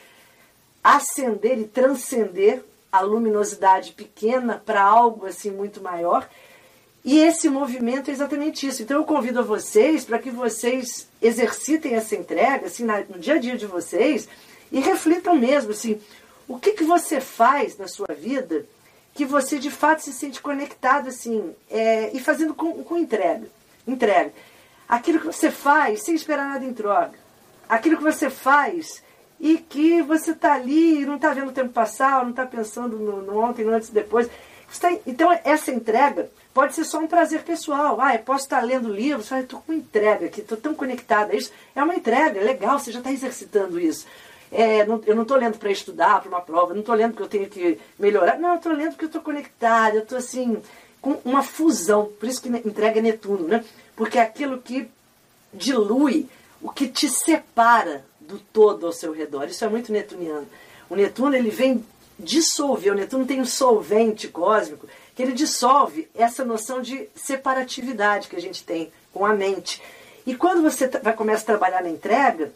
acender 0.82 1.58
e 1.58 1.64
transcender 1.64 2.64
a 2.90 3.00
luminosidade 3.00 3.92
pequena 3.92 4.62
para 4.64 4.82
algo 4.82 5.26
assim 5.26 5.50
muito 5.50 5.82
maior. 5.82 6.26
E 7.08 7.20
esse 7.20 7.48
movimento 7.48 8.10
é 8.10 8.12
exatamente 8.12 8.66
isso. 8.66 8.82
Então 8.82 8.98
eu 8.98 9.04
convido 9.04 9.38
a 9.38 9.42
vocês 9.42 10.04
para 10.04 10.18
que 10.18 10.30
vocês 10.30 11.08
exercitem 11.22 11.94
essa 11.94 12.14
entrega 12.14 12.66
assim, 12.66 12.84
no 12.84 13.18
dia 13.18 13.36
a 13.36 13.38
dia 13.38 13.56
de 13.56 13.64
vocês 13.64 14.28
e 14.70 14.78
reflitam 14.78 15.34
mesmo 15.34 15.70
assim, 15.70 15.98
o 16.46 16.58
que, 16.58 16.72
que 16.72 16.84
você 16.84 17.18
faz 17.18 17.78
na 17.78 17.88
sua 17.88 18.08
vida 18.08 18.66
que 19.14 19.24
você 19.24 19.58
de 19.58 19.70
fato 19.70 20.02
se 20.02 20.12
sente 20.12 20.42
conectado 20.42 21.08
assim 21.08 21.54
é, 21.70 22.14
e 22.14 22.20
fazendo 22.20 22.52
com, 22.52 22.84
com 22.84 22.98
entrega. 22.98 23.46
Entrega. 23.86 24.34
Aquilo 24.86 25.18
que 25.18 25.26
você 25.28 25.50
faz 25.50 26.02
sem 26.02 26.14
esperar 26.14 26.46
nada 26.46 26.64
em 26.66 26.74
troca. 26.74 27.18
Aquilo 27.66 27.96
que 27.96 28.04
você 28.04 28.28
faz 28.28 29.02
e 29.40 29.56
que 29.56 30.02
você 30.02 30.32
está 30.32 30.52
ali 30.52 31.00
e 31.00 31.06
não 31.06 31.16
está 31.16 31.32
vendo 31.32 31.48
o 31.48 31.54
tempo 31.54 31.70
passar, 31.70 32.22
não 32.22 32.32
está 32.32 32.44
pensando 32.44 32.98
no, 32.98 33.22
no, 33.22 33.38
ontem, 33.38 33.64
no 33.64 33.72
antes 33.72 33.88
e 33.88 33.92
depois. 33.92 34.28
Tá, 34.78 34.92
então, 35.06 35.32
essa 35.42 35.70
entrega 35.70 36.30
pode 36.58 36.74
ser 36.74 36.82
só 36.82 36.98
um 36.98 37.06
prazer 37.06 37.44
pessoal. 37.44 38.00
Ah, 38.00 38.16
eu 38.16 38.18
posso 38.18 38.42
estar 38.42 38.60
lendo 38.64 38.92
livros, 38.92 39.30
ah, 39.30 39.38
estou 39.38 39.62
com 39.64 39.72
entrega 39.72 40.26
aqui, 40.26 40.40
estou 40.40 40.58
tão 40.58 40.74
conectada 40.74 41.36
isso. 41.36 41.52
É 41.72 41.80
uma 41.80 41.94
entrega, 41.94 42.40
é 42.40 42.42
legal, 42.42 42.80
você 42.80 42.90
já 42.90 42.98
está 42.98 43.12
exercitando 43.12 43.78
isso. 43.78 44.04
É, 44.50 44.84
não, 44.84 45.00
eu 45.06 45.14
não 45.14 45.22
estou 45.22 45.36
lendo 45.36 45.56
para 45.56 45.70
estudar, 45.70 46.20
para 46.20 46.28
uma 46.28 46.40
prova, 46.40 46.74
não 46.74 46.80
estou 46.80 46.96
lendo 46.96 47.12
porque 47.12 47.22
eu 47.22 47.28
tenho 47.28 47.48
que 47.48 47.78
melhorar. 47.96 48.40
Não, 48.40 48.48
eu 48.48 48.56
estou 48.56 48.72
lendo 48.72 48.90
porque 48.90 49.04
eu 49.04 49.08
estou 49.08 49.22
conectada, 49.22 49.98
eu 49.98 50.02
estou 50.02 50.18
assim, 50.18 50.60
com 51.00 51.20
uma 51.24 51.44
fusão. 51.44 52.10
Por 52.18 52.28
isso 52.28 52.42
que 52.42 52.48
entrega 52.48 52.98
é 52.98 53.02
Netuno, 53.02 53.46
né? 53.46 53.64
porque 53.94 54.18
é 54.18 54.22
aquilo 54.22 54.58
que 54.58 54.88
dilui, 55.54 56.26
o 56.60 56.70
que 56.70 56.88
te 56.88 57.08
separa 57.08 58.04
do 58.18 58.40
todo 58.40 58.84
ao 58.84 58.92
seu 58.92 59.12
redor. 59.12 59.44
Isso 59.44 59.64
é 59.64 59.68
muito 59.68 59.92
netuniano. 59.92 60.48
O 60.90 60.96
Netuno 60.96 61.36
ele 61.36 61.50
vem 61.50 61.84
dissolver, 62.18 62.92
o 62.92 62.96
Netuno 62.96 63.24
tem 63.24 63.40
um 63.40 63.46
solvente 63.46 64.26
cósmico 64.26 64.88
que 65.18 65.22
ele 65.24 65.32
dissolve 65.32 66.08
essa 66.14 66.44
noção 66.44 66.80
de 66.80 67.08
separatividade 67.16 68.28
que 68.28 68.36
a 68.36 68.40
gente 68.40 68.62
tem 68.62 68.92
com 69.12 69.26
a 69.26 69.32
mente. 69.34 69.82
E 70.24 70.32
quando 70.32 70.62
você 70.62 70.86
vai 70.86 71.12
começar 71.12 71.42
a 71.42 71.58
trabalhar 71.58 71.82
na 71.82 71.90
entrega, 71.90 72.52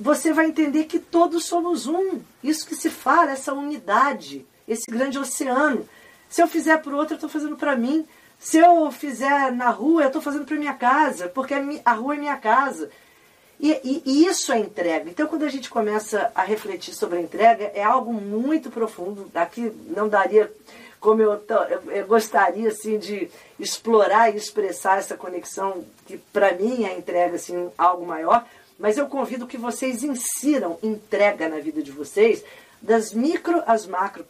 você 0.00 0.32
vai 0.32 0.46
entender 0.46 0.86
que 0.86 0.98
todos 0.98 1.44
somos 1.44 1.86
um. 1.86 2.18
Isso 2.42 2.66
que 2.66 2.74
se 2.74 2.90
fala, 2.90 3.30
essa 3.30 3.54
unidade, 3.54 4.44
esse 4.66 4.90
grande 4.90 5.20
oceano. 5.20 5.88
Se 6.28 6.42
eu 6.42 6.48
fizer 6.48 6.78
para 6.78 6.92
o 6.92 6.96
outro, 6.96 7.14
eu 7.14 7.18
estou 7.18 7.30
fazendo 7.30 7.56
para 7.56 7.76
mim. 7.76 8.04
Se 8.40 8.58
eu 8.58 8.90
fizer 8.90 9.52
na 9.52 9.70
rua, 9.70 10.02
eu 10.02 10.08
estou 10.08 10.20
fazendo 10.20 10.46
para 10.46 10.56
minha 10.56 10.74
casa, 10.74 11.28
porque 11.28 11.54
a 11.84 11.92
rua 11.92 12.16
é 12.16 12.18
minha 12.18 12.36
casa. 12.36 12.90
E, 13.60 13.70
e, 13.84 14.02
e, 14.04 14.26
isso 14.26 14.52
é 14.52 14.58
entrega. 14.58 15.08
Então, 15.08 15.28
quando 15.28 15.44
a 15.44 15.48
gente 15.48 15.70
começa 15.70 16.32
a 16.34 16.42
refletir 16.42 16.92
sobre 16.92 17.18
a 17.18 17.22
entrega, 17.22 17.70
é 17.72 17.84
algo 17.84 18.12
muito 18.12 18.68
profundo. 18.68 19.30
Aqui 19.32 19.70
não 19.94 20.08
daria 20.08 20.52
como 21.04 21.20
eu, 21.20 21.38
eu 21.88 22.06
gostaria 22.06 22.68
assim, 22.68 22.98
de 22.98 23.28
explorar 23.60 24.32
e 24.32 24.38
expressar 24.38 24.96
essa 24.96 25.14
conexão, 25.14 25.84
que 26.06 26.16
para 26.16 26.54
mim 26.54 26.86
é 26.86 26.96
entrega 26.96 27.36
assim, 27.36 27.70
algo 27.76 28.06
maior. 28.06 28.42
Mas 28.78 28.96
eu 28.96 29.06
convido 29.06 29.46
que 29.46 29.58
vocês 29.58 30.02
insiram 30.02 30.78
entrega 30.82 31.46
na 31.46 31.58
vida 31.58 31.82
de 31.82 31.92
vocês, 31.92 32.42
das 32.80 33.12
micro 33.12 33.62
às 33.66 33.86
macro 33.86 34.24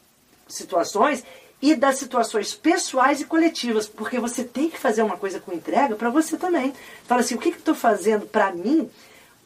situações 0.48 1.24
e 1.62 1.76
das 1.76 1.96
situações 1.96 2.54
pessoais 2.54 3.20
e 3.20 3.24
coletivas, 3.24 3.86
porque 3.86 4.18
você 4.18 4.42
tem 4.42 4.68
que 4.68 4.76
fazer 4.76 5.02
uma 5.04 5.16
coisa 5.16 5.38
com 5.38 5.52
entrega 5.52 5.94
para 5.94 6.10
você 6.10 6.36
também. 6.36 6.74
Fala 7.04 7.20
assim, 7.20 7.36
o 7.36 7.38
que, 7.38 7.50
estou 7.50 7.76
fazendo 7.76 8.26
para 8.26 8.50
mim 8.50 8.90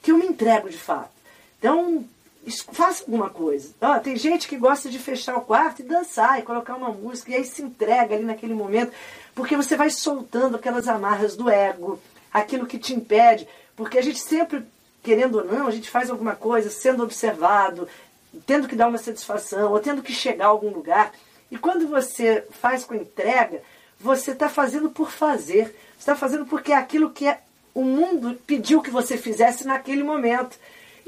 que 0.02 0.12
eu 0.12 0.16
me 0.16 0.24
entrego 0.24 0.70
de 0.70 0.78
fato? 0.78 1.10
Então, 1.58 2.06
faça 2.50 3.02
alguma 3.04 3.30
coisa. 3.30 3.74
Ah, 3.80 3.98
tem 3.98 4.16
gente 4.16 4.48
que 4.48 4.56
gosta 4.56 4.88
de 4.88 4.98
fechar 4.98 5.36
o 5.36 5.42
quarto 5.42 5.80
e 5.80 5.84
dançar 5.84 6.38
e 6.38 6.42
colocar 6.42 6.74
uma 6.74 6.90
música 6.90 7.30
e 7.30 7.34
aí 7.34 7.44
se 7.44 7.62
entrega 7.62 8.14
ali 8.14 8.24
naquele 8.24 8.54
momento, 8.54 8.92
porque 9.34 9.56
você 9.56 9.76
vai 9.76 9.90
soltando 9.90 10.56
aquelas 10.56 10.88
amarras 10.88 11.36
do 11.36 11.50
ego, 11.50 12.00
aquilo 12.32 12.66
que 12.66 12.78
te 12.78 12.94
impede, 12.94 13.46
porque 13.76 13.98
a 13.98 14.02
gente 14.02 14.18
sempre, 14.18 14.62
querendo 15.02 15.36
ou 15.38 15.44
não, 15.44 15.66
a 15.66 15.70
gente 15.70 15.90
faz 15.90 16.10
alguma 16.10 16.34
coisa 16.34 16.70
sendo 16.70 17.02
observado, 17.02 17.88
tendo 18.46 18.68
que 18.68 18.76
dar 18.76 18.88
uma 18.88 18.98
satisfação 18.98 19.72
ou 19.72 19.80
tendo 19.80 20.02
que 20.02 20.12
chegar 20.12 20.46
a 20.46 20.48
algum 20.48 20.70
lugar. 20.70 21.12
E 21.50 21.56
quando 21.56 21.88
você 21.88 22.46
faz 22.50 22.84
com 22.84 22.94
entrega, 22.94 23.62
você 23.98 24.32
está 24.32 24.48
fazendo 24.48 24.90
por 24.90 25.10
fazer. 25.10 25.64
Você 25.64 25.98
está 25.98 26.14
fazendo 26.14 26.46
porque 26.46 26.72
é 26.72 26.76
aquilo 26.76 27.10
que 27.10 27.26
é, 27.26 27.40
o 27.74 27.82
mundo 27.82 28.38
pediu 28.46 28.82
que 28.82 28.90
você 28.90 29.16
fizesse 29.16 29.66
naquele 29.66 30.02
momento. 30.02 30.58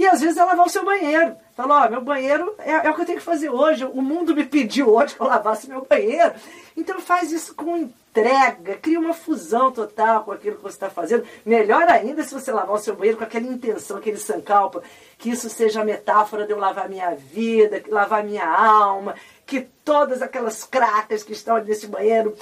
E 0.01 0.07
às 0.07 0.23
vezes 0.23 0.39
é 0.39 0.43
lavar 0.43 0.65
o 0.65 0.71
seu 0.71 0.83
banheiro. 0.83 1.37
Fala, 1.55 1.85
ó, 1.85 1.91
meu 1.91 2.01
banheiro 2.01 2.55
é, 2.61 2.71
é, 2.73 2.91
o 2.91 2.95
que 2.95 3.03
eu 3.03 3.05
tenho 3.05 3.19
que 3.19 3.25
fazer 3.25 3.51
hoje. 3.51 3.85
O 3.85 4.01
mundo 4.01 4.35
me 4.35 4.47
pediu 4.47 4.89
hoje 4.89 5.15
que 5.15 5.21
eu 5.21 5.27
lavasse 5.27 5.69
meu 5.69 5.85
banheiro. 5.85 6.33
Então 6.75 6.99
faz 7.03 7.31
isso 7.31 7.55
com 7.55 7.77
entrega, 7.77 8.77
cria 8.77 8.99
uma 8.99 9.13
fusão 9.13 9.71
total 9.71 10.25
com 10.25 10.33
aquilo 10.33 10.57
que 10.57 10.63
você 10.63 10.77
está 10.77 10.89
fazendo. 10.89 11.27
Melhor 11.45 11.87
ainda 11.87 12.23
se 12.23 12.33
você 12.33 12.51
lavar 12.51 12.77
o 12.77 12.79
seu 12.79 12.97
banheiro 12.97 13.19
com 13.19 13.25
aquela 13.25 13.47
intenção, 13.47 13.99
aquele 13.99 14.17
sankalpa, 14.17 14.83
que 15.19 15.29
isso 15.29 15.51
seja 15.51 15.83
a 15.83 15.85
metáfora 15.85 16.47
de 16.47 16.53
eu 16.55 16.59
lavar 16.59 16.89
minha 16.89 17.15
vida, 17.15 17.83
lavar 17.89 18.25
minha 18.25 18.49
alma, 18.49 19.15
que 19.45 19.69
todas 19.85 20.23
aquelas 20.23 20.65
cracas 20.65 21.23
que 21.23 21.35
estão 21.35 21.63
nesse 21.63 21.87
banheiro 21.87 22.35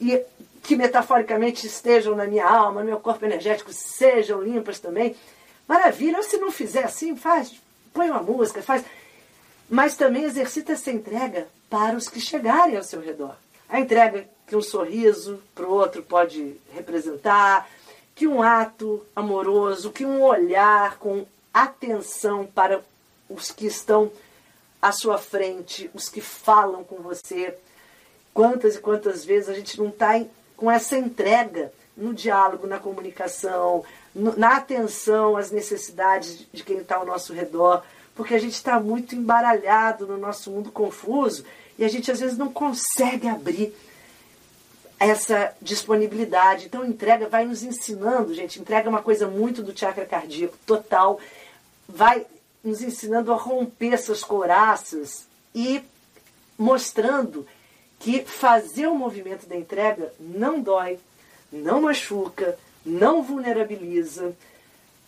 e 0.00 0.20
que 0.64 0.74
metaforicamente 0.74 1.64
estejam 1.64 2.16
na 2.16 2.26
minha 2.26 2.44
alma, 2.44 2.82
meu 2.82 2.98
corpo 2.98 3.24
energético, 3.24 3.72
sejam 3.72 4.42
limpas 4.42 4.80
também. 4.80 5.14
Maravilha, 5.66 6.22
se 6.22 6.36
não 6.36 6.50
fizer 6.50 6.84
assim, 6.84 7.16
faz, 7.16 7.54
põe 7.92 8.10
uma 8.10 8.22
música, 8.22 8.62
faz. 8.62 8.84
Mas 9.68 9.96
também 9.96 10.24
exercita 10.24 10.72
essa 10.72 10.90
entrega 10.90 11.48
para 11.70 11.96
os 11.96 12.08
que 12.08 12.20
chegarem 12.20 12.76
ao 12.76 12.82
seu 12.82 13.00
redor. 13.00 13.36
A 13.68 13.80
entrega 13.80 14.28
que 14.46 14.54
um 14.54 14.62
sorriso 14.62 15.42
para 15.54 15.66
o 15.66 15.72
outro 15.72 16.02
pode 16.02 16.56
representar, 16.72 17.68
que 18.14 18.26
um 18.26 18.42
ato 18.42 19.04
amoroso, 19.16 19.90
que 19.90 20.04
um 20.04 20.22
olhar 20.22 20.98
com 20.98 21.26
atenção 21.52 22.46
para 22.46 22.82
os 23.28 23.50
que 23.50 23.66
estão 23.66 24.10
à 24.80 24.92
sua 24.92 25.18
frente, 25.18 25.90
os 25.94 26.08
que 26.08 26.20
falam 26.20 26.84
com 26.84 26.96
você. 26.96 27.56
Quantas 28.32 28.76
e 28.76 28.80
quantas 28.80 29.24
vezes 29.24 29.48
a 29.48 29.54
gente 29.54 29.78
não 29.78 29.88
está 29.88 30.22
com 30.56 30.70
essa 30.70 30.96
entrega 30.96 31.72
no 31.96 32.12
diálogo, 32.12 32.66
na 32.66 32.78
comunicação, 32.78 33.84
na 34.14 34.56
atenção 34.56 35.36
às 35.36 35.50
necessidades 35.50 36.46
de 36.52 36.62
quem 36.62 36.78
está 36.78 36.96
ao 36.96 37.06
nosso 37.06 37.32
redor, 37.32 37.82
porque 38.14 38.34
a 38.34 38.38
gente 38.38 38.54
está 38.54 38.78
muito 38.78 39.14
embaralhado 39.14 40.06
no 40.06 40.16
nosso 40.16 40.50
mundo 40.50 40.70
confuso 40.70 41.44
e 41.76 41.84
a 41.84 41.88
gente 41.88 42.10
às 42.10 42.20
vezes 42.20 42.38
não 42.38 42.52
consegue 42.52 43.26
abrir 43.28 43.74
essa 44.98 45.52
disponibilidade. 45.60 46.66
Então, 46.66 46.84
entrega 46.84 47.28
vai 47.28 47.44
nos 47.44 47.62
ensinando, 47.62 48.32
gente. 48.32 48.60
Entrega 48.60 48.88
é 48.88 48.90
uma 48.90 49.02
coisa 49.02 49.26
muito 49.26 49.62
do 49.62 49.76
chakra 49.76 50.06
cardíaco, 50.06 50.56
total. 50.64 51.18
Vai 51.88 52.24
nos 52.62 52.80
ensinando 52.80 53.32
a 53.32 53.36
romper 53.36 53.92
essas 53.94 54.22
couraças 54.22 55.26
e 55.54 55.82
mostrando 56.56 57.46
que 57.98 58.24
fazer 58.24 58.86
o 58.86 58.94
movimento 58.94 59.46
da 59.46 59.56
entrega 59.56 60.12
não 60.20 60.60
dói, 60.60 60.98
não 61.52 61.82
machuca, 61.82 62.56
não 62.84 63.22
vulnerabiliza. 63.22 64.34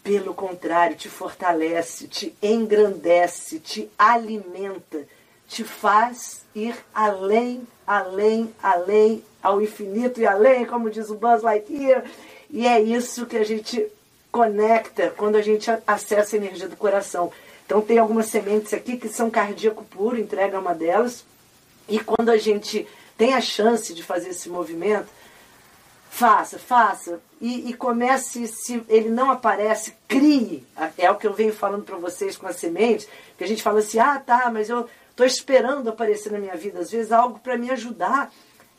Pelo 0.03 0.35
contrário, 0.35 0.97
te 0.97 1.09
fortalece, 1.09 2.07
te 2.07 2.33
engrandece, 2.41 3.59
te 3.59 3.91
alimenta, 3.99 5.05
te 5.49 5.65
faz 5.65 6.45
ir 6.55 6.77
além, 6.95 7.67
além, 7.85 8.55
além, 8.62 9.25
ao 9.43 9.61
infinito 9.61 10.21
e 10.21 10.27
além, 10.27 10.65
como 10.65 10.91
diz 10.91 11.11
o 11.11 11.17
Buzz 11.17 11.43
Lightyear. 11.43 12.05
E 12.49 12.67
é 12.69 12.81
isso 12.81 13.27
que 13.27 13.37
a 13.37 13.45
gente 13.45 13.85
conecta 14.31 15.12
quando 15.17 15.37
a 15.37 15.43
gente 15.43 15.71
acessa 15.87 16.37
a 16.37 16.39
energia 16.39 16.69
do 16.69 16.77
coração. 16.77 17.33
Então 17.65 17.81
tem 17.81 17.99
algumas 17.99 18.27
sementes 18.27 18.73
aqui 18.73 18.97
que 18.97 19.09
são 19.09 19.29
cardíaco 19.29 19.85
puro, 19.85 20.18
entrega 20.18 20.59
uma 20.59 20.74
delas. 20.74 21.24
E 21.89 21.99
quando 21.99 22.29
a 22.29 22.37
gente 22.37 22.87
tem 23.18 23.35
a 23.35 23.41
chance 23.41 23.93
de 23.93 24.03
fazer 24.03 24.31
esse 24.31 24.49
movimento, 24.49 25.09
faça, 26.17 26.59
faça. 26.59 27.21
E, 27.41 27.69
e 27.71 27.75
comece, 27.75 28.49
se 28.49 28.83
ele 28.89 29.11
não 29.11 29.31
aparece, 29.31 29.95
crie. 30.09 30.67
É 30.97 31.11
o 31.11 31.17
que 31.17 31.27
eu 31.27 31.35
venho 31.35 31.53
falando 31.53 31.85
para 31.85 31.97
vocês 31.97 32.39
com 32.39 32.47
as 32.47 32.57
sementes, 32.57 33.07
que 33.37 33.45
a 33.45 33.47
gente 33.47 33.62
fala 33.62 33.81
assim, 33.81 33.99
ah 33.99 34.19
tá, 34.19 34.51
mas 34.51 34.71
eu 34.71 34.89
estou 35.11 35.27
esperando 35.27 35.91
aparecer 35.91 36.33
na 36.33 36.39
minha 36.39 36.57
vida, 36.57 36.81
às 36.81 36.91
vezes, 36.91 37.12
algo 37.12 37.39
para 37.39 37.59
me 37.59 37.71
ajudar 37.71 38.33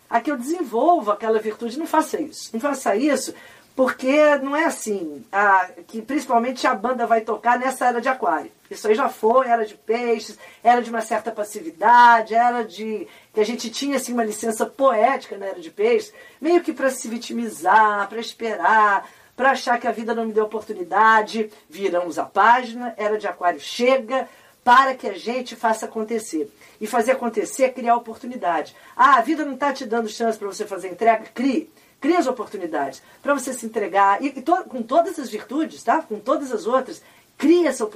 a 0.09 0.19
que 0.19 0.31
eu 0.31 0.37
desenvolva 0.37 1.13
aquela 1.13 1.37
virtude. 1.37 1.77
Não 1.77 1.85
faça 1.85 2.19
isso. 2.19 2.49
Não 2.53 2.59
faça 2.59 2.95
isso 2.95 3.33
porque 3.77 4.37
não 4.37 4.55
é 4.55 4.65
assim, 4.65 5.23
a, 5.31 5.69
que 5.85 6.01
principalmente 6.01 6.65
a 6.65 6.73
banda 6.73 7.05
vai 7.05 7.21
tocar 7.21 7.59
nessa 7.59 7.85
era 7.85 8.01
de 8.01 8.09
aquário. 8.09 8.51
Isso 8.71 8.87
aí 8.87 8.95
já 8.95 9.07
foi, 9.07 9.47
era 9.47 9.67
de 9.67 9.75
peixes, 9.75 10.35
era 10.63 10.81
de 10.81 10.89
uma 10.89 11.01
certa 11.01 11.31
passividade, 11.31 12.33
era 12.33 12.63
de 12.63 13.07
que 13.31 13.39
a 13.39 13.45
gente 13.45 13.69
tinha 13.69 13.97
assim 13.97 14.13
uma 14.13 14.23
licença 14.23 14.65
poética 14.65 15.37
na 15.37 15.45
era 15.45 15.59
de 15.59 15.69
peixes, 15.69 16.11
meio 16.41 16.61
que 16.61 16.73
para 16.73 16.89
se 16.89 17.07
vitimizar, 17.07 18.09
para 18.09 18.19
esperar, 18.19 19.07
para 19.35 19.51
achar 19.51 19.79
que 19.79 19.87
a 19.87 19.91
vida 19.91 20.15
não 20.15 20.25
me 20.25 20.33
deu 20.33 20.45
oportunidade. 20.45 21.51
Viramos 21.69 22.17
a 22.17 22.25
página, 22.25 22.95
era 22.97 23.15
de 23.15 23.27
aquário 23.27 23.59
chega, 23.59 24.27
para 24.63 24.95
que 24.95 25.05
a 25.05 25.13
gente 25.13 25.55
faça 25.55 25.85
acontecer. 25.85 26.51
E 26.81 26.87
fazer 26.87 27.11
acontecer 27.11 27.65
é 27.65 27.69
criar 27.69 27.95
oportunidade. 27.95 28.75
Ah, 28.95 29.17
a 29.17 29.21
vida 29.21 29.45
não 29.45 29.53
está 29.53 29.71
te 29.71 29.85
dando 29.85 30.09
chance 30.09 30.35
para 30.35 30.47
você 30.47 30.65
fazer 30.65 30.89
entrega? 30.89 31.25
Crie. 31.31 31.69
Crie 31.99 32.15
as 32.15 32.27
oportunidades 32.27 33.01
para 33.21 33.33
você 33.33 33.53
se 33.53 33.65
entregar. 33.65 34.21
E, 34.21 34.27
e 34.27 34.41
to, 34.41 34.63
com 34.65 34.81
todas 34.81 35.17
as 35.19 35.29
virtudes, 35.29 35.83
tá? 35.83 36.01
Com 36.01 36.19
todas 36.19 36.51
as 36.51 36.65
outras, 36.67 37.01
crie 37.37 37.65
essa 37.65 37.87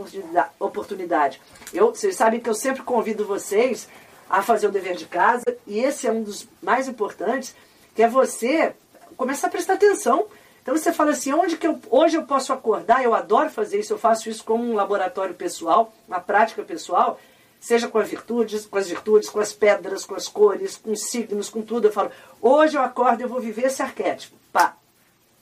oportunidade. 0.59 1.41
Eu, 1.73 1.93
vocês 1.93 2.15
sabem 2.15 2.39
que 2.39 2.49
eu 2.49 2.55
sempre 2.55 2.83
convido 2.83 3.25
vocês 3.25 3.87
a 4.29 4.41
fazer 4.41 4.67
o 4.67 4.71
dever 4.71 4.95
de 4.95 5.05
casa, 5.05 5.43
e 5.67 5.79
esse 5.79 6.07
é 6.07 6.11
um 6.11 6.23
dos 6.23 6.47
mais 6.61 6.87
importantes, 6.87 7.53
que 7.93 8.01
é 8.01 8.07
você 8.07 8.73
começar 9.17 9.47
a 9.47 9.49
prestar 9.51 9.73
atenção 9.73 10.25
então 10.61 10.77
você 10.77 10.93
fala 10.93 11.11
assim, 11.11 11.33
onde 11.33 11.57
que 11.57 11.65
eu, 11.65 11.79
hoje 11.89 12.17
eu 12.17 12.23
posso 12.23 12.53
acordar? 12.53 13.03
Eu 13.03 13.15
adoro 13.15 13.49
fazer 13.49 13.79
isso, 13.79 13.93
eu 13.93 13.97
faço 13.97 14.29
isso 14.29 14.43
como 14.43 14.63
um 14.63 14.75
laboratório 14.75 15.33
pessoal, 15.33 15.91
uma 16.07 16.19
prática 16.19 16.61
pessoal, 16.61 17.19
seja 17.61 17.87
com 17.87 17.99
as 17.99 18.09
virtudes, 18.09 18.65
com 18.65 18.77
as 18.77 18.89
virtudes, 18.89 19.29
com 19.29 19.39
as 19.39 19.53
pedras, 19.53 20.03
com 20.03 20.15
as 20.15 20.27
cores, 20.27 20.75
com 20.75 20.91
os 20.91 21.03
signos, 21.03 21.47
com 21.47 21.61
tudo. 21.61 21.87
Eu 21.87 21.93
falo, 21.93 22.11
hoje 22.41 22.75
eu 22.75 22.81
acordo, 22.81 23.21
eu 23.21 23.29
vou 23.29 23.39
viver 23.39 23.67
esse 23.67 23.83
arquétipo. 23.83 24.35
Pá. 24.51 24.75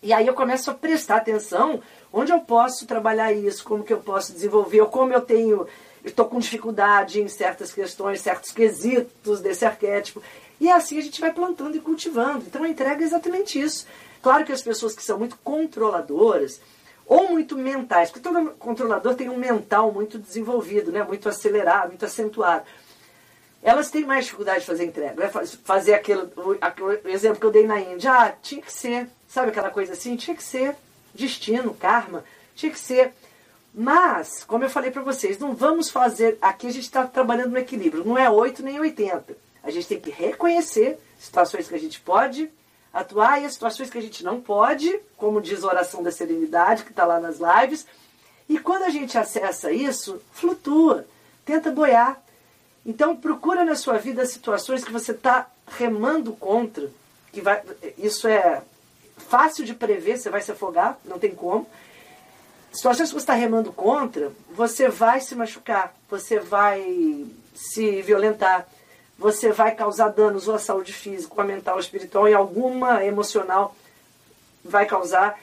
E 0.04 0.12
aí 0.12 0.28
eu 0.28 0.34
começo 0.34 0.70
a 0.70 0.74
prestar 0.74 1.16
atenção 1.16 1.82
onde 2.12 2.32
eu 2.32 2.42
posso 2.42 2.86
trabalhar 2.86 3.32
isso, 3.32 3.64
como 3.64 3.84
que 3.84 3.94
eu 3.94 4.00
posso 4.00 4.34
desenvolver, 4.34 4.82
ou 4.82 4.88
como 4.88 5.14
eu 5.14 5.22
tenho, 5.22 5.66
estou 6.04 6.26
com 6.26 6.40
dificuldade 6.40 7.22
em 7.22 7.28
certas 7.30 7.72
questões, 7.72 8.22
certos 8.22 8.52
quesitos 8.52 9.40
desse 9.40 9.66
arquétipo. 9.66 10.22
E 10.60 10.70
assim 10.70 10.98
a 10.98 11.02
gente 11.02 11.22
vai 11.22 11.32
plantando 11.32 11.78
e 11.78 11.80
cultivando. 11.80 12.44
Então 12.46 12.64
a 12.64 12.70
entrega 12.70 13.02
é 13.02 13.08
exatamente 13.08 13.60
isso. 13.60 13.88
Claro 14.22 14.46
que 14.46 14.52
as 14.52 14.62
pessoas 14.62 14.94
que 14.94 15.02
são 15.02 15.18
muito 15.18 15.38
controladoras 15.42 16.60
ou 17.10 17.28
muito 17.28 17.58
mentais, 17.58 18.12
porque 18.12 18.22
todo 18.22 18.52
controlador 18.52 19.16
tem 19.16 19.30
um 19.30 19.36
mental 19.36 19.92
muito 19.92 20.20
desenvolvido, 20.20 20.92
né? 20.92 21.02
muito 21.02 21.28
acelerado, 21.28 21.88
muito 21.90 22.06
acentuado. 22.06 22.64
Elas 23.64 23.90
têm 23.90 24.06
mais 24.06 24.26
dificuldade 24.26 24.60
de 24.60 24.68
fazer 24.68 24.86
entrega. 24.86 25.16
Né? 25.16 25.28
Fazer 25.64 25.96
aquele, 25.96 26.22
aquele 26.62 27.12
exemplo 27.12 27.40
que 27.40 27.46
eu 27.48 27.52
dei 27.52 27.66
na 27.66 27.80
Índia. 27.80 28.12
Ah, 28.14 28.30
tinha 28.30 28.62
que 28.62 28.72
ser, 28.72 29.10
sabe 29.28 29.50
aquela 29.50 29.72
coisa 29.72 29.94
assim? 29.94 30.16
Tinha 30.16 30.38
que 30.38 30.44
ser 30.44 30.76
destino, 31.14 31.74
karma, 31.74 32.24
tinha 32.56 32.72
que 32.72 32.80
ser. 32.80 33.12
Mas, 33.74 34.44
como 34.44 34.64
eu 34.64 34.70
falei 34.70 34.92
para 34.92 35.02
vocês, 35.02 35.40
não 35.40 35.56
vamos 35.56 35.90
fazer. 35.90 36.38
Aqui 36.40 36.68
a 36.68 36.72
gente 36.72 36.84
está 36.84 37.08
trabalhando 37.08 37.52
no 37.52 37.58
equilíbrio, 37.58 38.06
não 38.06 38.20
é 38.20 38.30
8 38.30 38.62
nem 38.62 38.80
80. 38.80 39.36
A 39.64 39.72
gente 39.72 39.88
tem 39.88 40.00
que 40.00 40.12
reconhecer 40.12 41.00
situações 41.20 41.68
que 41.68 41.76
a 41.76 41.80
gente 41.80 42.00
pode 42.00 42.52
atuar 42.94 43.42
e 43.42 43.46
as 43.46 43.54
situações 43.54 43.90
que 43.90 43.98
a 43.98 44.02
gente 44.02 44.24
não 44.24 44.42
pode, 44.42 45.00
como 45.18 45.42
diz 45.42 45.64
a 45.64 45.68
oração 45.68 46.02
da 46.02 46.12
serenidade, 46.12 46.84
que 46.84 46.92
está 46.92 47.06
lá 47.06 47.20
nas 47.20 47.38
lives. 47.40 47.86
E 48.48 48.58
quando 48.60 48.84
a 48.84 48.90
gente 48.90 49.18
acessa 49.18 49.72
isso, 49.72 50.22
flutua, 50.32 51.06
tenta 51.46 51.72
boiar. 51.72 52.22
Então 52.86 53.16
procura 53.16 53.64
na 53.64 53.76
sua 53.76 53.98
vida 53.98 54.26
situações 54.26 54.84
que 54.84 54.92
você 54.92 55.12
está 55.12 55.48
remando 55.68 56.34
contra, 56.34 56.90
que 57.32 57.42
vai, 57.42 57.62
isso 57.98 58.28
é 58.28 58.64
fácil 59.18 59.64
de 59.64 59.76
prever, 59.76 60.18
você 60.18 60.30
vai 60.30 60.42
se 60.42 60.52
afogar, 60.52 60.98
não 61.06 61.20
tem 61.20 61.36
como. 61.36 61.68
Situações 62.72 63.10
que 63.10 63.16
você 63.16 63.24
está 63.24 63.34
remando 63.34 63.72
contra, 63.72 64.32
você 64.52 64.90
vai 64.90 65.20
se 65.22 65.36
machucar, 65.36 65.94
você 66.10 66.40
vai 66.40 67.26
se 67.56 68.02
violentar 68.02 68.68
você 69.20 69.52
vai 69.52 69.76
causar 69.76 70.08
danos 70.08 70.48
ou 70.48 70.56
à 70.56 70.60
saúde 70.60 70.94
física, 70.94 71.34
ou 71.36 71.42
à 71.42 71.44
mental, 71.44 71.76
ou 71.76 71.82
espiritual, 71.82 72.28
e 72.30 72.34
alguma 72.34 73.04
emocional 73.04 73.76
vai 74.64 74.86
causar. 74.86 75.38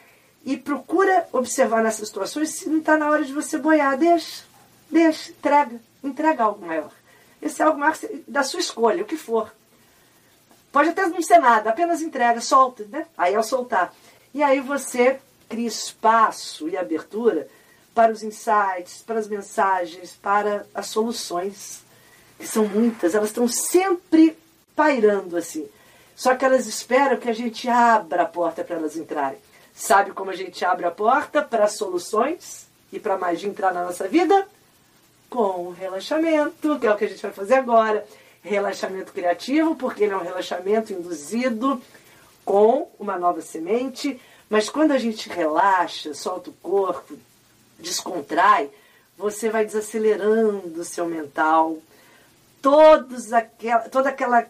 E 0.47 0.57
procura 0.57 1.29
observar 1.31 1.83
nessas 1.83 2.09
situações 2.09 2.51
se 2.51 2.70
não 2.70 2.79
está 2.79 2.97
na 2.97 3.11
hora 3.11 3.22
de 3.22 3.35
você 3.35 3.59
boiar. 3.59 3.99
Deixa, 3.99 4.45
deixa, 4.91 5.31
entrega, 5.31 5.79
entrega 6.03 6.45
algo 6.45 6.64
maior. 6.66 6.91
Esse 7.43 7.61
é 7.61 7.66
algo 7.66 7.79
maior 7.79 7.97
da 8.27 8.43
sua 8.43 8.61
escolha, 8.61 9.03
o 9.03 9.07
que 9.07 9.16
for. 9.16 9.53
Pode 10.72 10.89
até 10.89 11.07
não 11.07 11.20
ser 11.20 11.39
nada, 11.39 11.68
apenas 11.68 12.01
entrega, 12.01 12.41
solta, 12.41 12.85
né? 12.91 13.07
Aí 13.16 13.35
é 13.35 13.39
o 13.39 13.43
soltar. 13.43 13.93
E 14.33 14.43
aí 14.43 14.61
você 14.61 15.20
cria 15.49 15.68
espaço 15.68 16.66
e 16.68 16.79
abertura 16.79 17.47
para 17.95 18.12
os 18.12 18.22
insights, 18.22 19.03
para 19.07 19.18
as 19.18 19.29
mensagens, 19.29 20.12
para 20.12 20.64
as 20.74 20.87
soluções 20.87 21.85
que 22.39 22.47
são 22.47 22.66
muitas, 22.66 23.14
elas 23.14 23.28
estão 23.28 23.49
sempre 23.49 24.37
pairando 24.74 25.37
assim. 25.37 25.66
Só 26.14 26.34
que 26.34 26.45
elas 26.45 26.66
esperam 26.66 27.16
que 27.18 27.28
a 27.28 27.34
gente 27.34 27.68
abra 27.68 28.22
a 28.22 28.26
porta 28.26 28.64
para 28.64 28.76
elas 28.76 28.97
entrarem. 28.97 29.39
Sabe 29.74 30.12
como 30.12 30.30
a 30.30 30.37
gente 30.37 30.64
abre 30.64 30.87
a 30.87 30.91
porta 30.91 31.43
para 31.43 31.68
soluções 31.68 32.66
e 32.91 32.99
para 32.99 33.18
magia 33.18 33.49
entrar 33.49 33.74
na 33.74 33.84
nossa 33.84 34.09
vida? 34.09 34.47
Com 35.28 35.70
relaxamento, 35.70 36.78
que 36.78 36.87
é 36.87 36.91
o 36.91 36.97
que 36.97 37.05
a 37.05 37.09
gente 37.09 37.20
vai 37.20 37.32
fazer 37.32 37.55
agora. 37.55 38.07
Relaxamento 38.43 39.12
criativo, 39.12 39.74
porque 39.74 40.05
ele 40.05 40.14
é 40.14 40.16
um 40.16 40.22
relaxamento 40.22 40.93
induzido 40.93 41.82
com 42.45 42.91
uma 42.99 43.18
nova 43.18 43.43
semente. 43.43 44.18
Mas 44.49 44.70
quando 44.70 44.93
a 44.93 44.99
gente 44.99 45.28
relaxa, 45.28 46.14
solta 46.14 46.49
o 46.49 46.55
corpo, 46.62 47.18
descontrai, 47.78 48.70
você 49.18 49.51
vai 49.51 49.66
desacelerando 49.66 50.80
o 50.80 50.84
seu 50.84 51.07
mental, 51.07 51.76
todos 52.67 53.33
aquela, 53.33 53.89
toda 53.89 54.09
aquela 54.09 54.45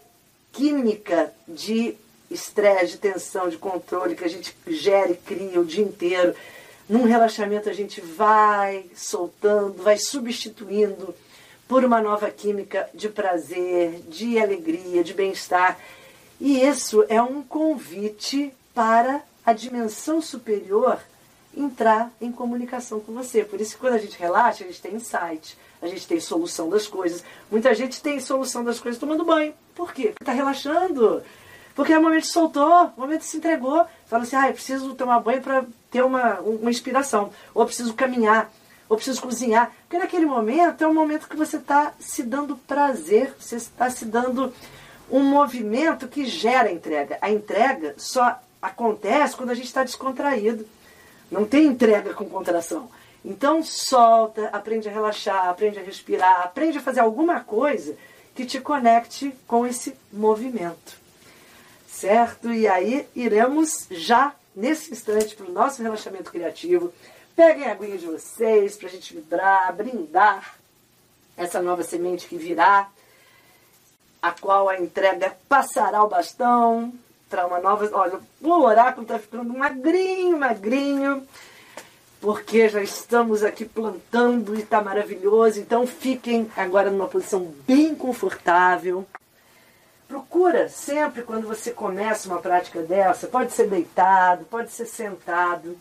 química 0.50 1.30
de 1.46 1.94
estresse, 2.30 2.92
de 2.92 2.96
tensão, 2.96 3.50
de 3.50 3.58
controle 3.58 4.16
que 4.16 4.24
a 4.24 4.28
gente 4.28 4.56
gera 4.68 5.12
e 5.12 5.16
cria 5.16 5.60
o 5.60 5.66
dia 5.66 5.84
inteiro. 5.84 6.34
Num 6.88 7.04
relaxamento 7.04 7.68
a 7.68 7.74
gente 7.74 8.00
vai 8.00 8.86
soltando, 8.94 9.82
vai 9.82 9.98
substituindo 9.98 11.14
por 11.68 11.84
uma 11.84 12.00
nova 12.00 12.30
química 12.30 12.88
de 12.94 13.10
prazer, 13.10 14.00
de 14.08 14.38
alegria, 14.38 15.04
de 15.04 15.12
bem-estar. 15.12 15.78
E 16.40 16.62
isso 16.62 17.04
é 17.10 17.20
um 17.20 17.42
convite 17.42 18.50
para 18.74 19.20
a 19.44 19.52
dimensão 19.52 20.22
superior 20.22 20.98
entrar 21.54 22.10
em 22.18 22.32
comunicação 22.32 22.98
com 22.98 23.12
você. 23.12 23.44
Por 23.44 23.60
isso 23.60 23.74
que 23.74 23.80
quando 23.80 23.92
a 23.92 23.98
gente 23.98 24.18
relaxa, 24.18 24.64
a 24.64 24.66
gente 24.66 24.80
tem 24.80 24.94
insight 24.94 25.58
a 25.80 25.86
gente 25.86 26.06
tem 26.06 26.20
solução 26.20 26.68
das 26.68 26.86
coisas. 26.86 27.22
Muita 27.50 27.74
gente 27.74 28.00
tem 28.00 28.18
solução 28.20 28.64
das 28.64 28.80
coisas 28.80 29.00
tomando 29.00 29.24
banho. 29.24 29.54
Por 29.74 29.92
quê? 29.92 30.08
Porque 30.08 30.22
está 30.22 30.32
relaxando. 30.32 31.22
Porque 31.74 31.92
é 31.92 31.98
o 31.98 32.02
momento 32.02 32.26
soltou, 32.26 32.92
o 32.96 33.00
momento 33.00 33.22
se 33.22 33.36
entregou. 33.36 33.84
Fala 34.06 34.22
assim, 34.22 34.36
ah, 34.36 34.48
eu 34.48 34.54
preciso 34.54 34.94
tomar 34.94 35.20
banho 35.20 35.42
para 35.42 35.64
ter 35.90 36.02
uma, 36.02 36.40
uma 36.40 36.70
inspiração. 36.70 37.30
Ou 37.54 37.62
eu 37.62 37.66
preciso 37.66 37.92
caminhar, 37.92 38.50
ou 38.88 38.96
preciso 38.96 39.20
cozinhar. 39.20 39.70
Porque 39.82 39.98
naquele 39.98 40.24
momento 40.24 40.82
é 40.82 40.88
um 40.88 40.94
momento 40.94 41.28
que 41.28 41.36
você 41.36 41.58
está 41.58 41.92
se 41.98 42.22
dando 42.22 42.56
prazer, 42.56 43.34
você 43.38 43.56
está 43.56 43.90
se 43.90 44.06
dando 44.06 44.52
um 45.10 45.22
movimento 45.22 46.08
que 46.08 46.24
gera 46.24 46.72
entrega. 46.72 47.18
A 47.20 47.30
entrega 47.30 47.94
só 47.98 48.40
acontece 48.60 49.36
quando 49.36 49.50
a 49.50 49.54
gente 49.54 49.66
está 49.66 49.84
descontraído. 49.84 50.66
Não 51.30 51.44
tem 51.44 51.66
entrega 51.66 52.14
com 52.14 52.24
contração. 52.24 52.88
Então 53.26 53.60
solta, 53.60 54.46
aprende 54.52 54.88
a 54.88 54.92
relaxar, 54.92 55.48
aprende 55.48 55.80
a 55.80 55.82
respirar, 55.82 56.42
aprende 56.42 56.78
a 56.78 56.80
fazer 56.80 57.00
alguma 57.00 57.40
coisa 57.40 57.96
que 58.36 58.46
te 58.46 58.60
conecte 58.60 59.34
com 59.48 59.66
esse 59.66 59.96
movimento. 60.12 60.96
Certo? 61.88 62.52
E 62.52 62.68
aí 62.68 63.08
iremos 63.16 63.88
já 63.90 64.32
nesse 64.54 64.92
instante 64.92 65.34
para 65.34 65.46
o 65.46 65.52
nosso 65.52 65.82
relaxamento 65.82 66.30
criativo. 66.30 66.92
Peguem 67.34 67.66
a 67.66 67.72
aguinha 67.72 67.98
de 67.98 68.06
vocês 68.06 68.76
para 68.76 68.86
a 68.86 68.92
gente 68.92 69.12
vibrar, 69.12 69.74
brindar 69.74 70.54
essa 71.36 71.60
nova 71.60 71.82
semente 71.82 72.28
que 72.28 72.36
virá, 72.36 72.88
a 74.22 74.30
qual 74.30 74.68
a 74.68 74.78
entrega 74.78 75.36
passará 75.48 76.02
o 76.04 76.08
bastão 76.08 76.92
para 77.28 77.44
uma 77.44 77.58
nova. 77.58 77.90
Olha, 77.92 78.20
o 78.40 78.50
oráculo 78.50 79.02
está 79.02 79.18
ficando 79.18 79.52
magrinho, 79.52 80.38
magrinho 80.38 81.26
porque 82.26 82.68
já 82.68 82.82
estamos 82.82 83.44
aqui 83.44 83.64
plantando 83.64 84.56
e 84.56 84.62
está 84.62 84.82
maravilhoso. 84.82 85.60
Então 85.60 85.86
fiquem 85.86 86.50
agora 86.56 86.90
numa 86.90 87.06
posição 87.06 87.54
bem 87.64 87.94
confortável. 87.94 89.06
Procura 90.08 90.68
sempre 90.68 91.22
quando 91.22 91.46
você 91.46 91.70
começa 91.70 92.28
uma 92.28 92.40
prática 92.40 92.82
dessa, 92.82 93.28
pode 93.28 93.52
ser 93.52 93.68
deitado, 93.68 94.44
pode 94.46 94.72
ser 94.72 94.86
sentado. 94.86 95.78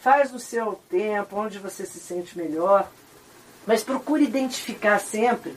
Faz 0.00 0.30
no 0.30 0.38
seu 0.38 0.78
tempo, 0.90 1.36
onde 1.36 1.58
você 1.58 1.86
se 1.86 1.98
sente 1.98 2.36
melhor. 2.36 2.86
Mas 3.66 3.82
procure 3.82 4.24
identificar 4.24 4.98
sempre 4.98 5.56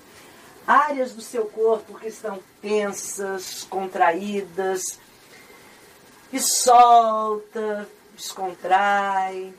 áreas 0.66 1.12
do 1.12 1.22
seu 1.22 1.48
corpo 1.48 2.00
que 2.00 2.08
estão 2.08 2.40
tensas, 2.62 3.68
contraídas. 3.70 4.98
E 6.32 6.40
solta, 6.40 7.90
descontrai 8.16 9.54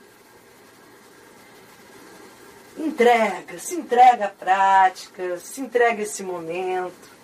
entrega, 2.77 3.57
se 3.57 3.75
entrega 3.75 4.25
à 4.25 4.29
prática, 4.29 5.37
se 5.39 5.61
entrega 5.61 6.03
esse 6.03 6.23
momento. 6.23 7.15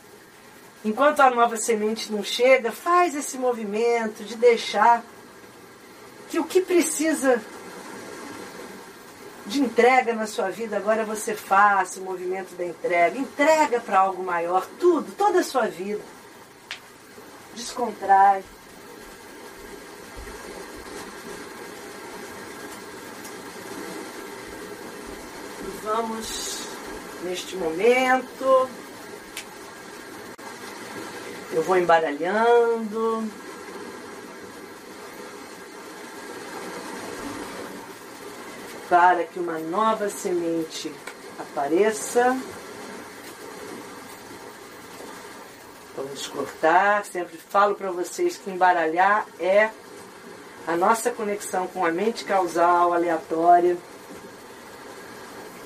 Enquanto 0.84 1.20
a 1.20 1.30
nova 1.30 1.58
semente 1.58 2.12
não 2.12 2.24
chega, 2.24 2.72
faz 2.72 3.14
esse 3.14 3.38
movimento 3.38 4.24
de 4.24 4.36
deixar 4.36 5.04
que 6.30 6.40
o 6.40 6.44
que 6.44 6.62
precisa 6.62 7.42
de 9.46 9.62
entrega 9.62 10.14
na 10.14 10.26
sua 10.26 10.50
vida 10.50 10.78
agora 10.78 11.04
você 11.04 11.36
faça 11.36 12.00
o 12.00 12.04
movimento 12.04 12.56
da 12.56 12.66
entrega. 12.66 13.18
Entrega 13.18 13.80
para 13.80 14.00
algo 14.00 14.24
maior, 14.24 14.66
tudo, 14.80 15.12
toda 15.12 15.40
a 15.40 15.44
sua 15.44 15.68
vida. 15.68 16.02
Descontrai. 17.54 18.44
Vamos 25.84 26.68
neste 27.24 27.56
momento. 27.56 28.70
Eu 31.52 31.64
vou 31.64 31.78
embaralhando. 31.78 33.30
para 38.92 39.24
que 39.24 39.40
uma 39.40 39.58
nova 39.58 40.10
semente 40.10 40.94
apareça. 41.40 42.38
Vamos 45.96 46.28
cortar. 46.28 47.06
Sempre 47.06 47.38
falo 47.38 47.74
para 47.76 47.90
vocês 47.90 48.36
que 48.36 48.50
embaralhar 48.50 49.26
é 49.40 49.70
a 50.68 50.76
nossa 50.76 51.10
conexão 51.10 51.68
com 51.68 51.86
a 51.86 51.92
mente 51.92 52.26
causal 52.26 52.94
aleatória. 52.94 53.78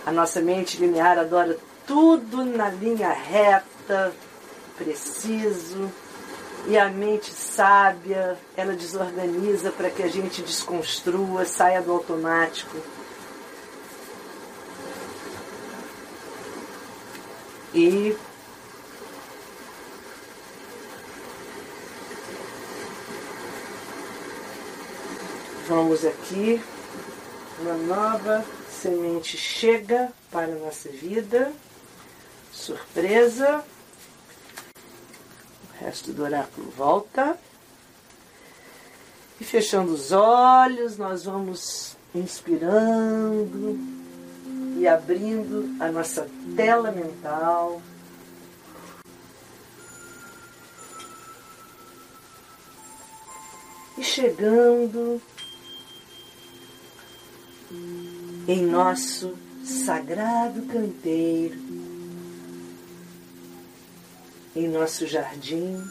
A 0.06 0.12
nossa 0.12 0.40
mente 0.40 0.78
linear 0.78 1.18
adora 1.18 1.58
tudo 1.88 2.46
na 2.46 2.70
linha 2.70 3.12
reta, 3.12 4.14
preciso. 4.78 5.92
E 6.68 6.78
a 6.78 6.90
mente 6.90 7.32
sábia, 7.32 8.38
ela 8.56 8.74
desorganiza 8.74 9.72
para 9.72 9.90
que 9.90 10.04
a 10.04 10.08
gente 10.08 10.44
desconstrua, 10.44 11.46
saia 11.46 11.82
do 11.82 11.92
automático. 11.92 12.78
E 17.74 18.16
vamos 25.68 26.06
aqui, 26.06 26.62
uma 27.60 27.74
nova 27.74 28.46
semente 28.86 29.36
chega 29.36 30.14
para 30.30 30.46
a 30.46 30.56
nossa 30.60 30.90
vida, 30.90 31.52
surpresa, 32.54 33.66
o 35.72 35.84
resto 35.84 36.14
do 36.14 36.22
oráculo 36.22 36.70
volta. 36.70 37.36
E 39.42 39.44
fechando 39.44 39.92
os 39.92 40.12
olhos, 40.12 40.98
nós 40.98 41.26
vamos 41.26 41.98
inspirando 42.14 43.76
e 44.78 44.88
abrindo 44.88 45.76
a 45.84 45.92
nossa 45.92 46.30
tela 46.56 46.92
mental. 46.92 47.82
E 53.98 54.04
chegando 54.04 55.20
em 58.48 58.64
nosso 58.66 59.36
sagrado 59.64 60.62
canteiro, 60.64 61.60
em 64.56 64.68
nosso 64.68 65.08
jardim, 65.08 65.84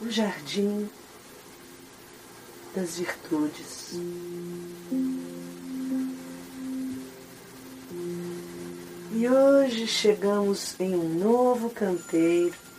o 0.00 0.10
jardim 0.10 0.88
das 2.74 2.98
virtudes. 2.98 3.92
E 9.14 9.28
hoje 9.28 9.86
chegamos 9.86 10.74
em 10.80 10.96
um 10.96 11.18
novo 11.18 11.68
canteiro. 11.68 12.71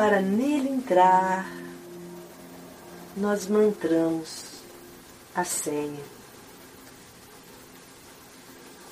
Para 0.00 0.22
nele 0.22 0.70
entrar, 0.70 1.46
nós 3.14 3.46
mantramos 3.46 4.62
a 5.34 5.44
senha, 5.44 6.02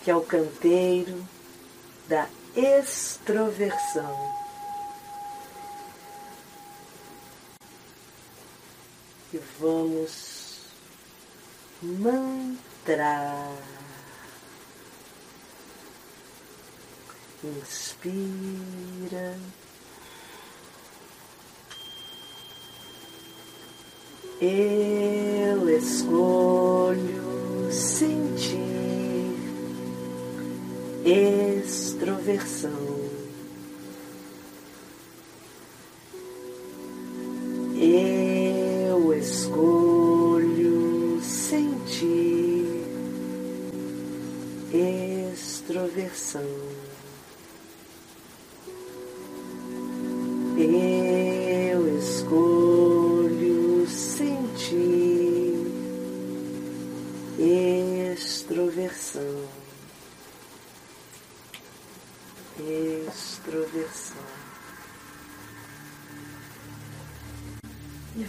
que 0.05 0.11
é 0.11 0.15
o 0.15 0.21
canteiro 0.21 1.27
da 2.11 2.29
extroversão. 2.55 4.35
E 9.33 9.39
vamos 9.59 10.67
mantrar. 11.81 13.57
Inspira. 17.43 19.39
Eu 24.41 25.69
escolho 25.69 27.73
sentir 27.73 29.35
extroversão. 31.05 32.71
Eu 37.81 39.13
escolho 39.13 41.21
sentir 41.21 42.85
extroversão. 44.73 46.68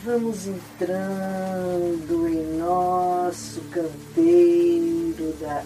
Vamos 0.04 0.48
entrando 0.48 2.28
em 2.28 2.58
nosso 2.58 3.62
canteiro 3.72 5.34
da 5.42 5.64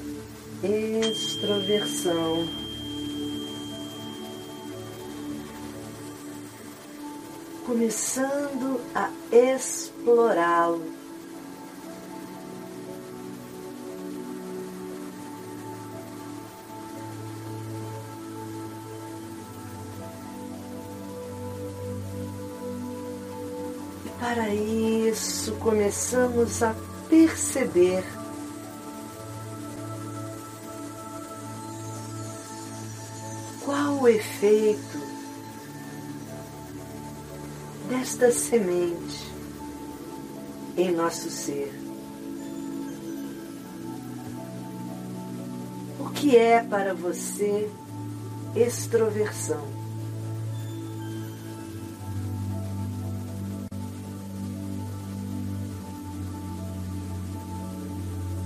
extroversão. 0.63 2.47
Começando 7.65 8.81
a 8.95 9.09
explorá-lo. 9.31 11.02
Para 24.33 24.51
isso 24.51 25.53
começamos 25.57 26.63
a 26.63 26.75
perceber 27.07 28.03
qual 33.63 34.01
o 34.01 34.07
efeito 34.07 34.97
desta 37.87 38.31
semente 38.31 39.31
em 40.77 40.91
nosso 40.91 41.29
ser. 41.29 41.71
O 45.99 46.09
que 46.09 46.35
é 46.35 46.63
para 46.63 46.95
você 46.95 47.69
extroversão? 48.55 49.82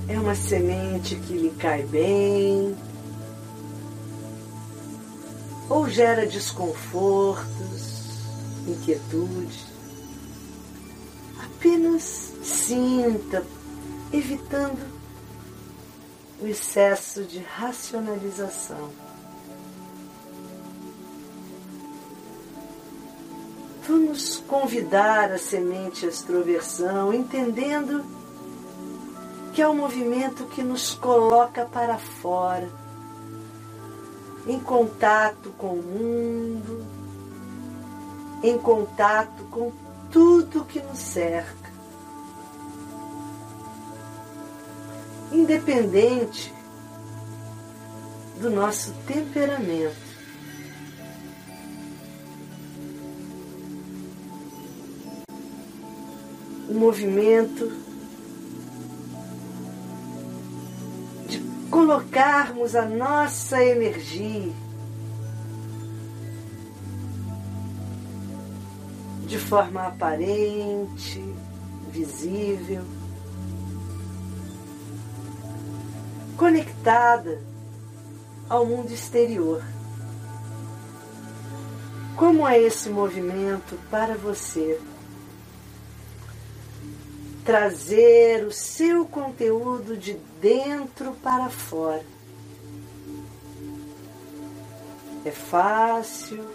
É 0.10 0.18
uma 0.20 0.36
semente 0.36 1.16
que 1.16 1.34
lhe 1.34 1.52
cai 1.52 1.84
bem 1.84 2.76
ou 5.70 5.90
gera 5.90 6.26
desconfortos, 6.26 7.46
inquietude. 8.66 9.66
Apenas 11.44 12.34
sinta, 12.42 13.46
evitando 14.14 14.80
o 16.42 16.48
excesso 16.48 17.24
de 17.24 17.40
racionalização. 17.40 18.90
Vamos 23.88 24.38
convidar 24.48 25.32
a 25.32 25.38
semente 25.38 26.06
extroversão, 26.06 27.14
entendendo 27.14 28.06
que 29.58 29.62
é 29.64 29.68
um 29.68 29.74
movimento 29.74 30.46
que 30.46 30.62
nos 30.62 30.94
coloca 30.94 31.66
para 31.66 31.98
fora, 31.98 32.70
em 34.46 34.60
contato 34.60 35.50
com 35.58 35.74
o 35.74 35.82
mundo, 35.82 36.86
em 38.44 38.56
contato 38.60 39.44
com 39.46 39.72
tudo 40.12 40.64
que 40.64 40.80
nos 40.80 41.00
cerca. 41.00 41.72
Independente 45.32 46.54
do 48.40 48.52
nosso 48.52 48.94
temperamento. 49.08 49.98
O 56.70 56.76
movimento 56.76 57.88
colocarmos 61.78 62.76
a 62.76 62.88
nossa 62.88 63.64
energia 63.64 64.52
de 69.28 69.38
forma 69.38 69.84
aparente, 69.84 71.24
visível, 71.92 72.84
conectada 76.36 77.40
ao 78.50 78.66
mundo 78.66 78.92
exterior. 78.92 79.64
Como 82.16 82.48
é 82.48 82.60
esse 82.60 82.90
movimento 82.90 83.78
para 83.92 84.16
você? 84.16 84.82
Trazer 87.48 88.46
o 88.46 88.52
seu 88.52 89.06
conteúdo 89.06 89.96
de 89.96 90.16
dentro 90.42 91.14
para 91.24 91.50
fora. 91.50 92.04
É 95.24 95.32
fácil, 95.32 96.46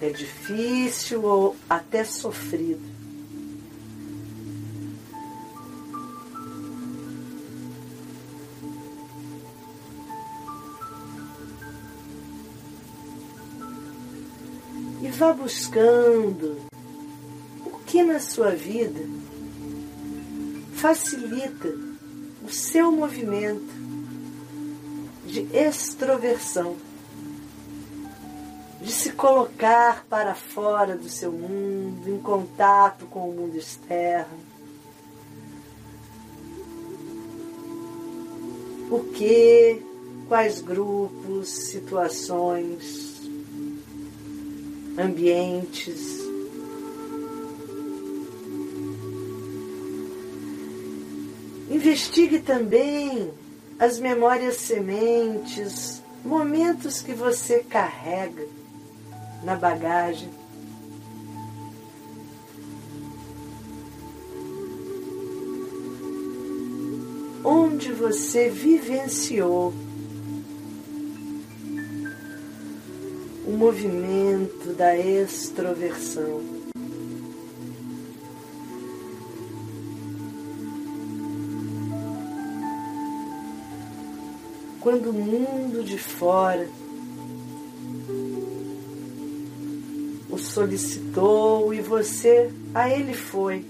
é 0.00 0.08
difícil 0.08 1.22
ou 1.22 1.54
até 1.68 2.02
sofrido. 2.02 2.80
E 15.02 15.08
vá 15.10 15.34
buscando 15.34 16.67
que 17.88 18.02
na 18.02 18.20
sua 18.20 18.50
vida 18.50 19.00
facilita 20.74 21.74
o 22.46 22.50
seu 22.50 22.92
movimento 22.92 23.72
de 25.26 25.40
extroversão 25.56 26.76
de 28.80 28.92
se 28.92 29.12
colocar 29.12 30.04
para 30.08 30.34
fora 30.34 30.96
do 30.96 31.08
seu 31.08 31.32
mundo, 31.32 32.08
em 32.08 32.18
contato 32.18 33.06
com 33.06 33.28
o 33.28 33.34
mundo 33.34 33.56
externo. 33.56 34.38
O 38.90 39.00
que, 39.12 39.82
quais 40.28 40.60
grupos, 40.60 41.48
situações, 41.48 43.20
ambientes. 44.98 46.27
Investigue 51.78 52.40
também 52.40 53.30
as 53.78 54.00
memórias 54.00 54.56
sementes, 54.56 56.02
momentos 56.24 57.00
que 57.00 57.12
você 57.12 57.60
carrega 57.60 58.44
na 59.44 59.54
bagagem. 59.54 60.28
Onde 67.44 67.92
você 67.92 68.50
vivenciou 68.50 69.72
o 73.46 73.52
movimento 73.52 74.72
da 74.72 74.98
extroversão. 74.98 76.57
Quando 84.88 85.10
o 85.10 85.12
mundo 85.12 85.84
de 85.84 85.98
fora 85.98 86.66
solicitou 90.38 91.74
e 91.74 91.82
você 91.82 92.50
a 92.74 92.88
ele 92.88 93.12
foi, 93.12 93.66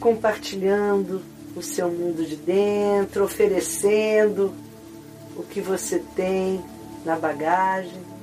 compartilhando 0.00 1.20
o 1.54 1.60
seu 1.60 1.90
mundo 1.90 2.24
de 2.24 2.36
dentro, 2.36 3.24
oferecendo 3.24 4.54
o 5.36 5.42
que 5.42 5.60
você 5.60 5.98
tem 6.16 6.64
na 7.04 7.16
bagagem. 7.16 8.13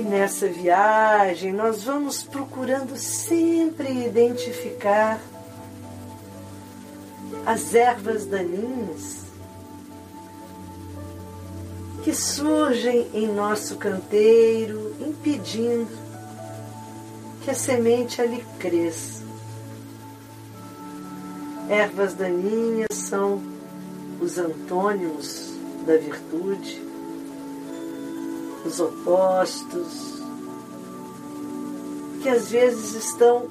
E 0.00 0.02
nessa 0.02 0.48
viagem 0.48 1.52
nós 1.52 1.84
vamos 1.84 2.22
procurando 2.22 2.96
sempre 2.96 4.06
identificar 4.06 5.20
as 7.44 7.74
ervas 7.74 8.24
daninhas 8.24 9.24
que 12.02 12.14
surgem 12.14 13.10
em 13.12 13.26
nosso 13.26 13.76
canteiro, 13.76 14.96
impedindo 15.00 15.92
que 17.42 17.50
a 17.50 17.54
semente 17.54 18.22
ali 18.22 18.42
cresça. 18.58 19.22
Ervas 21.68 22.14
daninhas 22.14 22.94
são 22.94 23.42
os 24.18 24.38
antônimos 24.38 25.52
da 25.84 25.98
virtude, 25.98 26.89
os 28.64 28.80
opostos, 28.80 30.22
que 32.22 32.28
às 32.28 32.50
vezes 32.50 32.94
estão 32.94 33.48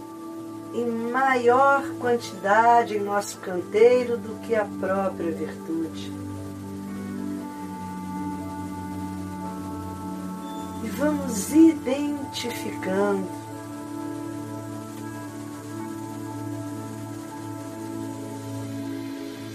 em 0.73 0.85
maior 0.85 1.83
quantidade 1.99 2.95
em 2.95 3.01
nosso 3.01 3.39
canteiro 3.39 4.17
do 4.17 4.39
que 4.41 4.55
a 4.55 4.65
própria 4.65 5.31
virtude. 5.31 6.13
E 10.83 10.87
vamos 10.89 11.51
identificando 11.51 13.27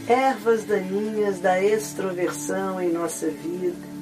ervas 0.09 0.65
daninhas 0.65 1.41
da 1.41 1.63
extroversão 1.63 2.81
em 2.81 2.93
nossa 2.93 3.29
vida 3.29 3.94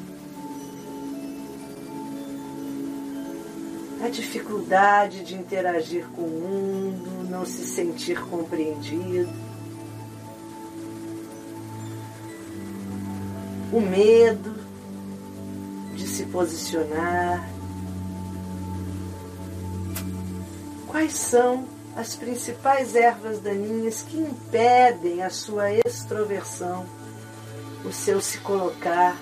a 4.03 4.09
dificuldade 4.09 5.25
de 5.25 5.37
interagir 5.37 6.05
com 6.09 6.23
o 6.23 6.29
mundo, 6.29 7.31
não 7.31 7.47
se 7.47 7.65
sentir 7.65 8.21
compreendido, 8.21 9.31
o 13.73 13.81
medo 13.81 14.57
de 15.95 16.09
se 16.09 16.25
posicionar. 16.27 17.49
Quais 20.89 21.13
são 21.13 21.65
as 21.95 22.17
principais 22.17 22.97
ervas 22.97 23.39
daninhas 23.39 24.03
que 24.03 24.19
impedem 24.19 25.23
a 25.23 25.31
sua 25.31 25.71
extroversão, 25.87 26.85
o 27.85 27.93
seu 27.93 28.21
se 28.21 28.39
colocar, 28.39 29.17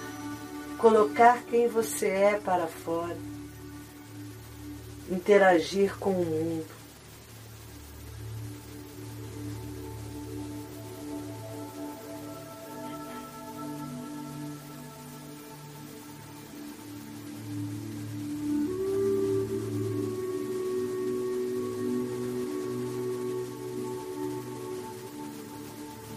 colocar 0.78 1.43
quem 1.51 1.68
você 1.68 2.07
é 2.07 2.41
para 2.43 2.66
fora? 2.66 3.30
interagir 5.11 5.98
com 5.98 6.11
o 6.11 6.24
mundo. 6.24 6.80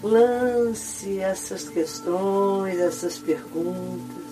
lance 0.03 1.19
essas 1.19 1.69
questões, 1.69 2.77
essas 2.77 3.17
perguntas. 3.17 4.22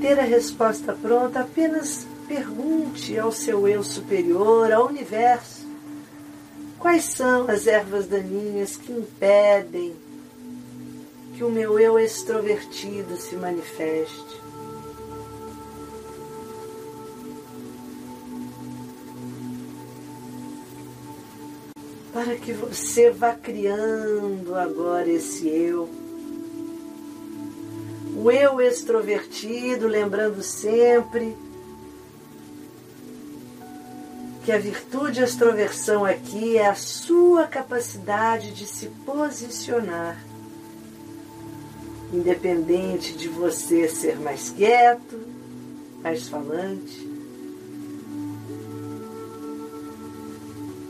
Ter 0.00 0.18
a 0.18 0.24
resposta 0.24 0.94
pronta, 0.94 1.40
apenas 1.40 2.06
pergunte 2.26 3.18
ao 3.18 3.30
seu 3.30 3.68
eu 3.68 3.82
superior, 3.82 4.72
ao 4.72 4.86
universo, 4.86 5.66
quais 6.78 7.04
são 7.04 7.50
as 7.50 7.66
ervas 7.66 8.06
daninhas 8.06 8.76
que 8.76 8.92
impedem 8.92 9.94
que 11.36 11.44
o 11.44 11.50
meu 11.50 11.78
eu 11.78 11.98
extrovertido 11.98 13.16
se 13.16 13.36
manifeste. 13.36 14.40
Para 22.12 22.36
que 22.36 22.52
você 22.52 23.10
vá 23.10 23.34
criando 23.34 24.54
agora 24.54 25.08
esse 25.08 25.48
eu. 25.48 25.99
O 28.22 28.30
eu 28.30 28.60
extrovertido, 28.60 29.86
lembrando 29.86 30.42
sempre 30.42 31.34
que 34.44 34.52
a 34.52 34.58
virtude 34.58 35.22
extroversão 35.22 36.04
aqui 36.04 36.58
é 36.58 36.68
a 36.68 36.74
sua 36.74 37.46
capacidade 37.46 38.52
de 38.52 38.66
se 38.66 38.88
posicionar 39.06 40.18
independente 42.12 43.12
de 43.14 43.28
você 43.28 43.88
ser 43.88 44.18
mais 44.18 44.50
quieto, 44.50 45.18
mais 46.02 46.28
falante. 46.28 47.09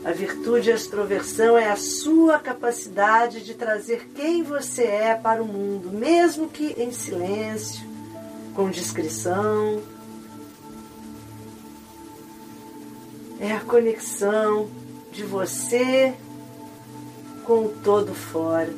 A 0.03 0.11
virtude 0.11 0.71
extroversão 0.71 1.55
é 1.55 1.69
a 1.69 1.75
sua 1.75 2.39
capacidade 2.39 3.43
de 3.43 3.53
trazer 3.53 4.09
quem 4.15 4.41
você 4.41 4.83
é 4.83 5.13
para 5.13 5.43
o 5.43 5.45
mundo, 5.45 5.91
mesmo 5.91 6.49
que 6.49 6.73
em 6.75 6.91
silêncio, 6.91 7.87
com 8.55 8.71
discrição. 8.71 9.79
É 13.39 13.51
a 13.51 13.59
conexão 13.59 14.69
de 15.11 15.23
você 15.23 16.15
com 17.45 17.65
o 17.65 17.69
todo 17.69 18.15
fora. 18.15 18.73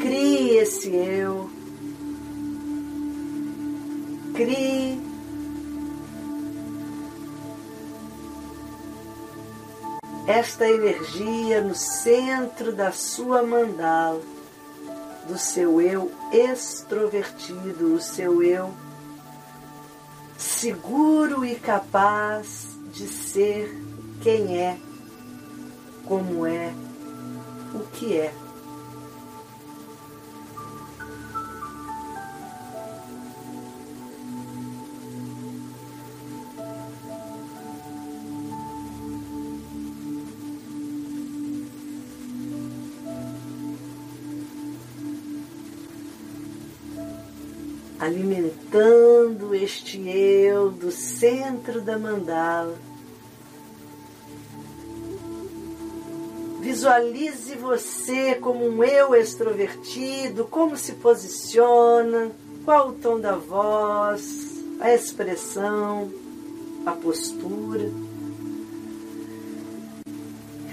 Crie 0.00 0.58
esse 0.58 0.88
eu. 0.88 1.48
Crie. 4.34 5.13
Esta 10.26 10.66
energia 10.68 11.60
no 11.60 11.74
centro 11.74 12.72
da 12.72 12.92
sua 12.92 13.42
mandala, 13.42 14.22
do 15.28 15.38
seu 15.38 15.80
eu 15.80 16.10
extrovertido, 16.32 17.94
o 17.94 18.00
seu 18.00 18.42
eu 18.42 18.72
seguro 20.38 21.44
e 21.44 21.54
capaz 21.56 22.78
de 22.92 23.06
ser 23.06 23.74
quem 24.22 24.58
é, 24.58 24.78
como 26.06 26.46
é, 26.46 26.72
o 27.74 27.80
que 27.92 28.16
é. 28.16 28.43
Alimentando 48.04 49.54
este 49.54 49.98
eu 50.08 50.70
do 50.70 50.90
centro 50.90 51.80
da 51.80 51.98
mandala. 51.98 52.76
Visualize 56.60 57.54
você 57.56 58.34
como 58.34 58.66
um 58.66 58.84
eu 58.84 59.14
extrovertido, 59.14 60.44
como 60.44 60.76
se 60.76 60.92
posiciona, 60.92 62.30
qual 62.64 62.90
o 62.90 62.92
tom 62.92 63.18
da 63.18 63.36
voz, 63.36 64.62
a 64.80 64.92
expressão, 64.92 66.10
a 66.84 66.92
postura. 66.92 67.90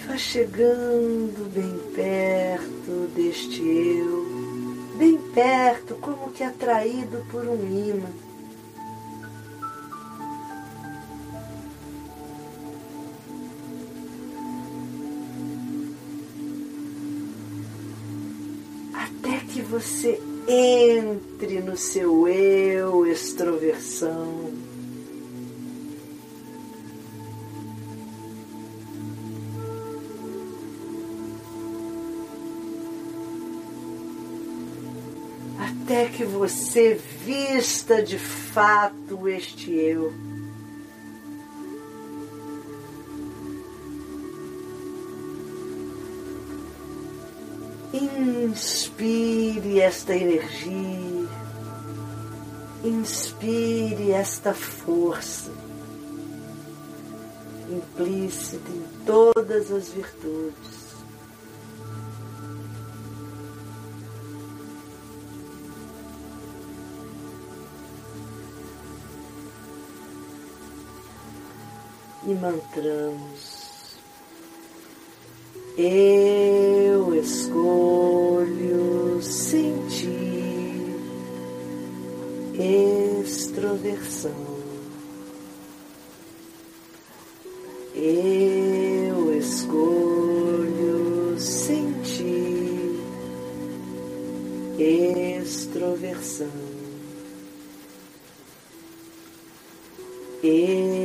Vá 0.05 0.17
chegando 0.17 1.49
bem 1.53 1.77
perto 1.93 3.07
deste 3.15 3.61
eu 3.61 4.40
bem 5.01 5.17
perto, 5.17 5.95
como 5.95 6.31
que 6.31 6.43
atraído 6.43 7.25
por 7.31 7.43
um 7.47 7.55
imã. 7.55 8.07
Até 18.93 19.39
que 19.51 19.63
você 19.63 20.21
entre 20.47 21.61
no 21.61 21.75
seu 21.75 22.27
eu 22.27 23.07
extroversão. 23.07 24.70
Até 35.91 36.05
que 36.07 36.23
você 36.23 36.93
vista 37.25 38.01
de 38.01 38.17
fato 38.17 39.27
este 39.27 39.73
eu. 39.73 40.13
Inspire 47.93 49.81
esta 49.81 50.15
energia, 50.15 51.27
inspire 52.85 54.11
esta 54.11 54.53
força 54.53 55.51
implícita 57.69 58.69
em 58.69 59.05
todas 59.05 59.69
as 59.69 59.89
virtudes. 59.89 60.80
E 72.31 72.35
mantramos. 72.35 73.61
Eu 75.77 77.15
escolho 77.15 79.21
sentir 79.21 80.95
extroversão. 83.23 84.51
Eu 87.95 89.37
escolho 89.37 91.39
sentir 91.39 92.99
extroversão. 94.79 96.47
Eu 100.43 101.00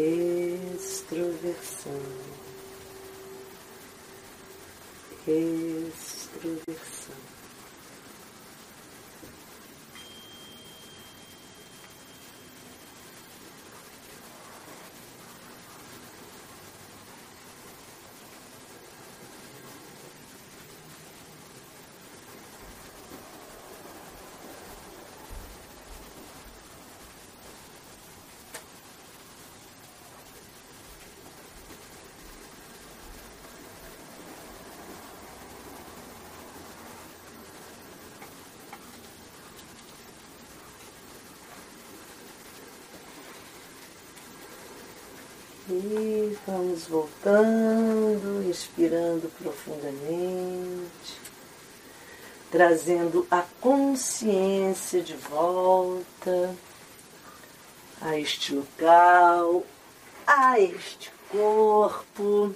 extroversão, 0.00 1.92
extroversão. 5.26 6.80
E 45.72 46.36
vamos 46.48 46.86
voltando, 46.88 48.42
inspirando 48.44 49.30
profundamente, 49.40 51.20
trazendo 52.50 53.24
a 53.30 53.44
consciência 53.60 55.00
de 55.00 55.14
volta 55.14 56.56
a 58.00 58.18
este 58.18 58.52
local, 58.52 59.64
a 60.26 60.58
este 60.58 61.12
corpo. 61.30 62.52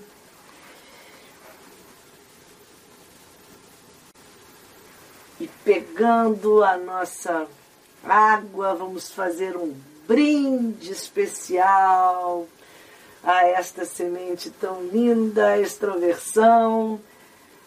E 5.38 5.46
pegando 5.64 6.64
a 6.64 6.76
nossa 6.76 7.46
água, 8.02 8.74
vamos 8.74 9.12
fazer 9.12 9.56
um 9.56 9.72
brinde 10.04 10.90
especial 10.90 12.48
a 13.24 13.46
esta 13.46 13.84
semente 13.84 14.50
tão 14.50 14.82
linda, 14.82 15.58
extroversão, 15.58 17.00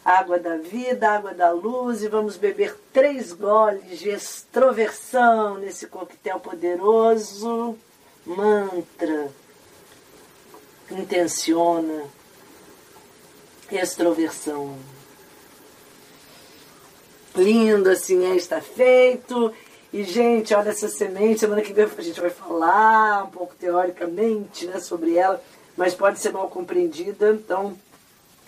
água 0.06 0.38
da 0.40 0.58
vida, 0.58 1.10
água 1.10 1.34
da 1.34 1.52
luz, 1.52 2.04
e 2.04 2.08
vamos 2.08 2.38
beber 2.38 2.78
três 2.94 3.34
goles 3.34 4.00
de 4.00 4.10
extroversão 4.10 5.56
nesse 5.56 5.88
coquetel 5.88 6.40
poderoso. 6.40 7.76
Mantra, 8.26 9.32
intenciona, 10.92 12.04
extroversão. 13.72 14.78
Lindo 17.36 17.90
assim 17.90 18.26
é, 18.26 18.36
está 18.36 18.62
feito. 18.62 19.54
E, 19.94 20.04
gente, 20.04 20.54
olha 20.54 20.70
essa 20.70 20.90
semente, 20.90 21.40
semana 21.40 21.62
que 21.62 21.74
vem 21.74 21.86
a 21.86 22.02
gente 22.02 22.20
vai 22.20 22.30
falar 22.30 23.24
um 23.24 23.30
pouco 23.30 23.56
teoricamente 23.56 24.68
né, 24.68 24.80
sobre 24.80 25.16
ela, 25.16 25.42
mas 25.78 25.94
pode 25.94 26.20
ser 26.20 26.32
mal 26.32 26.50
compreendida. 26.50 27.32
Então, 27.32 27.78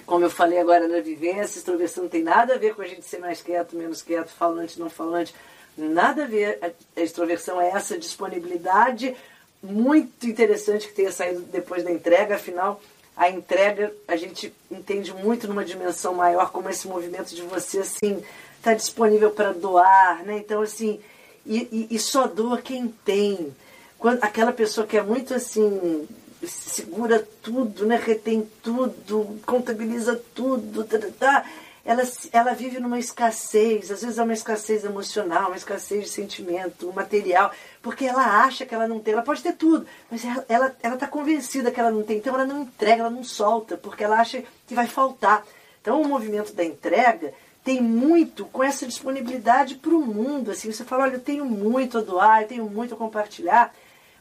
como 0.06 0.26
eu 0.26 0.30
falei 0.30 0.60
agora 0.60 0.88
na 0.88 1.00
vivência, 1.00 1.58
extroversão 1.58 2.04
não 2.04 2.10
tem 2.10 2.24
nada 2.24 2.56
a 2.56 2.58
ver 2.58 2.76
com 2.76 2.82
a 2.82 2.88
gente 2.88 3.06
ser 3.06 3.20
mais 3.20 3.42
quieto, 3.42 3.76
menos 3.76 4.02
quieto, 4.02 4.30
falante, 4.30 4.80
não 4.80 4.90
falante. 4.90 5.34
Nada 5.78 6.24
a 6.24 6.28
ver. 6.28 6.60
A 6.96 7.02
extroversão 7.02 7.62
é 7.62 7.70
essa 7.70 7.98
disponibilidade 7.98 9.16
muito 9.62 10.28
interessante 10.28 10.88
que 10.88 10.94
tenha 10.94 11.12
saído 11.12 11.42
depois 11.42 11.84
da 11.84 11.92
entrega, 11.92 12.36
afinal, 12.36 12.82
a 13.16 13.30
entrega 13.30 13.94
a 14.08 14.16
gente 14.16 14.54
entende 14.72 15.14
muito 15.14 15.48
numa 15.48 15.66
dimensão 15.66 16.14
maior, 16.14 16.52
como 16.52 16.70
esse 16.70 16.88
movimento 16.88 17.36
de 17.36 17.42
você, 17.42 17.80
assim, 17.80 18.24
tá 18.62 18.74
disponível 18.74 19.32
para 19.32 19.52
doar, 19.52 20.24
né? 20.24 20.38
Então, 20.38 20.62
assim, 20.62 21.02
e, 21.46 21.88
e, 21.90 21.96
e 21.96 22.00
só 22.00 22.28
doa 22.28 22.62
quem 22.62 22.88
tem. 23.06 23.54
Quando, 23.98 24.24
aquela 24.24 24.54
pessoa 24.54 24.88
que 24.88 24.98
é 24.98 25.04
muito 25.04 25.34
assim, 25.34 26.08
segura 26.48 27.28
tudo, 27.42 27.86
né? 27.86 28.02
retém 28.02 28.50
tudo, 28.64 29.40
contabiliza 29.46 30.22
tudo, 30.34 30.84
tá, 30.84 30.98
tá, 30.98 31.08
tá, 31.20 31.46
ela, 31.84 32.04
ela 32.32 32.54
vive 32.54 32.80
numa 32.80 33.00
escassez, 33.00 33.92
às 33.92 34.02
vezes 34.02 34.18
é 34.18 34.24
uma 34.24 34.34
escassez 34.34 34.84
emocional, 34.84 35.48
uma 35.48 35.58
escassez 35.58 36.06
de 36.06 36.10
sentimento, 36.10 36.94
material, 36.94 37.52
porque 37.82 38.06
ela 38.06 38.44
acha 38.44 38.66
que 38.66 38.76
ela 38.76 38.88
não 38.88 39.00
tem, 39.00 39.14
ela 39.14 39.24
pode 39.24 39.42
ter 39.42 39.54
tudo, 39.54 39.86
mas 40.10 40.24
ela 40.48 40.68
está 40.68 40.88
ela, 40.88 40.98
tá 40.98 41.08
convencida 41.08 41.72
que 41.72 41.80
ela 41.80 41.92
não 41.92 42.04
tem, 42.04 42.18
então 42.18 42.36
ela 42.36 42.46
não 42.46 42.62
entrega, 42.62 43.02
ela 43.02 43.10
não 43.10 43.24
solta, 43.24 43.76
porque 43.76 44.04
ela 44.04 44.20
acha 44.20 44.44
que 44.68 44.76
vai 44.76 44.88
faltar. 44.88 45.46
Então 45.82 46.02
o 46.02 46.08
movimento 46.08 46.54
da 46.54 46.64
entrega 46.64 47.34
tem 47.70 47.84
muito 47.84 48.46
com 48.46 48.64
essa 48.64 48.88
disponibilidade 48.88 49.76
para 49.76 49.94
o 49.94 50.02
mundo. 50.02 50.50
Assim, 50.50 50.72
você 50.72 50.84
fala, 50.84 51.04
olha, 51.04 51.14
eu 51.18 51.20
tenho 51.20 51.46
muito 51.46 52.00
a 52.00 52.02
doar, 52.02 52.42
eu 52.42 52.48
tenho 52.48 52.66
muito 52.66 52.96
a 52.96 52.98
compartilhar. 52.98 53.72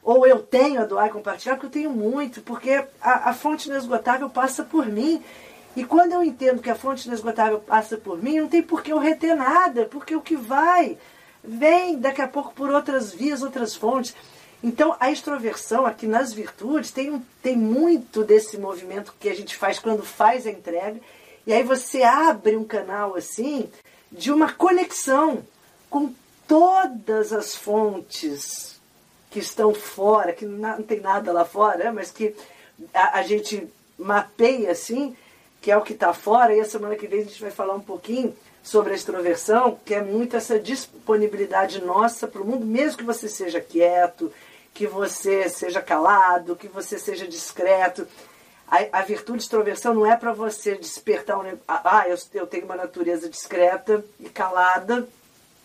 Ou 0.02 0.26
eu 0.26 0.40
tenho 0.40 0.82
a 0.82 0.84
doar 0.84 1.06
e 1.06 1.10
compartilhar, 1.10 1.54
porque 1.54 1.64
eu 1.64 1.70
tenho 1.70 1.90
muito, 1.90 2.42
porque 2.42 2.84
a, 3.00 3.30
a 3.30 3.32
fonte 3.32 3.70
inesgotável 3.70 4.28
passa 4.28 4.64
por 4.64 4.84
mim. 4.84 5.22
E 5.74 5.82
quando 5.82 6.12
eu 6.12 6.22
entendo 6.22 6.60
que 6.60 6.68
a 6.68 6.74
fonte 6.74 7.08
inesgotável 7.08 7.58
passa 7.58 7.96
por 7.96 8.22
mim, 8.22 8.38
não 8.38 8.48
tem 8.48 8.62
por 8.62 8.82
que 8.82 8.92
eu 8.92 8.98
reter 8.98 9.34
nada, 9.34 9.86
porque 9.86 10.14
o 10.14 10.20
que 10.20 10.36
vai, 10.36 10.98
vem 11.42 11.98
daqui 11.98 12.20
a 12.20 12.28
pouco 12.28 12.52
por 12.52 12.68
outras 12.68 13.14
vias, 13.14 13.42
outras 13.42 13.74
fontes. 13.74 14.14
Então, 14.62 14.94
a 15.00 15.10
extroversão 15.10 15.86
aqui 15.86 16.06
nas 16.06 16.34
virtudes 16.34 16.90
tem, 16.90 17.24
tem 17.42 17.56
muito 17.56 18.24
desse 18.24 18.58
movimento 18.58 19.14
que 19.18 19.30
a 19.30 19.34
gente 19.34 19.56
faz 19.56 19.78
quando 19.78 20.02
faz 20.02 20.46
a 20.46 20.50
entrega 20.50 21.00
e 21.48 21.52
aí 21.54 21.62
você 21.62 22.02
abre 22.02 22.58
um 22.58 22.64
canal 22.64 23.16
assim 23.16 23.70
de 24.12 24.30
uma 24.30 24.52
conexão 24.52 25.42
com 25.88 26.12
todas 26.46 27.32
as 27.32 27.56
fontes 27.56 28.78
que 29.30 29.38
estão 29.38 29.72
fora, 29.72 30.34
que 30.34 30.44
não 30.44 30.82
tem 30.82 31.00
nada 31.00 31.32
lá 31.32 31.46
fora, 31.46 31.84
né? 31.84 31.90
mas 31.90 32.10
que 32.10 32.36
a, 32.92 33.20
a 33.20 33.22
gente 33.22 33.66
mapeia 33.98 34.72
assim, 34.72 35.16
que 35.62 35.70
é 35.70 35.76
o 35.76 35.80
que 35.80 35.94
está 35.94 36.12
fora, 36.12 36.54
e 36.54 36.60
a 36.60 36.66
semana 36.66 36.96
que 36.96 37.06
vem 37.06 37.20
a 37.20 37.24
gente 37.24 37.40
vai 37.40 37.50
falar 37.50 37.74
um 37.74 37.80
pouquinho 37.80 38.36
sobre 38.62 38.92
a 38.92 38.96
extroversão, 38.96 39.78
que 39.86 39.94
é 39.94 40.02
muito 40.02 40.36
essa 40.36 40.60
disponibilidade 40.60 41.82
nossa 41.82 42.28
para 42.28 42.42
o 42.42 42.46
mundo, 42.46 42.66
mesmo 42.66 42.98
que 42.98 43.04
você 43.04 43.26
seja 43.26 43.58
quieto, 43.58 44.30
que 44.74 44.86
você 44.86 45.48
seja 45.48 45.80
calado, 45.80 46.56
que 46.56 46.68
você 46.68 46.98
seja 46.98 47.26
discreto, 47.26 48.06
a, 48.70 49.00
a 49.00 49.02
virtude 49.02 49.38
de 49.38 49.44
extroversão 49.44 49.94
não 49.94 50.06
é 50.06 50.16
para 50.16 50.32
você 50.32 50.74
despertar 50.76 51.38
um 51.38 51.58
Ah, 51.66 52.04
eu, 52.06 52.16
eu 52.34 52.46
tenho 52.46 52.64
uma 52.64 52.76
natureza 52.76 53.28
discreta 53.28 54.04
e 54.20 54.28
calada 54.28 55.08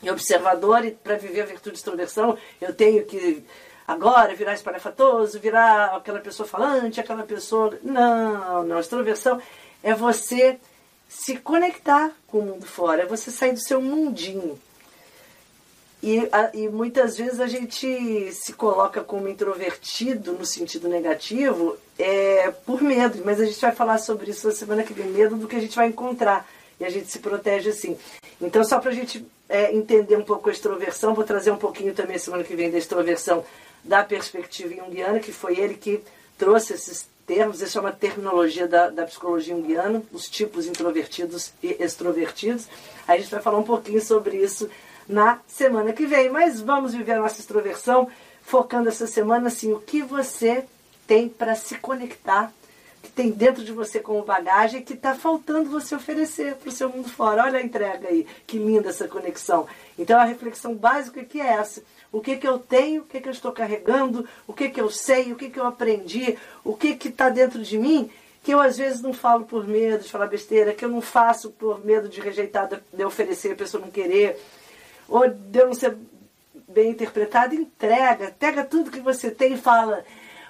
e 0.01 0.09
observadora, 0.09 0.87
e 0.87 0.91
para 0.91 1.15
viver 1.15 1.41
a 1.41 1.45
virtude 1.45 1.71
de 1.71 1.79
extroversão 1.79 2.37
eu 2.61 2.73
tenho 2.73 3.05
que 3.05 3.45
agora 3.87 4.35
virar 4.35 4.53
espalhafatoso, 4.53 5.39
virar 5.39 5.95
aquela 5.95 6.19
pessoa 6.19 6.47
falante, 6.47 6.99
aquela 6.99 7.23
pessoa. 7.23 7.77
Não, 7.83 8.63
não. 8.63 8.79
Extroversão 8.79 9.41
é 9.81 9.93
você 9.93 10.59
se 11.07 11.37
conectar 11.37 12.11
com 12.27 12.39
o 12.39 12.45
mundo 12.45 12.65
fora, 12.65 13.03
é 13.03 13.05
você 13.05 13.29
sair 13.29 13.53
do 13.53 13.59
seu 13.59 13.81
mundinho. 13.81 14.59
E, 16.03 16.27
a, 16.33 16.49
e 16.53 16.67
muitas 16.67 17.15
vezes 17.15 17.39
a 17.39 17.47
gente 17.47 18.29
se 18.33 18.51
coloca 18.51 19.01
como 19.01 19.29
introvertido 19.29 20.33
no 20.33 20.45
sentido 20.45 20.89
negativo 20.89 21.77
é, 21.97 22.51
por 22.65 22.81
medo, 22.81 23.21
mas 23.23 23.39
a 23.39 23.45
gente 23.45 23.61
vai 23.61 23.71
falar 23.71 23.97
sobre 23.99 24.31
isso 24.31 24.45
na 24.45 24.53
semana 24.53 24.83
que 24.83 24.93
vem, 24.93 25.07
medo 25.07 25.37
do 25.37 25.47
que 25.47 25.55
a 25.55 25.61
gente 25.61 25.77
vai 25.77 25.87
encontrar. 25.87 26.45
E 26.77 26.83
a 26.83 26.89
gente 26.89 27.09
se 27.09 27.19
protege 27.19 27.69
assim. 27.69 27.97
Então, 28.41 28.65
só 28.65 28.79
para 28.79 28.91
a 28.91 28.93
gente 28.93 29.25
é, 29.47 29.73
entender 29.73 30.17
um 30.17 30.23
pouco 30.23 30.49
a 30.49 30.51
extroversão, 30.51 31.13
vou 31.13 31.23
trazer 31.23 31.51
um 31.51 31.57
pouquinho 31.57 31.93
também 31.93 32.17
semana 32.17 32.43
que 32.43 32.53
vem 32.53 32.69
da 32.69 32.77
extroversão 32.77 33.45
da 33.81 34.03
perspectiva 34.03 34.75
junguiana, 34.75 35.19
que 35.19 35.31
foi 35.31 35.57
ele 35.57 35.75
que 35.75 36.03
trouxe 36.37 36.73
esses 36.73 37.07
termos, 37.25 37.61
isso 37.61 37.77
é 37.77 37.81
uma 37.81 37.93
terminologia 37.93 38.67
da, 38.67 38.89
da 38.89 39.05
psicologia 39.05 39.55
junguiana, 39.55 40.03
os 40.11 40.27
tipos 40.27 40.67
introvertidos 40.67 41.53
e 41.63 41.77
extrovertidos. 41.81 42.67
A 43.07 43.17
gente 43.17 43.31
vai 43.31 43.41
falar 43.41 43.59
um 43.59 43.63
pouquinho 43.63 44.01
sobre 44.01 44.35
isso 44.35 44.69
na 45.07 45.39
semana 45.47 45.93
que 45.93 46.05
vem. 46.05 46.29
Mas 46.29 46.61
vamos 46.61 46.93
viver 46.93 47.13
a 47.13 47.19
nossa 47.19 47.39
extroversão, 47.39 48.07
focando 48.41 48.89
essa 48.89 49.07
semana 49.07 49.47
assim, 49.47 49.71
o 49.71 49.79
que 49.79 50.01
você 50.01 50.65
tem 51.07 51.27
para 51.27 51.55
se 51.55 51.75
conectar, 51.77 52.51
que 53.01 53.09
tem 53.09 53.29
dentro 53.29 53.63
de 53.63 53.71
você 53.71 53.99
como 53.99 54.23
bagagem, 54.23 54.81
que 54.81 54.93
está 54.93 55.13
faltando 55.13 55.69
você 55.69 55.95
oferecer 55.95 56.55
para 56.55 56.69
o 56.69 56.71
seu 56.71 56.89
mundo 56.89 57.09
fora. 57.09 57.43
Olha 57.43 57.59
a 57.59 57.63
entrega 57.63 58.07
aí, 58.07 58.25
que 58.47 58.57
linda 58.57 58.89
essa 58.89 59.07
conexão. 59.07 59.67
Então 59.97 60.19
a 60.19 60.23
reflexão 60.23 60.73
básica 60.75 61.21
aqui 61.21 61.41
é 61.41 61.47
essa. 61.47 61.83
O 62.11 62.21
que, 62.21 62.37
que 62.37 62.47
eu 62.47 62.59
tenho, 62.59 63.01
o 63.01 63.05
que, 63.05 63.19
que 63.19 63.27
eu 63.27 63.33
estou 63.33 63.51
carregando, 63.51 64.27
o 64.47 64.53
que, 64.53 64.69
que 64.69 64.79
eu 64.79 64.89
sei, 64.89 65.31
o 65.31 65.35
que, 65.35 65.49
que 65.49 65.59
eu 65.59 65.65
aprendi, 65.65 66.37
o 66.63 66.75
que 66.75 66.97
está 67.07 67.29
dentro 67.29 67.61
de 67.61 67.77
mim 67.77 68.09
que 68.43 68.53
eu 68.53 68.59
às 68.59 68.77
vezes 68.77 69.01
não 69.01 69.13
falo 69.13 69.45
por 69.45 69.65
medo 69.65 70.03
de 70.03 70.11
falar 70.11 70.27
besteira, 70.27 70.73
que 70.73 70.83
eu 70.83 70.89
não 70.89 71.01
faço 71.01 71.49
por 71.51 71.83
medo 71.83 72.09
de 72.09 72.19
rejeitar, 72.19 72.69
de 72.91 73.05
oferecer, 73.05 73.53
a 73.53 73.55
pessoa 73.55 73.81
não 73.81 73.89
querer, 73.89 74.37
ou 75.07 75.27
de 75.27 75.59
eu 75.59 75.67
não 75.67 75.73
ser 75.73 75.95
bem 76.67 76.91
interpretado, 76.91 77.55
entrega, 77.55 78.35
pega 78.37 78.63
tudo 78.63 78.91
que 78.91 78.99
você 78.99 79.29
tem 79.29 79.53
e 79.53 79.57
fala, 79.57 80.03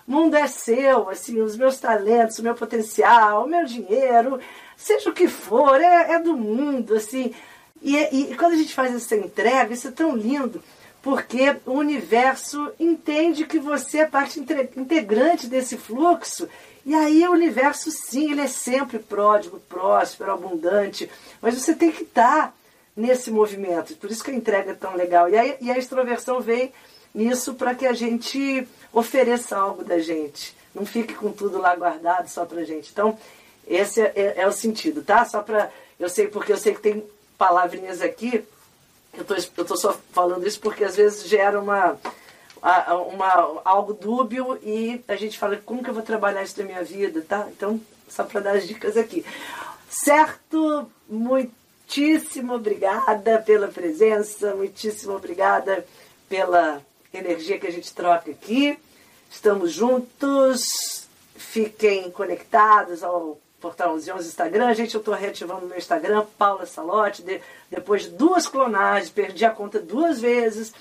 mundo 0.08 0.36
é 0.36 0.48
seu, 0.48 1.10
assim, 1.10 1.42
os 1.42 1.56
meus 1.56 1.80
talentos, 1.80 2.40
o 2.40 2.44
meu 2.44 2.56
potencial, 2.56 3.44
o 3.44 3.50
meu 3.50 3.66
dinheiro, 3.66 4.40
seja 4.78 5.10
o 5.10 5.14
que 5.14 5.28
for, 5.28 5.80
é, 5.80 6.14
é 6.14 6.20
do 6.20 6.36
mundo, 6.36 6.96
assim. 6.96 7.34
E, 7.82 7.96
e, 7.96 8.32
e, 8.32 8.36
quando 8.36 8.54
a 8.54 8.58
gente 8.58 8.74
faz 8.74 8.96
essa 8.96 9.16
entrega, 9.16 9.74
isso 9.74 9.88
é 9.88 9.92
tão 9.92 10.16
lindo, 10.16 10.64
porque 11.02 11.56
o 11.66 11.74
universo 11.74 12.72
entende 12.80 13.46
que 13.46 13.60
você 13.60 14.00
é 14.00 14.06
parte 14.06 14.40
integrante 14.40 15.48
desse 15.48 15.78
fluxo. 15.78 16.48
E 16.86 16.94
aí 16.94 17.26
o 17.28 17.32
universo, 17.32 17.92
sim, 17.92 18.32
ele 18.32 18.42
é 18.42 18.48
sempre 18.48 19.00
pródigo, 19.00 19.60
próspero, 19.70 20.32
abundante, 20.32 21.10
mas 21.42 21.60
você 21.60 21.74
tem 21.74 21.92
que 21.92 22.04
estar 22.04 22.54
nesse 22.96 23.32
movimento. 23.32 23.96
Por 23.96 24.12
isso 24.12 24.24
que 24.24 24.32
a 24.32 24.36
entrega 24.36 24.72
é 24.72 24.76
tão 24.76 24.96
legal. 24.96 25.30
E 25.30 25.38
a, 25.38 25.58
e 25.62 25.72
a 25.72 25.78
extroversão 25.78 26.40
vem 26.40 26.72
nisso 27.14 27.54
para 27.56 27.76
que 27.76 27.86
a 27.86 27.94
gente 27.94 28.68
ofereça 28.92 29.58
algo 29.58 29.84
da 29.84 30.00
gente. 30.00 30.56
Não 30.74 30.86
fique 30.86 31.14
com 31.14 31.32
tudo 31.32 31.60
lá 31.60 31.76
guardado 31.76 32.28
só 32.28 32.46
para 32.46 32.64
gente. 32.64 32.92
Então, 32.92 33.18
esse 33.68 34.02
é, 34.02 34.14
é, 34.16 34.34
é 34.42 34.48
o 34.48 34.52
sentido, 34.52 35.04
tá? 35.04 35.24
Só 35.26 35.42
para. 35.42 35.72
Eu 36.00 36.10
sei, 36.10 36.28
porque 36.28 36.52
eu 36.52 36.58
sei 36.58 36.74
que 36.74 36.82
tem 36.82 37.04
palavrinhas 37.38 38.02
aqui. 38.02 38.44
Eu 39.16 39.24
tô, 39.24 39.36
eu 39.36 39.66
tô 39.66 39.78
só 39.78 39.96
falando 40.12 40.48
isso 40.48 40.60
porque 40.60 40.84
às 40.84 40.96
vezes 40.96 41.28
gera 41.28 41.60
uma, 41.60 42.00
uma, 43.12 43.62
algo 43.64 43.94
dúbio 43.94 44.60
e 44.64 45.04
a 45.08 45.16
gente 45.16 45.38
fala 45.38 45.58
como 45.58 45.84
que 45.84 45.90
eu 45.90 45.94
vou 45.94 46.02
trabalhar 46.02 46.42
isso 46.42 46.60
na 46.60 46.66
minha 46.66 46.84
vida, 46.84 47.24
tá? 47.28 47.48
Então, 47.52 47.80
só 48.10 48.24
para 48.24 48.42
dar 48.42 48.56
as 48.56 48.68
dicas 48.68 48.98
aqui. 48.98 49.24
Certo? 49.88 50.90
Muitíssimo 51.84 52.56
obrigada 52.56 53.38
pela 53.40 53.68
presença, 53.68 54.56
muitíssimo 54.56 55.14
obrigada 55.14 55.86
pela 56.28 56.82
energia 57.14 57.60
que 57.60 57.68
a 57.68 57.72
gente 57.72 57.94
troca 57.94 58.32
aqui. 58.32 58.80
Estamos 59.30 59.72
juntos. 59.74 61.08
Fiquem 61.36 62.10
conectados 62.10 63.04
ao 63.04 63.38
Portal 63.60 63.94
11 63.94 64.12
11 64.12 64.28
Instagram. 64.28 64.74
Gente, 64.74 64.96
eu 64.96 65.00
estou 65.00 65.14
reativando 65.14 65.68
meu 65.68 65.78
Instagram, 65.78 66.26
Paula 66.38 66.66
Salote. 66.66 67.22
De, 67.22 67.40
depois 67.70 68.04
de 68.04 68.10
duas 68.10 68.48
clonagens, 68.48 69.12
perdi 69.12 69.46
a 69.46 69.52
conta 69.52 69.80
duas 69.80 70.20
vezes. 70.20 70.74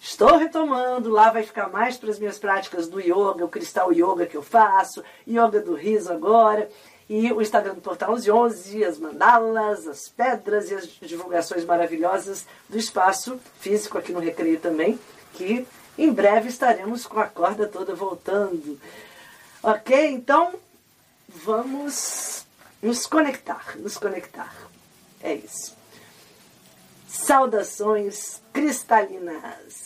Estou 0.00 0.36
retomando, 0.36 1.10
lá 1.10 1.30
vai 1.30 1.42
ficar 1.42 1.68
mais 1.68 1.96
para 1.96 2.10
as 2.10 2.18
minhas 2.18 2.38
práticas 2.38 2.86
do 2.86 3.00
yoga, 3.00 3.44
o 3.44 3.48
cristal 3.48 3.92
yoga 3.92 4.26
que 4.26 4.36
eu 4.36 4.42
faço, 4.42 5.02
yoga 5.26 5.60
do 5.60 5.74
riso 5.74 6.12
agora, 6.12 6.68
e 7.08 7.32
o 7.32 7.40
Instagram 7.40 7.74
do 7.74 7.80
Portal 7.80 8.12
1111, 8.14 8.84
as 8.84 8.98
mandalas, 8.98 9.86
as 9.86 10.08
pedras 10.08 10.70
e 10.70 10.74
as 10.74 10.86
divulgações 10.86 11.64
maravilhosas 11.64 12.44
do 12.68 12.76
espaço 12.76 13.40
físico 13.60 13.96
aqui 13.96 14.12
no 14.12 14.18
Recreio 14.18 14.58
também, 14.58 14.98
que 15.34 15.66
em 15.96 16.12
breve 16.12 16.48
estaremos 16.48 17.06
com 17.06 17.20
a 17.20 17.26
corda 17.26 17.66
toda 17.66 17.94
voltando. 17.94 18.80
Ok? 19.62 20.10
Então, 20.10 20.54
vamos 21.28 22.44
nos 22.82 23.06
conectar, 23.06 23.76
nos 23.76 23.96
conectar. 23.96 24.54
É 25.22 25.34
isso. 25.34 25.76
Saudações 27.08 28.42
cristalinas. 28.52 29.85